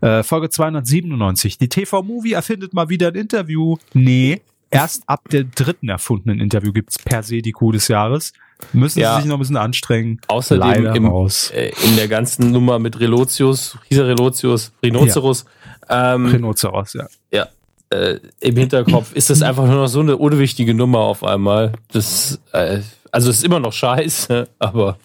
[0.02, 1.58] Äh, Folge 297.
[1.58, 3.78] Die TV-Movie erfindet mal wieder ein Interview.
[3.94, 8.34] Nee, erst ab der dritten erfundenen Interview gibt's per se die Kuh des Jahres.
[8.74, 9.16] Müssen ja.
[9.16, 10.22] sie sich noch ein bisschen anstrengen.
[10.28, 11.06] Außerdem im,
[11.54, 15.46] äh, in der ganzen Nummer mit Relotius, hieß er Relotius, Rhinoceros.
[15.90, 16.16] Ja.
[16.16, 17.08] Ähm, Rhinoceros, ja.
[17.32, 17.48] Ja,
[17.92, 21.74] äh, im Hinterkopf ist das einfach nur noch so eine unwichtige Nummer auf einmal.
[21.92, 22.80] Das, äh,
[23.12, 24.98] also es ist immer noch scheiße, aber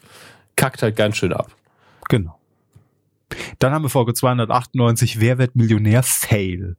[0.56, 1.50] kackt halt ganz schön ab.
[2.08, 2.38] Genau.
[3.58, 6.02] Dann haben wir Folge 298, Wer wird Millionär?
[6.04, 6.76] Fail.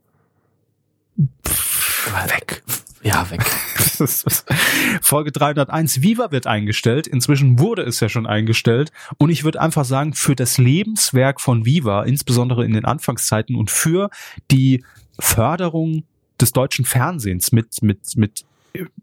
[1.46, 2.64] Pff, weg.
[3.04, 3.44] Ja, weg.
[5.02, 7.06] Folge 301, Viva wird eingestellt.
[7.06, 8.92] Inzwischen wurde es ja schon eingestellt.
[9.18, 13.72] Und ich würde einfach sagen, für das Lebenswerk von Viva, insbesondere in den Anfangszeiten und
[13.72, 14.10] für
[14.52, 14.84] die
[15.20, 16.04] Förderung
[16.40, 18.46] des deutschen Fernsehens mit, mit, mit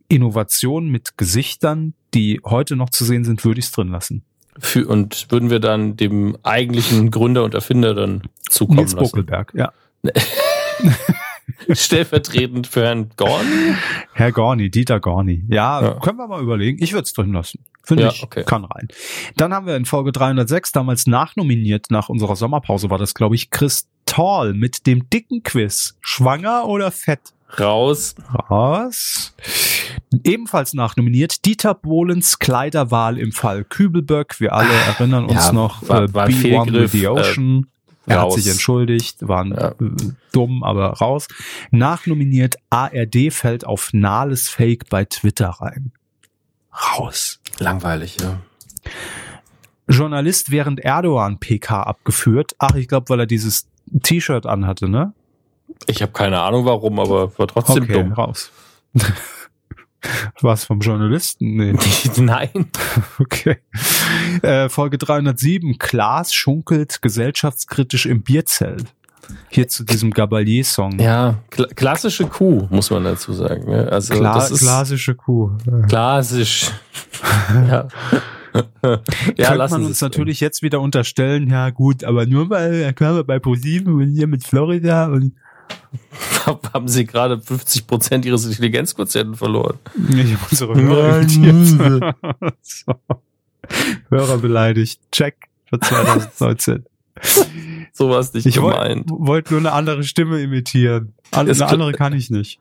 [0.08, 4.22] Innovationen, mit Gesichtern, die heute noch zu sehen sind, würde ich es drin lassen.
[4.58, 9.04] Für, und würden wir dann dem eigentlichen Gründer und Erfinder dann zukommen Nils lassen?
[9.04, 9.72] Buckelberg, ja.
[11.70, 13.74] Stellvertretend für Herrn Gorni?
[14.12, 15.44] Herr Gorni, Dieter Gorni.
[15.48, 15.94] Ja, ja.
[15.94, 16.82] können wir mal überlegen.
[16.82, 17.64] Ich würde es drin lassen.
[17.82, 18.44] Finde ja, ich, okay.
[18.44, 18.88] kann rein.
[19.36, 23.50] Dann haben wir in Folge 306 damals nachnominiert, nach unserer Sommerpause war das, glaube ich,
[23.50, 25.96] Chris Tall mit dem dicken Quiz.
[26.00, 27.20] Schwanger oder fett?
[27.58, 28.14] Raus.
[28.50, 29.34] Raus.
[30.24, 34.40] Ebenfalls nachnominiert Dieter Bohlens Kleiderwahl im Fall Kübelböck.
[34.40, 37.66] Wir alle erinnern uns Ja, noch war- äh, war Fehlgriff, the Ocean.
[38.06, 39.68] er hat sich entschuldigt, waren Ja.
[39.70, 39.74] äh,
[40.32, 41.28] dumm, aber raus.
[41.70, 45.92] Nachnominiert ARD fällt auf Nahles Fake bei Twitter rein.
[46.72, 47.40] Raus.
[47.58, 48.40] Langweilig, ja.
[49.88, 52.52] Journalist während Erdogan PK abgeführt.
[52.58, 53.66] Ach, ich glaube, weil er dieses
[54.02, 55.12] T-Shirt anhatte, ne?
[55.86, 58.12] Ich habe keine Ahnung warum, aber war trotzdem okay, dumm.
[58.12, 58.50] raus.
[60.40, 61.56] Was vom Journalisten?
[61.56, 61.74] Nee.
[62.16, 62.50] Nein.
[63.18, 63.58] Okay.
[64.42, 65.78] Äh, Folge 307.
[65.78, 68.92] Klaas schunkelt gesellschaftskritisch im Bierzelt.
[69.48, 70.98] Hier zu diesem Gabalier-Song.
[70.98, 73.70] Ja, kla klassische Kuh, muss man dazu sagen.
[73.70, 73.90] ne?
[73.90, 75.52] Also Kla das ist klassische Kuh.
[75.88, 76.70] klassisch.
[77.68, 77.88] ja.
[78.54, 82.92] Ja, Könnte lassen man uns natürlich jetzt wieder unterstellen, ja gut, aber nur weil er
[82.92, 85.32] kam bei ProSieben und hier mit Florida und
[86.74, 89.78] Haben Sie gerade 50 Prozent Ihres Intelligenzquotienten verloren?
[90.08, 92.16] ich habe unsere Hörer irritiert.
[92.62, 92.94] so.
[94.10, 95.00] Hörer beleidigt.
[95.10, 96.84] Check für 2019.
[97.96, 99.04] So war es nicht Ich wollte gemeint.
[99.08, 101.14] wollt nur eine andere Stimme imitieren.
[101.30, 102.58] Eine andere kann ich nicht.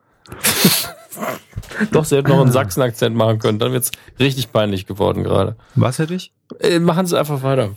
[1.91, 3.59] Doch, Sie hätten noch einen Sachsen-Akzent machen können.
[3.59, 5.55] Dann wird's richtig peinlich geworden gerade.
[5.75, 6.33] Was hätte ich?
[6.59, 7.75] Äh, machen Sie einfach weiter.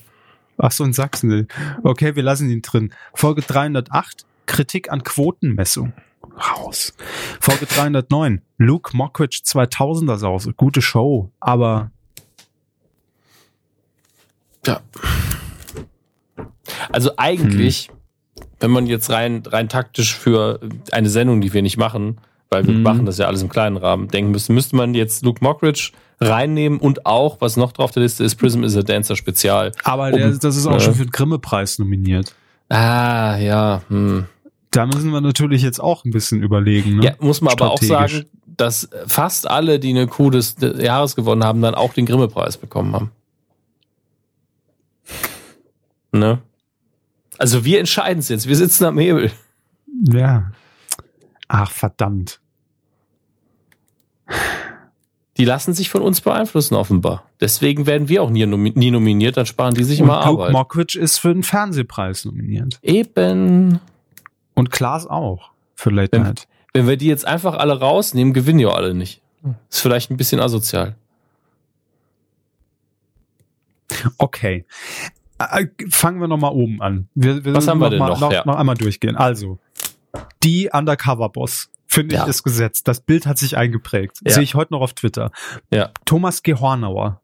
[0.58, 1.48] Ach so, in Sachsen.
[1.82, 2.92] Okay, wir lassen ihn drin.
[3.14, 5.92] Folge 308, Kritik an Quotenmessung.
[6.36, 6.94] Raus.
[7.40, 10.52] Folge 309, Luke Mockridge 2000er Sause.
[10.54, 11.90] Gute Show, aber
[14.66, 14.80] Ja.
[16.90, 17.90] Also eigentlich,
[18.60, 20.60] wenn man jetzt rein, rein taktisch für
[20.92, 22.18] eine Sendung, die wir nicht machen,
[22.50, 22.82] weil wir Mhm.
[22.82, 26.78] machen das ja alles im kleinen Rahmen, denken müsste, müsste man jetzt Luke Mockridge reinnehmen
[26.78, 29.72] und auch, was noch drauf der Liste ist, Prism is a Dancer Spezial.
[29.84, 32.34] aber Um- der, das ist auch äh, schon für den Grimme-Preis nominiert.
[32.68, 33.82] Ah, ja.
[33.88, 34.26] Hm.
[34.70, 36.96] Da müssen wir natürlich jetzt auch ein bisschen überlegen.
[36.96, 37.04] Ne?
[37.04, 41.14] Ja, muss man aber auch sagen, dass fast alle, die eine Kuh des des Jahres
[41.16, 43.10] gewonnen haben, dann auch den Grimme-Preis bekommen haben.
[46.12, 46.38] Ne?
[47.38, 48.48] Also wir entscheiden es jetzt.
[48.48, 49.30] Wir sitzen am Hebel.
[50.04, 50.50] ja.
[51.48, 52.40] Ach, verdammt.
[55.36, 57.24] Die lassen sich von uns beeinflussen, offenbar.
[57.40, 60.42] Deswegen werden wir auch nie, nomi nie nominiert, dann sparen die sich immer Und Luke
[60.42, 60.52] Arbeit.
[60.52, 62.78] Mockridge ist für den Fernsehpreis nominiert.
[62.82, 63.78] Eben.
[64.54, 66.48] Und Klaas auch für Late Wenn- Night.
[66.72, 69.22] Wenn wir die jetzt einfach alle rausnehmen, gewinnen ja alle nicht.
[69.70, 70.96] Ist vielleicht ein bisschen asozial.
[74.18, 74.64] Okay.
[75.38, 77.08] Äh, Fangen wir nochmal oben an.
[77.14, 78.20] Wir, wir Was haben wir denn mal, noch?
[78.20, 78.42] Noch, Ja.
[78.44, 79.16] noch einmal durchgehen.
[79.16, 79.58] Also,
[80.42, 82.26] die Undercover-Boss, finde ich, Ja.
[82.26, 82.88] ist gesetzt.
[82.88, 84.18] Das Bild hat sich eingeprägt.
[84.24, 84.32] Ja.
[84.32, 85.30] Sehe ich heute noch auf Twitter.
[85.70, 85.90] Ja.
[86.04, 86.54] Thomas G.
[86.54, 87.20] Hornauer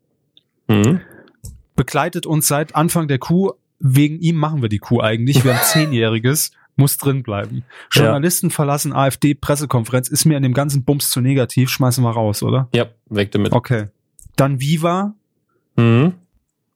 [0.68, 1.00] Mhm.
[1.76, 3.52] begleitet uns seit Anfang der Kuh.
[3.78, 5.42] Wegen ihm machen wir die Kuh eigentlich.
[5.44, 7.64] Wir haben Zehnjähriges, muss drin bleiben.
[7.92, 8.02] Ja.
[8.04, 10.08] Journalisten verlassen AfD-Pressekonferenz.
[10.08, 11.68] Ist mir in dem ganzen Bums zu negativ.
[11.70, 12.68] Schmeißen wir raus, oder?
[12.74, 13.52] Ja, weg damit.
[13.52, 13.88] Okay.
[14.36, 15.14] Dann Viva,
[15.76, 16.14] Mhm.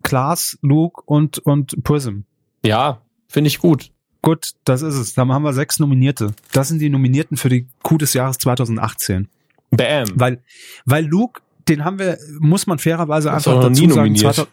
[0.03, 2.21] Klaas, Luke und, und Prism.
[2.65, 3.91] Ja, finde ich gut.
[4.23, 5.15] Gut, das ist es.
[5.15, 6.35] Dann haben wir sechs Nominierte.
[6.53, 9.29] Das sind die Nominierten für die Kuh des Jahres 2018.
[9.71, 10.09] Bam.
[10.15, 10.43] Weil,
[10.85, 14.35] weil Luke, den haben wir, muss man fairerweise einfach dazu nie sagen, nominiert.
[14.35, 14.49] 2000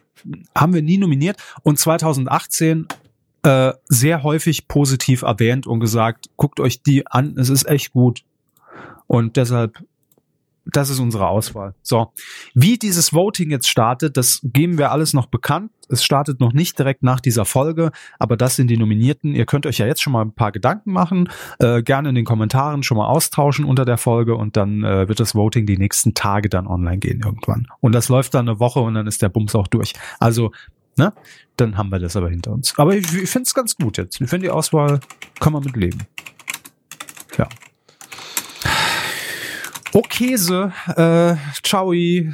[0.55, 2.87] haben wir nie nominiert und 2018
[3.43, 8.23] äh, sehr häufig positiv erwähnt und gesagt, guckt euch die an, es ist echt gut.
[9.07, 9.83] Und deshalb,
[10.65, 11.75] das ist unsere Auswahl.
[11.81, 12.13] So,
[12.53, 15.71] wie dieses Voting jetzt startet, das geben wir alles noch bekannt.
[15.89, 19.35] Es startet noch nicht direkt nach dieser Folge, aber das sind die Nominierten.
[19.35, 21.29] Ihr könnt euch ja jetzt schon mal ein paar Gedanken machen,
[21.59, 25.19] äh, gerne in den Kommentaren schon mal austauschen unter der Folge und dann äh, wird
[25.19, 27.67] das Voting die nächsten Tage dann online gehen irgendwann.
[27.81, 29.93] Und das läuft dann eine Woche und dann ist der Bums auch durch.
[30.19, 30.51] Also,
[30.97, 31.13] ne,
[31.57, 32.73] dann haben wir das aber hinter uns.
[32.77, 34.21] Aber ich, ich finde es ganz gut jetzt.
[34.21, 35.01] Ich finde die Auswahl
[35.39, 35.99] kann man mit leben.
[37.37, 37.49] Ja.
[39.93, 41.93] Okay, so, äh, ciao.
[41.93, 42.31] ja,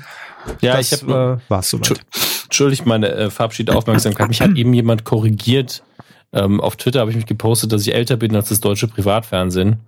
[0.62, 2.00] das, ich habe äh, war's soweit.
[2.46, 4.30] Entschuldigt meine äh, verabschiedete Aufmerksamkeit.
[4.30, 5.84] Mich hat eben jemand korrigiert.
[6.32, 9.80] Ähm, auf Twitter habe ich mich gepostet, dass ich älter bin als das deutsche Privatfernsehen.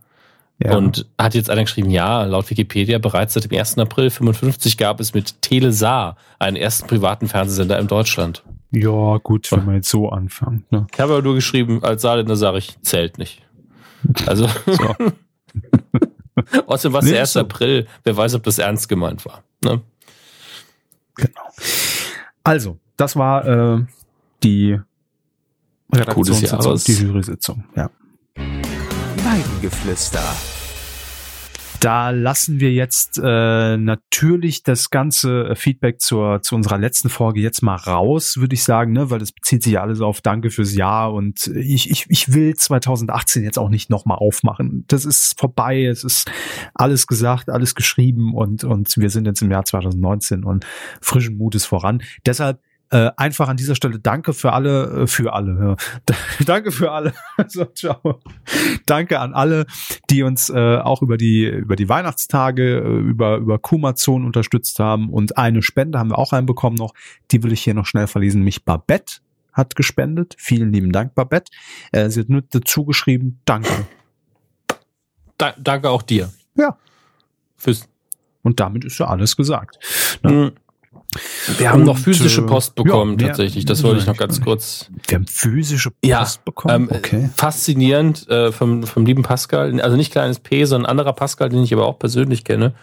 [0.64, 0.76] Ja.
[0.76, 3.80] Und hat jetzt einer geschrieben, ja, laut Wikipedia bereits seit dem 1.
[3.80, 8.44] April 55 gab es mit Telesar einen ersten privaten Fernsehsender in Deutschland.
[8.72, 10.72] ja, gut, wenn man jetzt so anfängt.
[10.72, 10.86] Ne?
[10.94, 13.42] Ich habe aber nur geschrieben, als Saarländer sage ich, zählt nicht.
[14.28, 14.96] Also, So.
[16.68, 17.34] außerdem war es Nee, der ist 1.
[17.34, 17.40] so.
[17.42, 17.88] April.
[18.04, 19.44] Wer weiß, ob das ernst gemeint war.
[19.64, 19.82] Ne?
[21.16, 21.42] Genau.
[22.44, 23.48] Also, das war
[23.78, 23.86] äh,
[24.44, 24.80] die
[25.94, 26.84] Redaktionssitzung, Jahres.
[26.86, 27.64] die Jury-Sitzung.
[27.76, 27.90] Ja.
[28.36, 30.24] Weidengeflüster.
[31.82, 37.64] Da lassen wir jetzt äh, natürlich das ganze Feedback zur, zu unserer letzten Folge jetzt
[37.64, 39.10] mal raus, würde ich sagen, ne?
[39.10, 43.44] weil das bezieht sich alles auf Danke fürs Jahr und ich, ich, ich will 2018
[43.44, 44.86] jetzt auch nicht nochmal aufmachen.
[44.90, 46.32] Das ist vorbei, es ist
[46.76, 50.68] alles gesagt, alles geschrieben und, und wir sind jetzt im Jahr 2019 und
[51.02, 52.04] frischen Mutes voran.
[52.28, 52.60] Deshalb
[52.92, 55.78] äh, einfach an dieser Stelle danke für alle, äh, für alle.
[56.10, 56.16] Ja.
[56.46, 57.14] danke für alle.
[57.48, 58.20] so, ciao.
[58.86, 59.66] Danke an alle,
[60.10, 65.10] die uns äh, auch über die über die Weihnachtstage äh, über über Kumazon unterstützt haben
[65.10, 66.94] und eine Spende haben wir auch reinbekommen noch.
[67.32, 68.44] Die will ich hier noch schnell verlesen.
[68.44, 69.22] Mich Babette
[69.54, 70.36] hat gespendet.
[70.38, 71.52] Vielen lieben Dank, Babette.
[71.92, 73.86] Äh, sie hat nur dazu geschrieben, danke.
[75.38, 76.32] Da, danke auch dir.
[76.56, 76.78] Ja.
[77.58, 77.88] Fürs
[78.44, 79.78] und damit ist ja alles gesagt.
[80.24, 80.54] Ne?
[81.58, 83.66] Wir haben und, noch physische äh, Post bekommen, ja, tatsächlich.
[83.66, 84.90] Das wollte ich noch ganz kurz.
[85.08, 86.90] Wir haben physische Post ja, bekommen.
[86.90, 87.30] Ähm, okay.
[87.36, 91.74] Faszinierend äh, vom, vom lieben Pascal, also nicht kleines P, sondern anderer Pascal, den ich
[91.74, 92.74] aber auch persönlich kenne,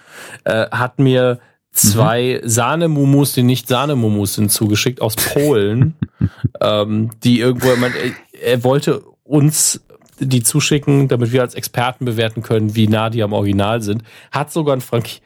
[0.45, 1.41] äh, hat mir
[1.73, 2.49] zwei mhm.
[2.49, 5.95] Sahnemumus, die nicht Sahnemumus sind, zugeschickt aus Polen,
[6.61, 7.93] ähm, die irgendwo, man,
[8.43, 9.81] er wollte uns
[10.21, 14.03] die zuschicken, damit wir als Experten bewerten können, wie nah die am Original sind.
[14.33, 15.21] Hat sogar ein Frank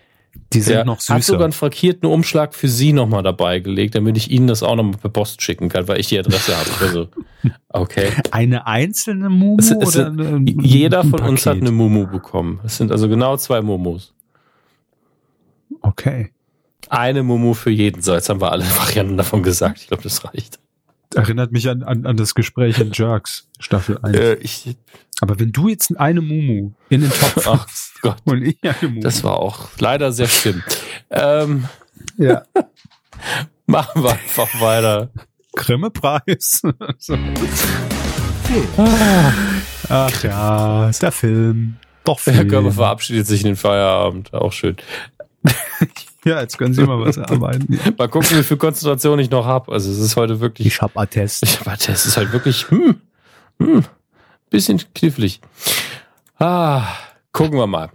[0.52, 1.14] die sind der noch süßer.
[1.14, 4.76] Hat sogar einen frankierten Umschlag für Sie nochmal dabei gelegt, damit ich Ihnen das auch
[4.76, 6.70] nochmal per Post schicken kann, weil ich die Adresse habe.
[6.80, 7.08] Also,
[7.68, 8.12] okay.
[8.30, 12.60] Eine einzelne Mumu es, es oder eine, Jeder von uns hat eine Mumu bekommen.
[12.64, 14.14] Es sind also genau zwei Mumus.
[15.80, 16.32] Okay.
[16.88, 18.02] Eine Mumu für jeden.
[18.02, 19.80] So, jetzt haben wir alle Varianten davon gesagt.
[19.80, 20.58] Ich glaube, das reicht.
[21.14, 24.16] Erinnert mich an, an, an das Gespräch in Jerks, Staffel 1.
[24.16, 24.76] Äh, ich,
[25.22, 27.66] Aber wenn du jetzt eine Mumu in den Topf Ach
[28.00, 28.16] Gott.
[28.24, 29.02] und ich eine Mumu.
[29.02, 30.64] Das war auch leider sehr schlimm.
[31.10, 31.68] ähm,
[32.18, 32.42] ja.
[33.66, 35.10] Machen wir einfach weiter.
[35.54, 36.62] Grimme-Preis.
[36.98, 37.14] so.
[38.76, 39.32] ah,
[39.88, 41.76] ach ja, ist der Film.
[42.02, 42.34] Doch Film.
[42.34, 44.34] Herr Körper verabschiedet sich in den Feierabend.
[44.34, 44.74] Auch schön.
[46.24, 47.78] Ja, jetzt können Sie mal was arbeiten.
[47.96, 49.70] mal gucken, wie viel Konzentration ich noch habe.
[49.70, 50.66] Also es ist heute wirklich.
[50.66, 51.44] Ich hab Attest.
[51.44, 51.90] Ich hab Attest.
[51.90, 52.96] Es ist halt wirklich hm,
[53.60, 53.84] hm,
[54.52, 55.40] bisschen knifflig.
[56.38, 56.84] Ah,
[57.32, 57.90] gucken wir mal.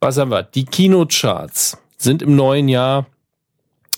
[0.00, 0.42] Was haben wir?
[0.44, 3.06] Die Kinocharts sind im neuen Jahr.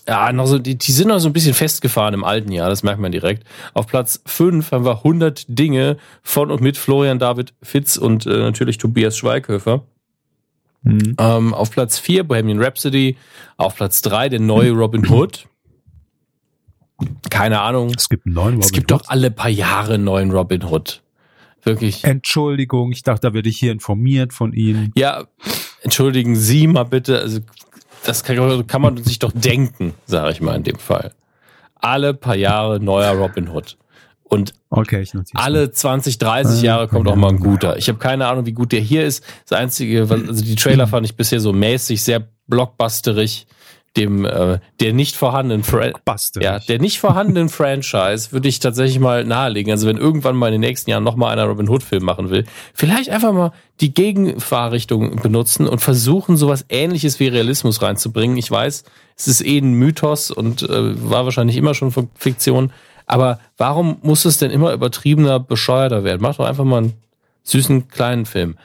[0.07, 2.81] Ja, noch so, die, die sind noch so ein bisschen festgefahren im alten Jahr, das
[2.81, 3.43] merkt man direkt.
[3.75, 8.29] Auf Platz 5 haben wir 100 Dinge von und mit Florian David Fitz und äh,
[8.39, 9.83] natürlich Tobias Schweighöfer.
[10.81, 11.15] Mhm.
[11.19, 13.15] Ähm, auf Platz 4 Bohemian Rhapsody,
[13.57, 15.47] auf Platz 3 der neue Robin Hood.
[17.29, 17.93] Keine Ahnung.
[17.95, 19.01] Es gibt einen neuen Robin Es gibt Hood.
[19.01, 21.00] doch alle paar Jahre einen neuen Robin Hood.
[21.63, 22.03] Wirklich.
[22.03, 24.91] Entschuldigung, ich dachte, da werde ich hier informiert von Ihnen.
[24.95, 25.25] Ja,
[25.81, 27.19] entschuldigen Sie mal bitte.
[27.19, 27.39] Also,
[28.03, 31.13] das kann, kann man sich doch denken, sage ich mal in dem Fall.
[31.75, 33.77] Alle paar Jahre neuer Robin Hood.
[34.23, 37.75] Und okay, alle 20, 30 Jahre kommt auch mal ein guter.
[37.75, 39.25] Ich habe keine Ahnung, wie gut der hier ist.
[39.47, 43.45] Das Einzige, also die Trailer fand ich bisher so mäßig, sehr blockbusterig.
[43.97, 45.91] Dem äh, der nicht vorhandenen Fra
[46.39, 49.71] ja, der nicht vorhandenen Franchise würde ich tatsächlich mal nahelegen.
[49.71, 52.29] Also wenn irgendwann mal in den nächsten Jahren noch mal einer Robin Hood Film machen
[52.29, 53.51] will, vielleicht einfach mal
[53.81, 58.37] die Gegenfahrrichtung benutzen und versuchen sowas Ähnliches wie Realismus reinzubringen.
[58.37, 58.85] Ich weiß,
[59.17, 62.71] es ist eh ein Mythos und äh, war wahrscheinlich immer schon Fiktion.
[63.05, 66.21] Aber warum muss es denn immer übertriebener, bescheuerter werden?
[66.21, 66.93] Mach doch einfach mal einen
[67.43, 68.55] süßen kleinen Film.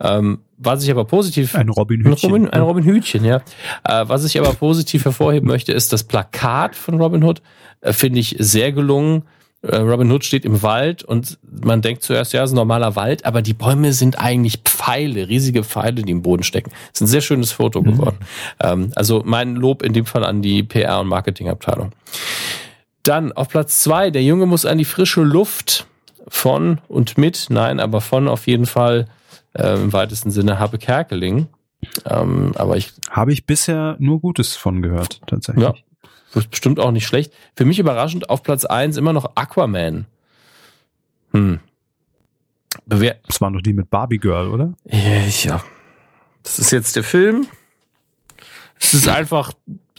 [0.00, 1.54] Ähm, was ich aber positiv.
[1.54, 2.30] Ein Robin Hütchen.
[2.30, 3.36] Robin, ein Robin Hütchen, ja.
[3.84, 7.42] Äh, was ich aber positiv hervorheben möchte, ist das Plakat von Robin Hood.
[7.80, 9.24] Äh, Finde ich sehr gelungen.
[9.62, 12.96] Äh, Robin Hood steht im Wald und man denkt zuerst, ja, es ist ein normaler
[12.96, 16.70] Wald, aber die Bäume sind eigentlich Pfeile, riesige Pfeile, die im Boden stecken.
[16.70, 17.84] Das ist ein sehr schönes Foto mhm.
[17.84, 18.18] geworden.
[18.60, 21.92] Ähm, also mein Lob in dem Fall an die PR- und Marketingabteilung.
[23.02, 25.86] Dann auf Platz zwei, der Junge muss an die frische Luft
[26.28, 29.06] von und mit, nein, aber von auf jeden Fall
[29.54, 31.48] äh, im weitesten Sinne Habe Kerkeling.
[32.06, 35.64] Ähm, aber ich habe ich bisher nur Gutes von gehört, tatsächlich.
[35.64, 35.74] Ja,
[36.34, 37.32] ist bestimmt auch nicht schlecht.
[37.54, 40.06] Für mich überraschend auf Platz eins immer noch Aquaman.
[41.32, 41.60] Hm.
[42.86, 44.74] Bewer das war noch die mit Barbie Girl, oder?
[44.84, 45.62] Ja.
[46.42, 47.46] Das ist jetzt der Film.
[48.80, 49.52] Es ist einfach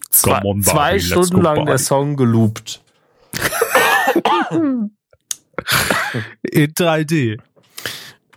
[0.09, 2.83] zwei, on, zwei Stunden lang der Song geloopt.
[6.43, 7.39] In 3D.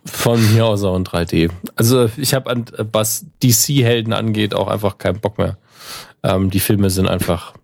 [0.04, 1.50] Von mir aus auch in 3D.
[1.76, 5.58] Also ich habe an was DC-Helden angeht auch einfach keinen Bock mehr.
[6.22, 7.54] Ähm, die Filme sind einfach.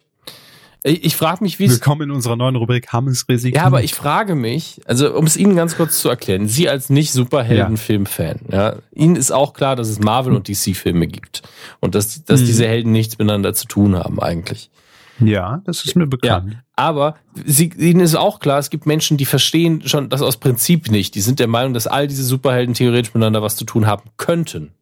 [0.82, 3.56] Ich, ich frage mich, wie Willkommen in unserer neuen Rubrik Hammes Risiken.
[3.56, 6.90] Ja, aber ich frage mich, also um es Ihnen ganz kurz zu erklären, Sie als
[6.90, 11.42] nicht Superhelden-Film-Fan, ja, Ihnen ist auch klar, dass es Marvel- und DC-Filme gibt
[11.80, 12.46] und dass, dass hm.
[12.46, 14.70] diese Helden nichts miteinander zu tun haben eigentlich.
[15.20, 16.54] Ja, das ist mir bekannt.
[16.54, 20.38] Ja, aber sie, ihnen ist auch klar, es gibt Menschen, die verstehen schon das aus
[20.38, 21.14] Prinzip nicht.
[21.14, 24.72] Die sind der Meinung, dass all diese Superhelden theoretisch miteinander was zu tun haben könnten.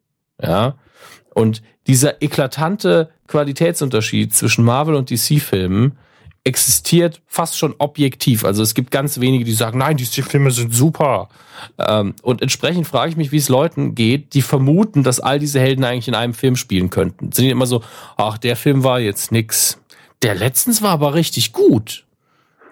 [0.41, 0.77] Ja.
[1.35, 5.97] Und dieser eklatante Qualitätsunterschied zwischen Marvel und DC-Filmen
[6.45, 8.45] existiert fast schon objektiv.
[8.45, 11.29] Also es gibt ganz wenige, die sagen, nein, diese Filme sind super.
[11.79, 15.61] Ähm, und entsprechend frage ich mich, wie es Leuten geht, die vermuten, dass all diese
[15.61, 17.31] Helden eigentlich in einem Film spielen könnten.
[17.31, 17.83] Sind die immer so,
[18.17, 19.79] ach, der Film war jetzt nix.
[20.23, 22.05] Der letztens war aber richtig gut.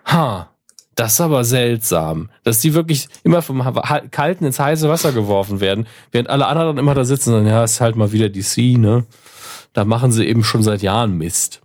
[0.07, 0.51] Ha,
[0.95, 3.63] das ist aber seltsam, dass die wirklich immer vom
[4.11, 7.65] kalten ins heiße Wasser geworfen werden, während alle anderen immer da sitzen und sagen, ja,
[7.65, 9.05] ist halt mal wieder DC, ne?
[9.73, 11.61] Da machen sie eben schon seit Jahren Mist.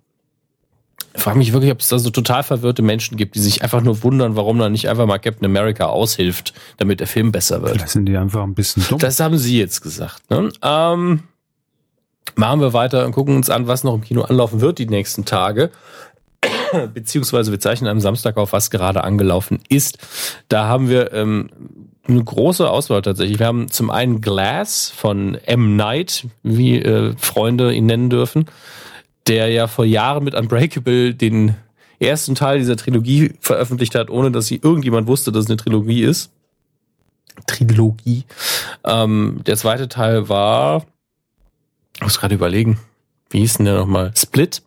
[1.16, 3.82] Ich frage mich wirklich, ob es da so total verwirrte Menschen gibt, die sich einfach
[3.82, 7.82] nur wundern, warum dann nicht einfach mal Captain America aushilft, damit der Film besser wird.
[7.82, 9.00] Das sind die einfach ein bisschen dumm.
[9.00, 10.30] Das haben sie jetzt gesagt.
[10.30, 10.50] Ne?
[10.62, 11.24] Ähm,
[12.36, 15.26] machen wir weiter und gucken uns an, was noch im Kino anlaufen wird die nächsten
[15.26, 15.72] Tage.
[16.94, 19.98] Beziehungsweise wir zeichnen am Samstag auf, was gerade angelaufen ist.
[20.50, 21.50] Da haben wir ähm,
[22.08, 23.40] eine große Auswahl tatsächlich.
[23.40, 25.76] Wir haben zum einen Glass von M.
[25.76, 28.46] Night, wie äh, Freunde ihn nennen dürfen
[29.28, 31.56] der ja vor Jahren mit Unbreakable den
[32.00, 36.04] ersten Teil dieser Trilogie veröffentlicht hat, ohne dass sie irgendjemand wusste, dass es eine Trilogie
[36.04, 36.32] ist.
[37.48, 38.26] Trilogie.
[38.84, 40.86] Ähm, der zweite Teil war,
[41.96, 42.80] ich muss gerade überlegen,
[43.30, 44.12] wie hieß denn der nochmal?
[44.16, 44.62] Split.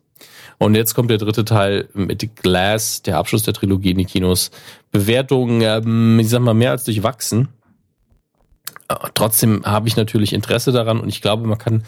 [0.57, 4.51] Und jetzt kommt der dritte Teil mit Glass, der Abschluss der Trilogie in die Kinos.
[4.91, 7.47] Bewertungen, ähm, ich sag mal, mehr als durchwachsen.
[9.13, 11.83] Trotzdem habe ich natürlich Interesse daran und ich glaube, man kann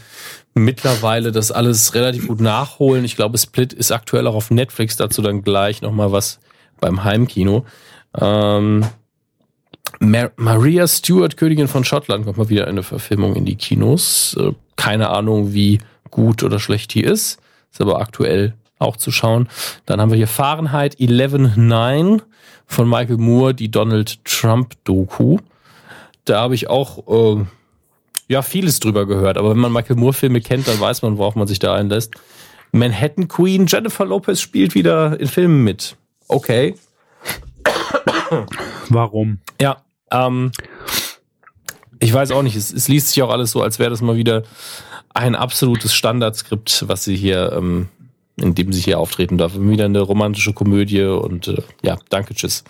[0.54, 3.04] mittlerweile das alles relativ gut nachholen.
[3.04, 6.38] Ich glaube, Split ist aktuell auch auf Netflix, dazu dann gleich nochmal was
[6.80, 7.66] beim Heimkino.
[8.18, 8.86] Ähm,
[10.00, 14.36] Mar Maria Stewart, Königin von Schottland, kommt mal wieder eine Verfilmung in die Kinos.
[14.38, 15.78] Äh, keine Ahnung, wie
[16.10, 17.40] gut oder schlecht die ist.
[17.70, 19.48] Ist aber aktuell auch zu schauen.
[19.86, 22.20] Dann haben wir hier Fahrenheit 11.9
[22.66, 25.38] von Michael Moore, die Donald Trump Doku.
[26.24, 27.44] Da habe ich auch äh,
[28.28, 29.38] ja vieles drüber gehört.
[29.38, 32.14] Aber wenn man Michael Moore Filme kennt, dann weiß man, worauf man sich da einlässt.
[32.72, 35.96] Manhattan Queen Jennifer Lopez spielt wieder in Filmen mit.
[36.28, 36.74] Okay.
[38.88, 39.38] Warum?
[39.60, 39.82] Ja.
[40.10, 40.52] Ähm,
[41.98, 42.56] ich weiß auch nicht.
[42.56, 44.42] Es, es liest sich auch alles so, als wäre das mal wieder
[45.14, 47.88] ein absolutes Standardskript, was sie hier, ähm,
[48.36, 49.52] in dem sie hier auftreten darf.
[49.56, 52.64] Wieder eine romantische Komödie und äh, ja, danke, tschüss.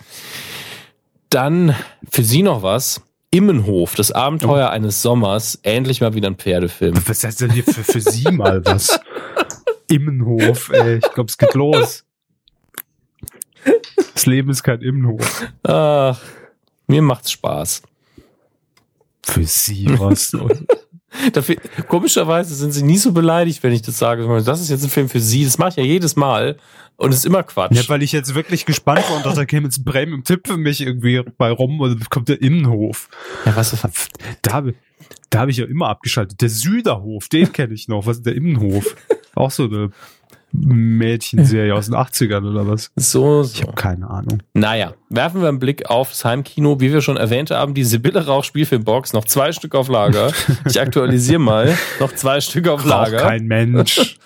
[1.29, 1.75] Dann
[2.09, 3.01] für sie noch was.
[3.31, 4.71] Immenhof, das Abenteuer oh.
[4.71, 6.93] eines Sommers, endlich mal wieder ein Pferdefilm.
[7.07, 8.99] Was heißt denn hier für, für Sie mal was?
[9.89, 12.05] Immenhof, ey, ich glaube, es geht los.
[14.13, 15.47] Das Leben ist kein Immenhof.
[15.63, 16.19] Ach,
[16.87, 17.83] mir macht's Spaß.
[19.23, 20.35] Für Sie was?
[21.33, 21.57] Dafür,
[21.87, 24.27] komischerweise sind sie nie so beleidigt, wenn ich das sage.
[24.43, 25.45] Das ist jetzt ein Film für sie.
[25.45, 26.57] Das mache ich ja jedes Mal.
[26.95, 27.75] Und es ist immer Quatsch.
[27.75, 30.47] Ja, weil ich jetzt wirklich gespannt war und dachte, da käme jetzt Bremen im Tipp
[30.47, 33.09] für mich irgendwie bei rum und kommt der Innenhof.
[33.45, 34.09] Ja, was ist das?
[34.41, 34.75] Da habe
[35.29, 36.41] da hab ich ja immer abgeschaltet.
[36.41, 38.05] Der Süderhof, den kenne ich noch.
[38.05, 38.95] Was ist der Innenhof?
[39.35, 39.89] Auch so eine
[40.53, 42.91] Mädchenserie aus den 80ern oder was?
[42.95, 43.53] So, so.
[43.53, 44.43] Ich habe keine Ahnung.
[44.53, 46.79] Naja, werfen wir einen Blick auf das Heimkino.
[46.79, 50.31] Wie wir schon erwähnt haben, die Sibylle Rauch Spielfilmbox, noch zwei Stück auf Lager.
[50.65, 51.75] Ich aktualisiere mal.
[51.99, 53.19] Noch zwei Stück auf Lager.
[53.19, 54.17] Rauch kein Mensch.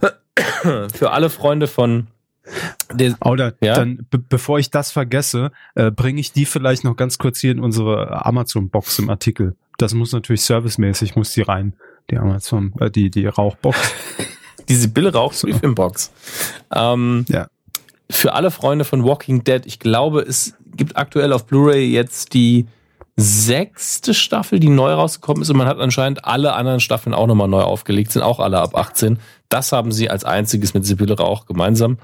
[0.94, 2.08] Für alle Freunde von
[2.92, 3.74] der, Oder ja?
[3.74, 7.60] dann, bevor ich das vergesse, äh, bringe ich die vielleicht noch ganz kurz hier in
[7.60, 9.56] unsere Amazon-Box im Artikel.
[9.78, 11.74] Das muss natürlich servicemäßig, muss die rein,
[12.10, 13.94] die Amazon, äh, die, die Rauchbox.
[14.68, 16.10] Diese Bill Rauch Briefinbox.
[16.74, 17.48] Ähm, ja.
[18.10, 22.66] Für alle Freunde von Walking Dead, ich glaube, es gibt aktuell auf Blu-ray jetzt die
[23.16, 27.48] sechste Staffel, die neu rausgekommen ist und man hat anscheinend alle anderen Staffeln auch nochmal
[27.48, 29.18] neu aufgelegt, sind auch alle ab 18.
[29.48, 31.98] Das haben sie als einziges mit Sibylle Rauch gemeinsam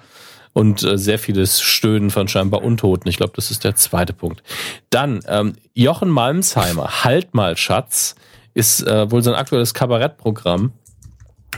[0.53, 3.09] und äh, sehr vieles Stöhnen von scheinbar Untoten.
[3.09, 4.43] Ich glaube, das ist der zweite Punkt.
[4.91, 8.15] Dann ähm, Jochen Malmsheimer, Halt mal Schatz,
[8.55, 10.73] ist äh, wohl sein aktuelles Kabarettprogramm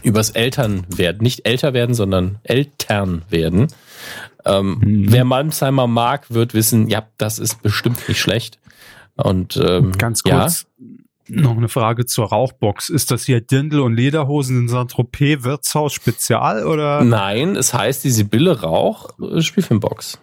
[0.03, 3.69] übers Elternwerden, nicht älter werden, sondern Eltern werden.
[4.45, 5.13] Ähm, mhm.
[5.13, 8.59] Wer Malmsheimer mag, wird wissen, ja, das ist bestimmt nicht schlecht.
[9.17, 10.67] Und ähm, ganz kurz
[11.29, 11.41] ja.
[11.41, 12.89] noch eine Frage zur Rauchbox.
[12.89, 17.03] Ist das hier Dirndl und Lederhosen in Saint-Tropez Wirtshaus Spezial oder?
[17.03, 20.21] Nein, es heißt die Sibylle Rauch äh, Spielfilmbox.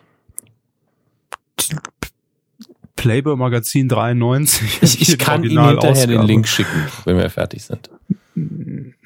[2.95, 4.81] Playboy Magazin 93.
[4.81, 7.89] Ich, ich kann Ihnen hinterher den Link schicken, wenn wir fertig sind.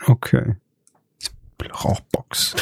[0.10, 0.56] Okay.
[1.84, 2.56] Rauchbox.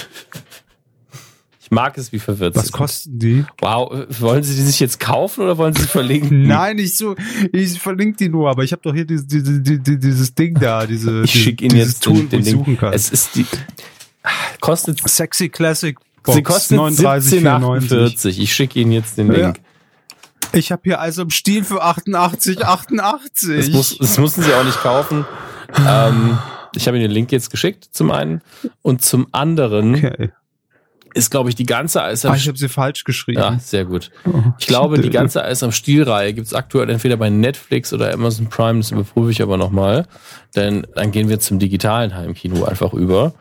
[1.62, 3.46] Ich mag es, wie verwirrt Was kosten die?
[3.60, 6.44] Wow, wollen Sie die sich jetzt kaufen oder wollen Sie sie verlinken?
[6.48, 7.16] Nein, ich so,
[7.52, 11.24] ich verlinke die nur, aber ich habe doch hier dieses, dieses, dieses Ding da, diese.
[11.24, 12.80] Ich schicke Ihnen jetzt Tool, den, den Link.
[12.80, 12.94] Kann.
[12.94, 13.46] Es ist die
[14.60, 18.40] kostet Sexy Classic Box, Sie kostet 39,48.
[18.40, 19.58] Ich schicke Ihnen jetzt den Link.
[19.58, 20.58] Ja.
[20.58, 23.58] Ich habe hier also im Stil für 88, 88.
[23.58, 25.26] Das, muss, das mussten Sie auch nicht kaufen.
[25.86, 26.38] ähm,
[26.78, 28.42] Ich habe Ihnen den Link jetzt geschickt, zum einen.
[28.82, 30.30] Und zum anderen okay.
[31.14, 33.40] ist, glaube ich, die ganze Eis am ah, Ich habe sie falsch geschrieben.
[33.40, 34.12] Ja, sehr gut.
[34.26, 38.14] Oh, ich glaube, die ganze Eis am Stiel-Reihe gibt es aktuell entweder bei Netflix oder
[38.14, 38.80] Amazon Prime.
[38.80, 40.08] Das überprüfe ich aber nochmal.
[40.56, 43.34] Denn dann gehen wir zum digitalen Heimkino einfach über.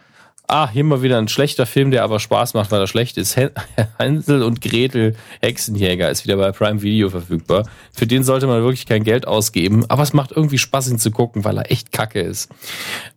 [0.48, 3.36] Ah, hier mal wieder ein schlechter Film, der aber Spaß macht, weil er schlecht ist.
[3.98, 7.68] Hänsel und Gretel Hexenjäger ist wieder bei Prime Video verfügbar.
[7.92, 11.10] Für den sollte man wirklich kein Geld ausgeben, aber es macht irgendwie Spaß, ihn zu
[11.10, 12.48] gucken, weil er echt kacke ist.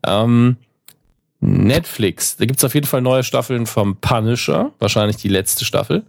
[0.04, 0.58] Ähm,
[1.42, 6.04] Netflix, da gibt's auf jeden Fall neue Staffeln vom Punisher, wahrscheinlich die letzte Staffel.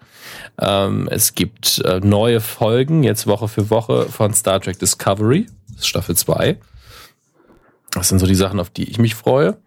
[0.59, 5.47] Ähm, es gibt äh, neue Folgen, jetzt Woche für Woche, von Star Trek Discovery,
[5.81, 6.57] Staffel 2.
[7.93, 9.59] Das sind so die Sachen, auf die ich mich freue.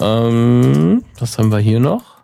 [0.00, 2.14] Ähm, was haben wir hier noch?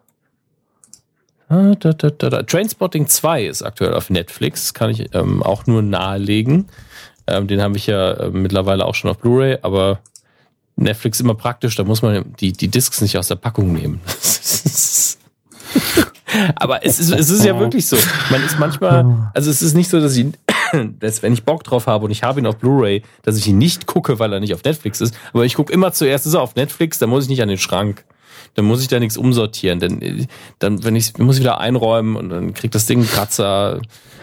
[1.49, 2.43] Ah, da, da, da, da.
[2.43, 6.69] Trainspotting 2 ist aktuell auf Netflix, kann ich ähm, auch nur nahelegen.
[7.27, 10.01] Ähm, den habe ich ja äh, mittlerweile auch schon auf Blu-ray, aber
[10.77, 14.01] Netflix immer praktisch, da muss man die, die Discs nicht aus der Packung nehmen.
[16.57, 17.97] aber es ist, es ist ja wirklich so.
[18.31, 20.27] Man ist manchmal, also es ist nicht so, dass ich
[21.01, 23.59] dass wenn ich Bock drauf habe und ich habe ihn auf Blu-ray, dass ich ihn
[23.59, 25.15] nicht gucke, weil er nicht auf Netflix ist.
[25.33, 27.59] Aber ich gucke immer zuerst, ist er auf Netflix, dann muss ich nicht an den
[27.59, 28.05] Schrank.
[28.55, 29.79] Dann muss ich da nichts umsortieren.
[29.81, 30.27] Denn
[30.59, 33.81] dann, wenn ich, muss ich wieder einräumen und dann kriegt das Ding einen Kratzer.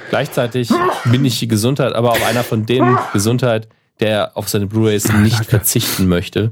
[0.10, 0.70] Gleichzeitig
[1.06, 3.68] bin ich die Gesundheit, aber auch einer von denen Gesundheit,
[4.00, 6.52] der auf seine Blu-rays nicht verzichten möchte.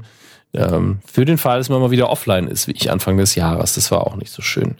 [0.54, 3.74] Ähm, für den Fall, dass man mal wieder offline ist, wie ich Anfang des Jahres.
[3.74, 4.76] Das war auch nicht so schön.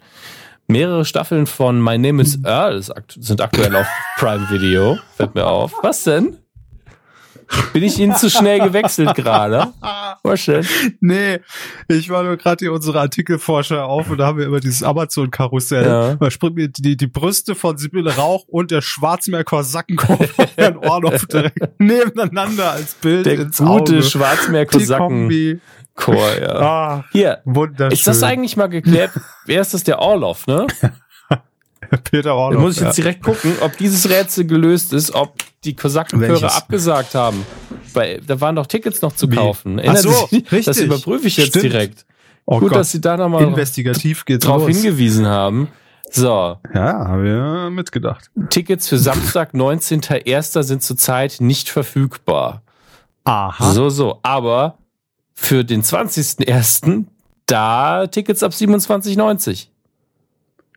[0.69, 2.83] Mehrere Staffeln von My Name is Earl
[3.17, 3.87] sind aktuell auf
[4.17, 4.97] Prime Video.
[5.15, 5.73] Fällt mir auf.
[5.81, 6.37] Was denn?
[7.71, 9.71] Bin ich Ihnen zu schnell gewechselt gerade?
[10.23, 10.67] Was schön.
[10.99, 11.39] Nee,
[11.87, 15.85] ich war nur gerade hier unsere Artikelforscher auf und da haben wir immer dieses Amazon-Karussell.
[15.85, 16.15] Ja.
[16.15, 19.97] Da springt mir die, die Brüste von Sibylle Rauch und der Schwarzmeer-Kosaken
[20.57, 23.25] Herrn Orloff direkt nebeneinander als Bild.
[23.25, 25.61] Der gute Schwarzmeer-Kosaken.
[25.97, 26.55] Chor, ja.
[26.61, 27.91] Ah, Hier, wunderschön.
[27.91, 29.11] Ist das eigentlich mal geklärt?
[29.45, 30.65] Wer ist das, der Orloff, ne?
[32.09, 32.59] Peter Orloff.
[32.59, 33.03] Da muss ich jetzt ja.
[33.03, 37.45] direkt gucken, ob dieses Rätsel gelöst ist, ob die Kosakenchöre abgesagt haben.
[37.93, 39.79] Weil da waren doch Tickets noch zu kaufen.
[39.79, 40.65] Erinnert Ach so, richtig.
[40.65, 41.65] Das überprüfe ich jetzt Stimmt.
[41.65, 42.05] direkt.
[42.45, 42.79] Oh Gut, Gott.
[42.79, 45.69] dass Sie da nochmal investigativ drauf hingewiesen haben.
[46.09, 46.57] So.
[46.73, 48.29] Ja, haben wir mitgedacht.
[48.49, 50.63] Tickets für Samstag, 19.01.
[50.63, 52.61] sind zurzeit nicht verfügbar.
[53.25, 53.71] Aha.
[53.73, 54.19] So, so.
[54.23, 54.77] Aber
[55.39, 57.05] für den 20.01.
[57.45, 59.67] da Tickets ab 27,90.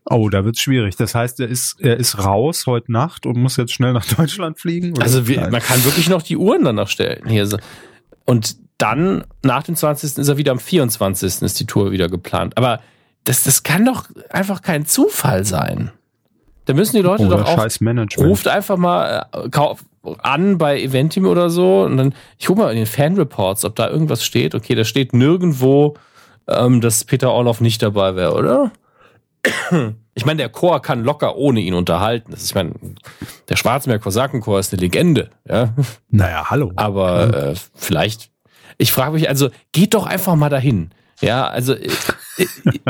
[0.05, 0.97] Oh, da wird's schwierig.
[0.97, 4.61] Das heißt, er ist, er ist raus heute Nacht und muss jetzt schnell nach Deutschland
[4.61, 4.93] fliegen?
[4.93, 5.03] Oder?
[5.03, 7.27] Also wir, man kann wirklich noch die Uhren danach stellen.
[7.27, 7.49] Hier.
[8.27, 10.19] Und dann, nach dem 20.
[10.19, 11.43] ist er wieder am 24.
[11.43, 12.57] ist die Tour wieder geplant.
[12.59, 12.81] Aber
[13.25, 15.91] das, das kann doch einfach kein Zufall sein.
[16.71, 17.57] Da müssen die Leute oder doch auch.
[18.29, 19.49] Ruft einfach mal, äh,
[20.19, 23.91] an bei Eventim oder so und dann, ich guck mal in den Fanreports, ob da
[23.91, 24.55] irgendwas steht.
[24.55, 25.97] Okay, da steht nirgendwo,
[26.47, 28.71] ähm, dass Peter Orloff nicht dabei wäre, oder?
[30.13, 32.31] Ich meine, der Chor kann locker ohne ihn unterhalten.
[32.33, 32.75] Das ist, ich meine,
[33.49, 35.73] der Schwarzmeer-Kosakenchor ist eine Legende, ja.
[36.11, 36.73] Naja, hallo.
[36.77, 38.31] Aber äh, vielleicht,
[38.77, 40.91] ich frage mich, also geht doch einfach mal dahin.
[41.21, 41.89] Ja, also äh,
[42.39, 42.47] äh,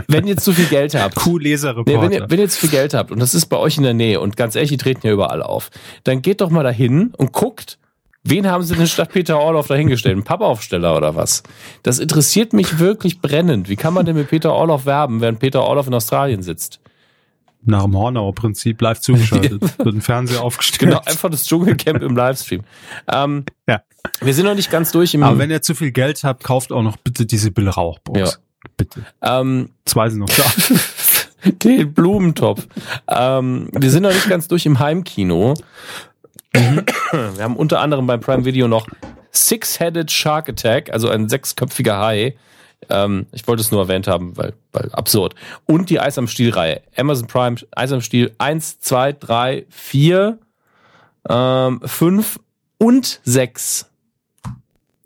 [0.07, 1.27] wenn ihr jetzt zu viel Geld habt.
[1.27, 2.03] Cool Leserreporter.
[2.03, 3.95] Wenn, ihr, wenn ihr jetzt viel Geld habt und das ist bei euch in der
[3.95, 5.71] Nähe und ganz ehrlich, die treten ja überall auf,
[6.05, 7.79] dann geht doch mal dahin und guckt,
[8.23, 10.17] wen haben sie denn statt Peter Orloff dahingestellt?
[10.17, 11.43] Ein Pappaufsteller oder was?
[11.83, 13.69] Das interessiert mich wirklich brennend.
[13.69, 16.81] Wie kann man denn mit Peter Orloff werben, während Peter Orloff in Australien sitzt?
[17.63, 20.93] Nach dem Hornauer-Prinzip live zugeschaltet, wird ein Fernseher aufgestellt.
[20.93, 22.63] Genau, einfach das Dschungelcamp im Livestream.
[23.13, 23.83] Ähm, ja.
[24.21, 25.23] Wir sind noch nicht ganz durch im.
[25.23, 28.19] Aber wenn ihr zu viel Geld habt, kauft auch noch bitte diese Bill Rauchbox.
[28.19, 28.31] Ja.
[28.77, 29.07] Bitte.
[29.23, 30.45] Ähm, Zwei sind noch da.
[31.51, 32.67] Den Blumentopf.
[33.09, 35.55] ähm, wir sind noch nicht ganz durch im Heimkino.
[36.53, 38.87] wir haben unter anderem beim Prime Video noch
[39.33, 42.37] Six-Headed Shark Attack, also ein sechsköpfiger Hai.
[42.89, 45.35] Ähm, ich wollte es nur erwähnt haben, weil, weil absurd.
[45.67, 46.83] Und die Eis am Stiel-Reihe.
[46.97, 50.39] Amazon Prime, Eis am Stiel 1, 2, 3, 4,
[51.29, 52.41] ähm, 5
[52.79, 53.90] und 6.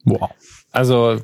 [0.05, 0.31] Wow.
[0.73, 1.21] Also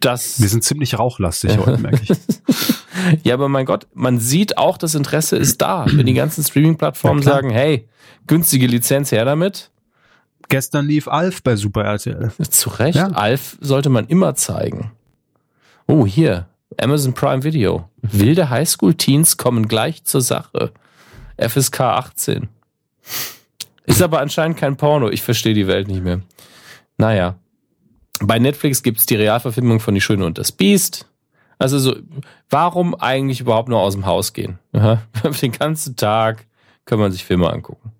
[0.00, 0.40] das.
[0.40, 3.24] Wir sind ziemlich rauchlastig heute, merke ich.
[3.24, 5.86] ja, aber mein Gott, man sieht auch, das Interesse ist da.
[5.90, 7.88] Wenn die ganzen Streaming-Plattformen ja, sagen, hey,
[8.26, 9.70] günstige Lizenz her damit.
[10.48, 12.30] Gestern lief Alf bei Super RTL.
[12.50, 12.96] Zu Recht.
[12.96, 13.08] Ja.
[13.08, 14.92] Alf sollte man immer zeigen.
[15.88, 16.46] Oh, hier.
[16.80, 17.88] Amazon Prime Video.
[18.02, 20.72] Wilde Highschool-Teens kommen gleich zur Sache.
[21.38, 22.48] FSK 18.
[23.86, 25.10] Ist aber anscheinend kein Porno.
[25.10, 26.20] Ich verstehe die Welt nicht mehr.
[26.96, 27.36] Naja.
[28.22, 31.06] Bei Netflix gibt es die Realverfilmung von Die Schöne und das Biest.
[31.58, 31.96] Also so,
[32.50, 34.58] warum eigentlich überhaupt nur aus dem Haus gehen?
[34.72, 35.02] Ja,
[35.42, 36.46] den ganzen Tag
[36.84, 37.92] kann man sich Filme angucken.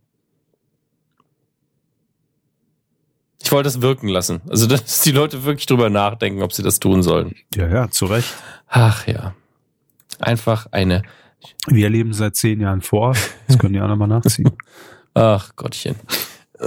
[3.42, 4.40] Ich wollte das wirken lassen.
[4.48, 7.34] Also, dass die Leute wirklich drüber nachdenken, ob sie das tun sollen.
[7.54, 8.34] Ja, ja, zu Recht.
[8.68, 9.34] Ach ja.
[10.18, 11.02] Einfach eine.
[11.68, 13.14] Wir leben seit zehn Jahren vor.
[13.46, 14.50] Das können die anderen mal nachziehen.
[15.14, 15.96] Ach Gottchen.
[16.60, 16.64] Äh,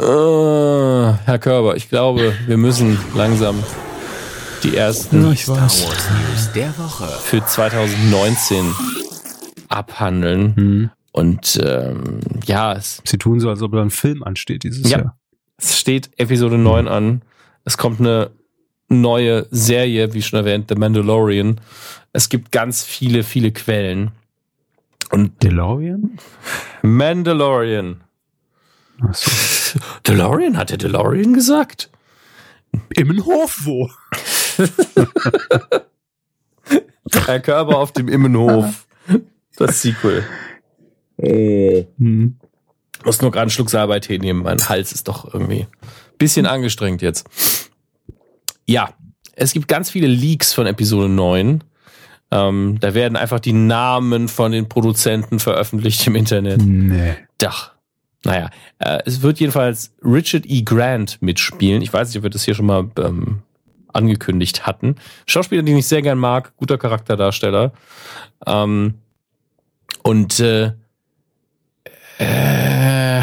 [1.26, 3.64] Herr Körber, ich glaube, wir müssen langsam
[4.64, 5.36] die ersten Ja.
[5.36, 7.08] Star Wars News der Woche.
[7.24, 8.74] für 2019
[9.70, 10.56] abhandeln.
[10.56, 10.90] Hm.
[11.12, 15.00] Und ähm, ja, es, Sie tun so, als ob da ein Film ansteht dieses Ja.
[15.00, 15.18] Jahr.
[15.58, 17.22] es steht Episode 9 an.
[17.66, 18.30] Es kommt eine
[18.90, 21.60] neue Serie, wie schon erwähnt, The Mandalorian.
[22.14, 24.12] Es gibt ganz viele, viele Quellen.
[25.12, 26.18] Und DeLorean?
[26.84, 28.02] Mandalorian.
[29.02, 29.32] Achso.
[30.08, 30.58] DeLorean?
[30.58, 31.90] Hat der DeLorean gesagt?
[32.96, 33.90] Immenhof wo?
[37.26, 38.86] Herr Körber auf dem Immenhof.
[39.56, 40.24] Das Sequel.
[41.18, 42.38] Hm.
[43.06, 44.44] Muss nur gerade einen Schluck Salbei-Tee nehmen.
[44.44, 45.68] Mein Hals ist doch irgendwie ein
[46.18, 47.28] bisschen angestrengt jetzt.
[48.66, 48.94] Ja,
[49.36, 51.64] es gibt ganz viele Leaks von Episode 9.
[52.32, 56.62] Ähm, da werden einfach die Namen von den Produzenten veröffentlicht im Internet.
[56.62, 57.16] Nee.
[57.40, 57.72] Doch.
[58.24, 60.62] Naja, äh, es wird jedenfalls Richard E.
[60.62, 61.82] Grant mitspielen.
[61.82, 63.44] Ich weiß nicht, ob wir das hier schon mal ähm,
[63.94, 64.96] angekündigt hatten.
[65.26, 67.72] Schauspieler, den ich sehr gern mag, guter Charakterdarsteller.
[68.46, 68.96] Ähm,
[70.04, 70.74] und äh,
[72.20, 73.22] äh,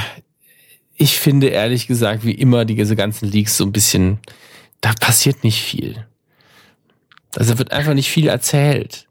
[0.94, 4.18] ich finde ehrlich gesagt, wie immer, diese ganzen Leaks so ein bisschen,
[4.80, 6.06] da passiert nicht viel.
[7.36, 9.05] Also wird einfach nicht viel erzählt.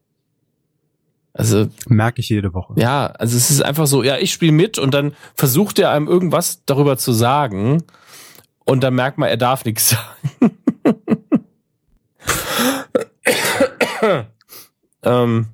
[1.37, 2.73] Also Merke ich jede Woche.
[2.77, 6.07] ja, also es ist einfach so, ja, ich spiele mit und dann versucht er einem
[6.07, 7.83] irgendwas darüber zu sagen
[8.63, 10.51] und dann merkt man, er darf nichts sagen.
[15.03, 15.47] ähm,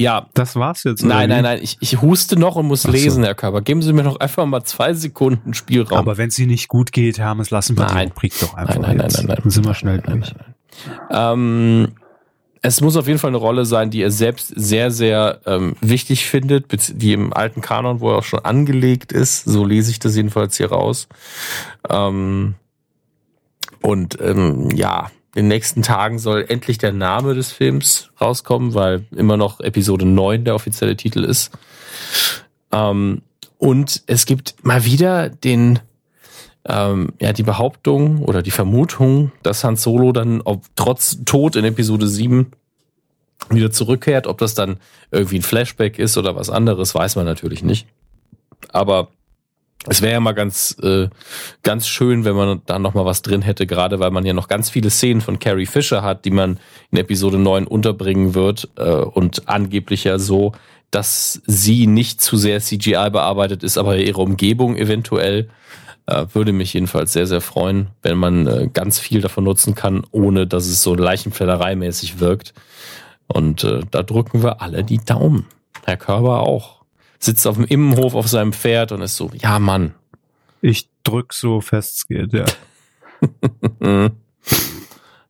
[0.00, 1.02] ja, Das war's jetzt.
[1.04, 2.90] nein, nein, nein, ich, ich huste noch und muss so.
[2.90, 3.62] lesen, Herr Körper.
[3.62, 5.98] Geben Sie mir noch einfach mal zwei Sekunden Spielraum.
[5.98, 8.06] Aber wenn es Ihnen nicht gut geht, Hermes, lassen wir Nein.
[8.08, 9.16] die Rubrik doch einfach Nein, nein, nein, jetzt.
[9.18, 9.38] nein, nein.
[9.42, 10.34] Dann sind wir schnell Nein, durch.
[10.34, 10.54] nein,
[11.10, 11.32] nein.
[11.32, 11.88] Ähm,
[12.62, 16.26] es muss auf jeden Fall eine Rolle sein, die er selbst sehr, sehr ähm, wichtig
[16.26, 16.66] findet,
[17.00, 19.44] die im alten Kanon, wo er auch schon angelegt ist.
[19.44, 21.08] So lese ich das jedenfalls hier raus.
[21.88, 22.54] Ähm,
[23.80, 29.04] und ähm, ja, in den nächsten Tagen soll endlich der Name des Films rauskommen, weil
[29.14, 31.52] immer noch Episode 9 der offizielle Titel ist.
[32.72, 33.22] Ähm,
[33.58, 35.80] und es gibt mal wieder den
[36.68, 41.64] ähm, ja, die Behauptung oder die Vermutung, dass Han Solo dann ob, trotz Tod in
[41.64, 42.52] Episode 7
[43.50, 44.26] wieder zurückkehrt.
[44.26, 44.76] Ob das dann
[45.10, 47.86] irgendwie ein Flashback ist oder was anderes, weiß man natürlich nicht.
[48.70, 49.08] Aber
[49.86, 51.08] es wäre ja mal ganz, äh,
[51.62, 54.48] ganz schön, wenn man da noch mal was drin hätte, gerade weil man ja noch
[54.48, 56.58] ganz viele Szenen von Carrie Fisher hat, die man
[56.90, 60.52] in Episode 9 unterbringen wird äh, und angeblich ja so,
[60.90, 65.48] dass sie nicht zu sehr CGI bearbeitet ist, aber ihre Umgebung eventuell.
[66.08, 70.06] Äh, würde mich jedenfalls sehr, sehr freuen, wenn man äh, ganz viel davon nutzen kann,
[70.10, 72.54] ohne dass es so Leichenfledderei-mäßig wirkt.
[73.26, 75.44] Und äh, da drücken wir alle die Daumen.
[75.84, 76.78] Herr Körber auch.
[77.18, 79.92] Sitzt auf dem Immenhof auf seinem Pferd und ist so, ja Mann.
[80.62, 82.46] Ich drück so fest es geht, ja.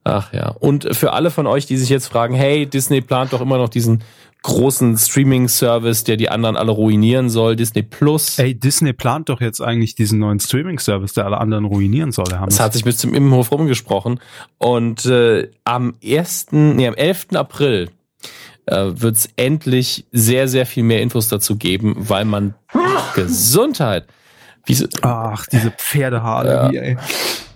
[0.05, 0.51] Ach ja.
[0.51, 3.69] Und für alle von euch, die sich jetzt fragen, hey, Disney plant doch immer noch
[3.69, 4.05] diesen
[4.43, 8.39] großen Streaming-Service, der die anderen alle ruinieren soll, Disney Plus.
[8.39, 12.31] Ey, Disney plant doch jetzt eigentlich diesen neuen Streaming-Service, der alle anderen ruinieren soll.
[12.31, 12.55] Hermes.
[12.55, 14.21] Es hat sich bis zum Immenhof rumgesprochen.
[14.59, 17.29] Und äh, am 1., nee, am 11.
[17.35, 17.91] April
[18.67, 22.55] äh, wird es endlich sehr, sehr viel mehr Infos dazu geben, weil man
[23.15, 24.07] Gesundheit.
[24.69, 24.87] Wieso?
[25.03, 26.81] Ach, diese Pferdehaare, Ja.
[26.81, 26.97] ey.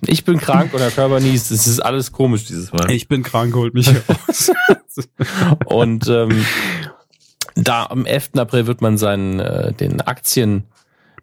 [0.06, 1.52] Ich bin krank und der Körper niest.
[1.52, 2.90] Es ist alles komisch dieses Mal.
[2.90, 4.50] Ich bin krank, holt mich hier raus.
[5.66, 6.44] Und ähm,
[7.54, 8.30] da am 11.
[8.36, 10.64] April wird man seinen äh, den Aktien,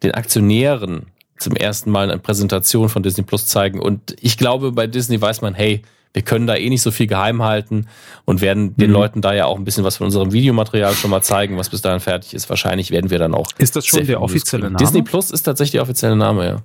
[0.01, 1.07] den Aktionären
[1.37, 3.79] zum ersten Mal eine Präsentation von Disney Plus zeigen.
[3.81, 5.81] Und ich glaube, bei Disney weiß man, hey,
[6.13, 7.87] wir können da eh nicht so viel geheim halten
[8.25, 8.93] und werden den Mhm.
[8.95, 11.81] Leuten da ja auch ein bisschen was von unserem Videomaterial schon mal zeigen, was bis
[11.81, 12.49] dahin fertig ist.
[12.49, 13.47] Wahrscheinlich werden wir dann auch.
[13.57, 14.65] Ist das schon der offizielle.
[14.65, 14.77] Name?
[14.77, 16.55] Disney Plus ist tatsächlich der offizielle Name, ja.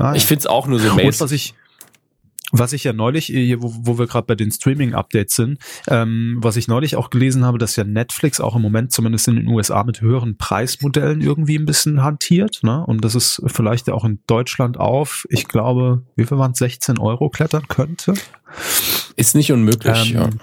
[0.00, 0.14] Ah, ja.
[0.14, 1.54] Ich find's auch nur so mäßig.
[2.58, 5.58] Was ich, ja neulich, äh, wo, wo wir gerade bei den Streaming-Updates sind,
[5.88, 9.36] ähm, was ich neulich auch gelesen habe, dass ja Netflix auch im Moment zumindest in
[9.36, 12.84] den USA mit höheren Preismodellen irgendwie ein bisschen hantiert, ne?
[12.86, 16.58] Und dass es vielleicht ja auch in Deutschland auf, ich glaube, wie viel waren es,
[16.58, 18.14] 16 Euro klettern könnte.
[19.16, 20.24] Ist nicht unmöglich, ja.
[20.24, 20.40] Ähm,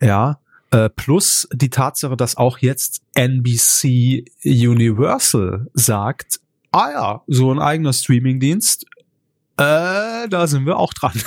[0.00, 0.40] ja.
[0.72, 6.40] Äh, plus die Tatsache, dass auch jetzt NBC Universal sagt,
[6.72, 8.86] ah ja, so ein eigener Streamingdienst,
[9.58, 11.12] äh, da sind wir auch dran.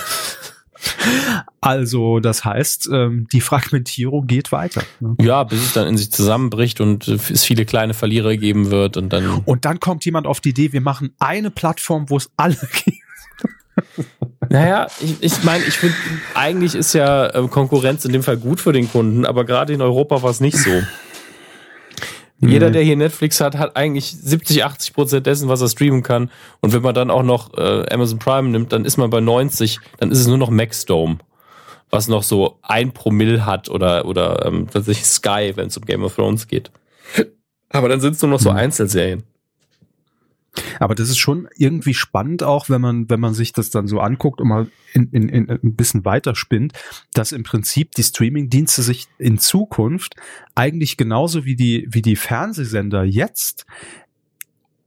[1.62, 4.82] Also, das heißt, ähm, die Fragmentierung geht weiter.
[5.02, 5.16] Ne?
[5.20, 9.12] Ja, bis es dann in sich zusammenbricht und es viele kleine Verlierer geben wird und
[9.12, 9.42] dann.
[9.44, 12.98] Und dann kommt jemand auf die Idee, wir machen eine Plattform, wo es alle gibt.
[14.50, 15.96] Naja, ich, ich meine, ich finde,
[16.34, 19.82] eigentlich ist ja äh, Konkurrenz in dem Fall gut für den Kunden, aber gerade in
[19.82, 20.72] Europa war es nicht so.
[22.42, 26.32] Jeder, der hier Netflix hat, hat eigentlich 70, 80 Prozent dessen, was er streamen kann.
[26.62, 29.80] Und wenn man dann auch noch äh, Amazon Prime nimmt, dann ist man bei 90,
[29.98, 31.18] dann ist es nur noch Maxdome,
[31.90, 36.04] was noch so ein Promille hat oder, oder ähm, tatsächlich Sky, wenn es um Game
[36.04, 36.72] of Thrones geht.
[37.70, 38.58] Aber dann sind es nur noch so mhm.
[38.58, 39.24] Einzelserien.
[40.80, 44.00] Aber das ist schon irgendwie spannend auch, wenn man, wenn man sich das dann so
[44.00, 46.74] anguckt und mal in, in, in ein bisschen weiterspinnt,
[47.14, 50.16] dass im Prinzip die Streaming-Dienste sich in Zukunft
[50.56, 53.66] eigentlich genauso wie die, wie die Fernsehsender jetzt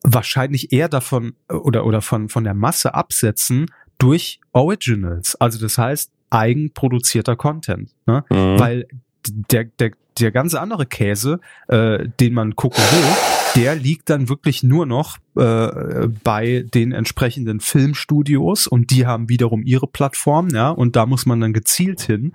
[0.03, 3.67] wahrscheinlich eher davon oder, oder von, von der Masse absetzen
[3.99, 5.37] durch Originals.
[5.37, 7.91] Also das heißt, eigenproduzierter Content.
[8.07, 8.25] Ne?
[8.31, 8.59] Mhm.
[8.59, 8.89] Weil
[9.29, 14.63] der, der, der ganze andere Käse, äh, den man gucken will, der liegt dann wirklich
[14.63, 20.97] nur noch äh, bei den entsprechenden Filmstudios und die haben wiederum ihre Plattform, ja, und
[20.97, 22.33] da muss man dann gezielt hin.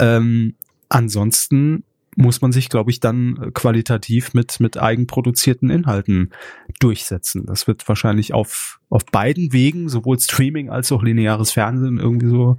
[0.00, 0.54] Ähm,
[0.88, 1.84] ansonsten
[2.16, 6.32] muss man sich, glaube ich, dann qualitativ mit, mit eigenproduzierten Inhalten
[6.80, 7.44] durchsetzen.
[7.44, 12.56] Das wird wahrscheinlich auf, auf beiden Wegen, sowohl Streaming als auch lineares Fernsehen, irgendwie so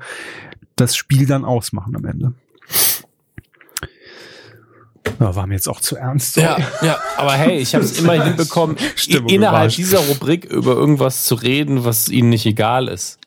[0.76, 2.34] das Spiel dann ausmachen am Ende.
[5.20, 6.38] Ja, war mir jetzt auch zu ernst.
[6.38, 8.78] Ja, ja, aber hey, ich habe es immerhin hinbekommen,
[9.08, 9.78] innerhalb überrascht.
[9.78, 13.20] dieser Rubrik über irgendwas zu reden, was ihnen nicht egal ist.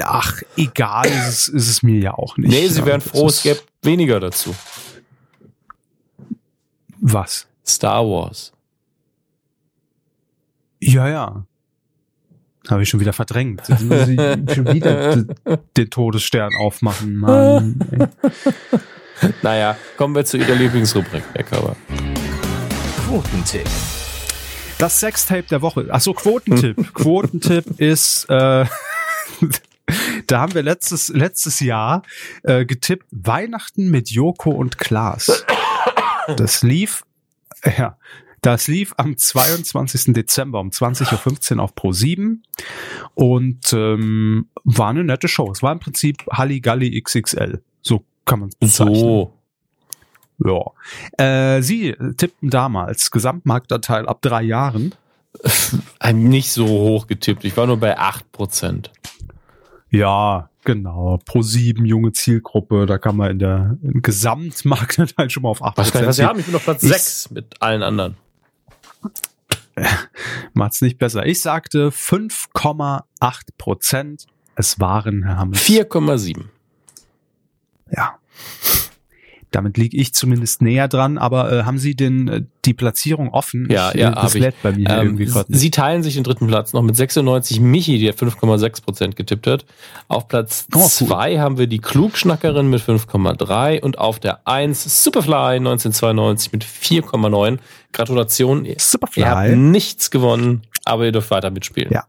[0.00, 2.50] Ach, egal ist es, ist es mir ja auch nicht.
[2.50, 4.54] Nee, sie wären froh, es gäbe weniger dazu.
[7.00, 7.46] Was?
[7.66, 8.52] Star Wars.
[10.80, 11.44] Ja, ja.
[12.70, 13.68] Habe ich schon wieder verdrängt.
[13.68, 14.16] Jetzt muss ich
[14.54, 15.24] schon wieder
[15.76, 17.16] den Todesstern aufmachen.
[17.16, 17.78] Mann,
[19.42, 21.76] naja, kommen wir zu Ihrer Lieblingsrubrik, Herr Körber.
[23.06, 23.68] Quotentipp.
[24.78, 25.86] Das Sextape der Woche.
[25.90, 26.94] Achso, Quotentipp.
[26.94, 28.64] Quotentipp ist, äh,
[30.26, 32.02] da haben wir letztes, letztes Jahr
[32.42, 35.44] äh, getippt, Weihnachten mit Joko und Klaas.
[36.36, 37.04] Das lief,
[37.78, 37.96] ja,
[38.42, 40.12] das lief am 22.
[40.14, 42.38] Dezember um 20.15 Uhr auf Pro7
[43.14, 45.50] und ähm, war eine nette Show.
[45.52, 47.62] Es war im Prinzip Halligalli XXL.
[47.82, 48.94] So kann man es bezeichnen.
[48.96, 49.38] So.
[50.44, 51.56] Ja.
[51.56, 54.94] Äh, Sie tippten damals Gesamtmarktanteil ab drei Jahren.
[56.12, 57.44] Nicht so hoch getippt.
[57.44, 58.90] Ich war nur bei acht Prozent.
[59.88, 61.20] Ja, genau.
[61.24, 65.76] Pro sieben junge Zielgruppe, da kann man in der im Gesamtmarktanteil schon mal auf acht
[65.76, 65.94] Prozent.
[65.94, 66.40] Was, was Sie haben?
[66.40, 68.16] Ich bin auf Platz sechs mit allen anderen.
[70.54, 71.26] Macht's nicht besser.
[71.26, 73.02] Ich sagte 5,8
[73.58, 74.26] Prozent.
[74.54, 75.60] Es waren, Herr Hammes.
[75.60, 76.44] 4,7.
[77.90, 78.18] Ja.
[79.52, 83.68] Damit liege ich zumindest näher dran, aber äh, haben Sie denn äh, die Platzierung offen?
[83.70, 85.46] Ja, ich, ja, äh, das lädt bei mir ähm, irgendwie gerade.
[85.54, 89.64] Sie teilen sich den dritten Platz noch mit 96 Michi, der 5,6 Prozent getippt hat.
[90.08, 95.56] Auf Platz 2 oh, haben wir die Klugschnackerin mit 5,3 und auf der 1 Superfly
[95.56, 97.58] 1992 mit 4,9.
[97.92, 98.66] Gratulation.
[98.78, 99.22] Superfly.
[99.22, 101.92] Ihr habt nichts gewonnen, aber ihr dürft weiter mitspielen.
[101.92, 102.04] Ja.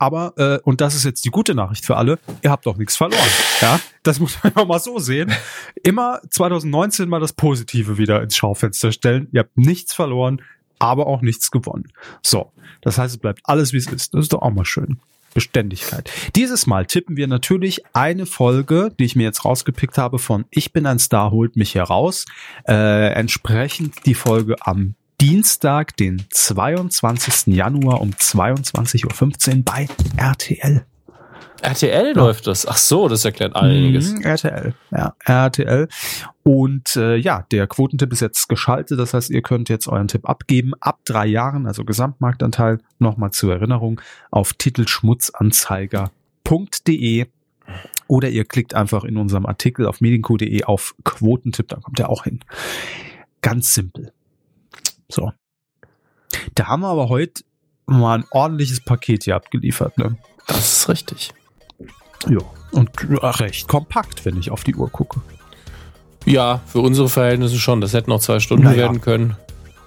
[0.00, 2.96] Aber, äh, und das ist jetzt die gute Nachricht für alle, ihr habt doch nichts
[2.96, 3.28] verloren.
[3.60, 5.30] Ja, das muss man mal so sehen.
[5.84, 9.28] Immer 2019 mal das Positive wieder ins Schaufenster stellen.
[9.32, 10.40] Ihr habt nichts verloren,
[10.78, 11.92] aber auch nichts gewonnen.
[12.22, 12.50] So,
[12.80, 14.14] das heißt, es bleibt alles, wie es ist.
[14.14, 15.00] Das ist doch auch mal schön.
[15.34, 16.10] Beständigkeit.
[16.34, 20.72] Dieses Mal tippen wir natürlich eine Folge, die ich mir jetzt rausgepickt habe von Ich
[20.72, 22.24] bin ein Star, holt mich heraus.
[22.66, 27.54] Äh, entsprechend die Folge am Dienstag, den 22.
[27.54, 29.86] Januar um 22.15 Uhr bei
[30.16, 30.86] RTL.
[31.60, 32.12] RTL ja.
[32.12, 32.66] läuft das.
[32.66, 34.14] Ach so, das erklärt einiges.
[34.14, 35.88] Mhm, RTL, ja, RTL.
[36.42, 38.98] Und äh, ja, der Quotentipp ist jetzt geschaltet.
[38.98, 40.72] Das heißt, ihr könnt jetzt euren Tipp abgeben.
[40.80, 47.26] Ab drei Jahren, also Gesamtmarktanteil, nochmal zur Erinnerung, auf titelschmutzanzeiger.de
[48.06, 52.24] oder ihr klickt einfach in unserem Artikel auf medienco.de auf Quotentipp, dann kommt er auch
[52.24, 52.40] hin.
[53.42, 54.14] Ganz simpel.
[55.10, 55.32] So.
[56.54, 57.42] Da haben wir aber heute
[57.86, 60.16] mal ein ordentliches Paket hier abgeliefert, ne?
[60.46, 61.32] Das ist richtig.
[62.28, 62.38] Ja,
[62.72, 62.90] und
[63.22, 65.20] ach, recht kompakt, wenn ich auf die Uhr gucke.
[66.26, 67.80] Ja, für unsere Verhältnisse schon.
[67.80, 68.76] Das hätten auch zwei Stunden naja.
[68.78, 69.36] werden können.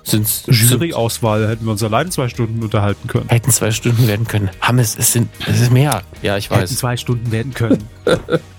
[0.06, 3.30] Sind's, Jury-Auswahl hätten wir uns allein zwei Stunden unterhalten können.
[3.30, 4.50] Hätten zwei Stunden werden können.
[4.60, 6.02] Hammes, es sind, es ist mehr.
[6.22, 6.60] Ja, ich weiß.
[6.72, 7.88] Hätten zwei Stunden werden können.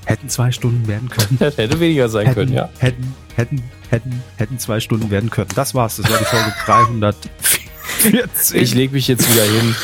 [0.06, 1.36] hätten zwei Stunden werden können.
[1.38, 2.70] Das hätte weniger sein hätten, können, ja.
[2.78, 3.62] Hätten, hätten,
[3.94, 5.48] hätten, hätten zwei Stunden werden können.
[5.54, 5.96] Das war's.
[5.96, 8.60] Das war die Folge 340.
[8.60, 9.74] Ich lege mich jetzt wieder hin.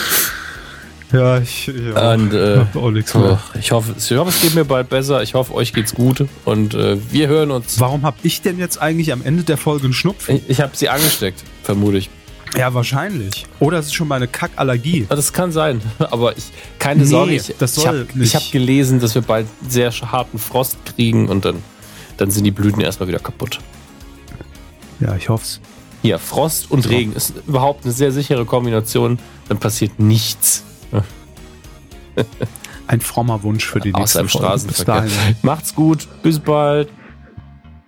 [1.13, 2.13] Ja, ich, ja.
[2.13, 5.23] Und, äh, oh, ich, hoffe, ich hoffe, es geht mir bald besser.
[5.23, 6.27] Ich hoffe, euch geht's gut.
[6.45, 7.81] Und äh, wir hören uns.
[7.81, 10.37] Warum habe ich denn jetzt eigentlich am Ende der Folge einen Schnupfen?
[10.37, 12.11] Ich, ich habe sie angesteckt, vermute ich.
[12.57, 13.47] Ja, wahrscheinlich.
[13.61, 15.07] Oder es ist schon mal eine Kackallergie.
[15.09, 15.81] Das kann sein.
[15.99, 16.45] Aber ich,
[16.79, 20.39] keine nee, Sorge, ich, das soll ich habe hab gelesen, dass wir bald sehr harten
[20.39, 21.57] Frost kriegen und dann,
[22.17, 23.61] dann sind die Blüten erstmal wieder kaputt.
[25.01, 25.61] Ja, ich hoffe es.
[26.03, 26.89] Hier, Frost und.
[26.89, 29.19] Regen ist überhaupt eine sehr sichere Kombination.
[29.49, 30.65] Dann passiert nichts.
[32.87, 35.09] Ein frommer Wunsch für die nächste Aus einem Straßenverkehr.
[35.43, 36.09] Macht's gut.
[36.23, 36.89] Bis bald.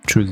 [0.07, 0.31] Tschüss.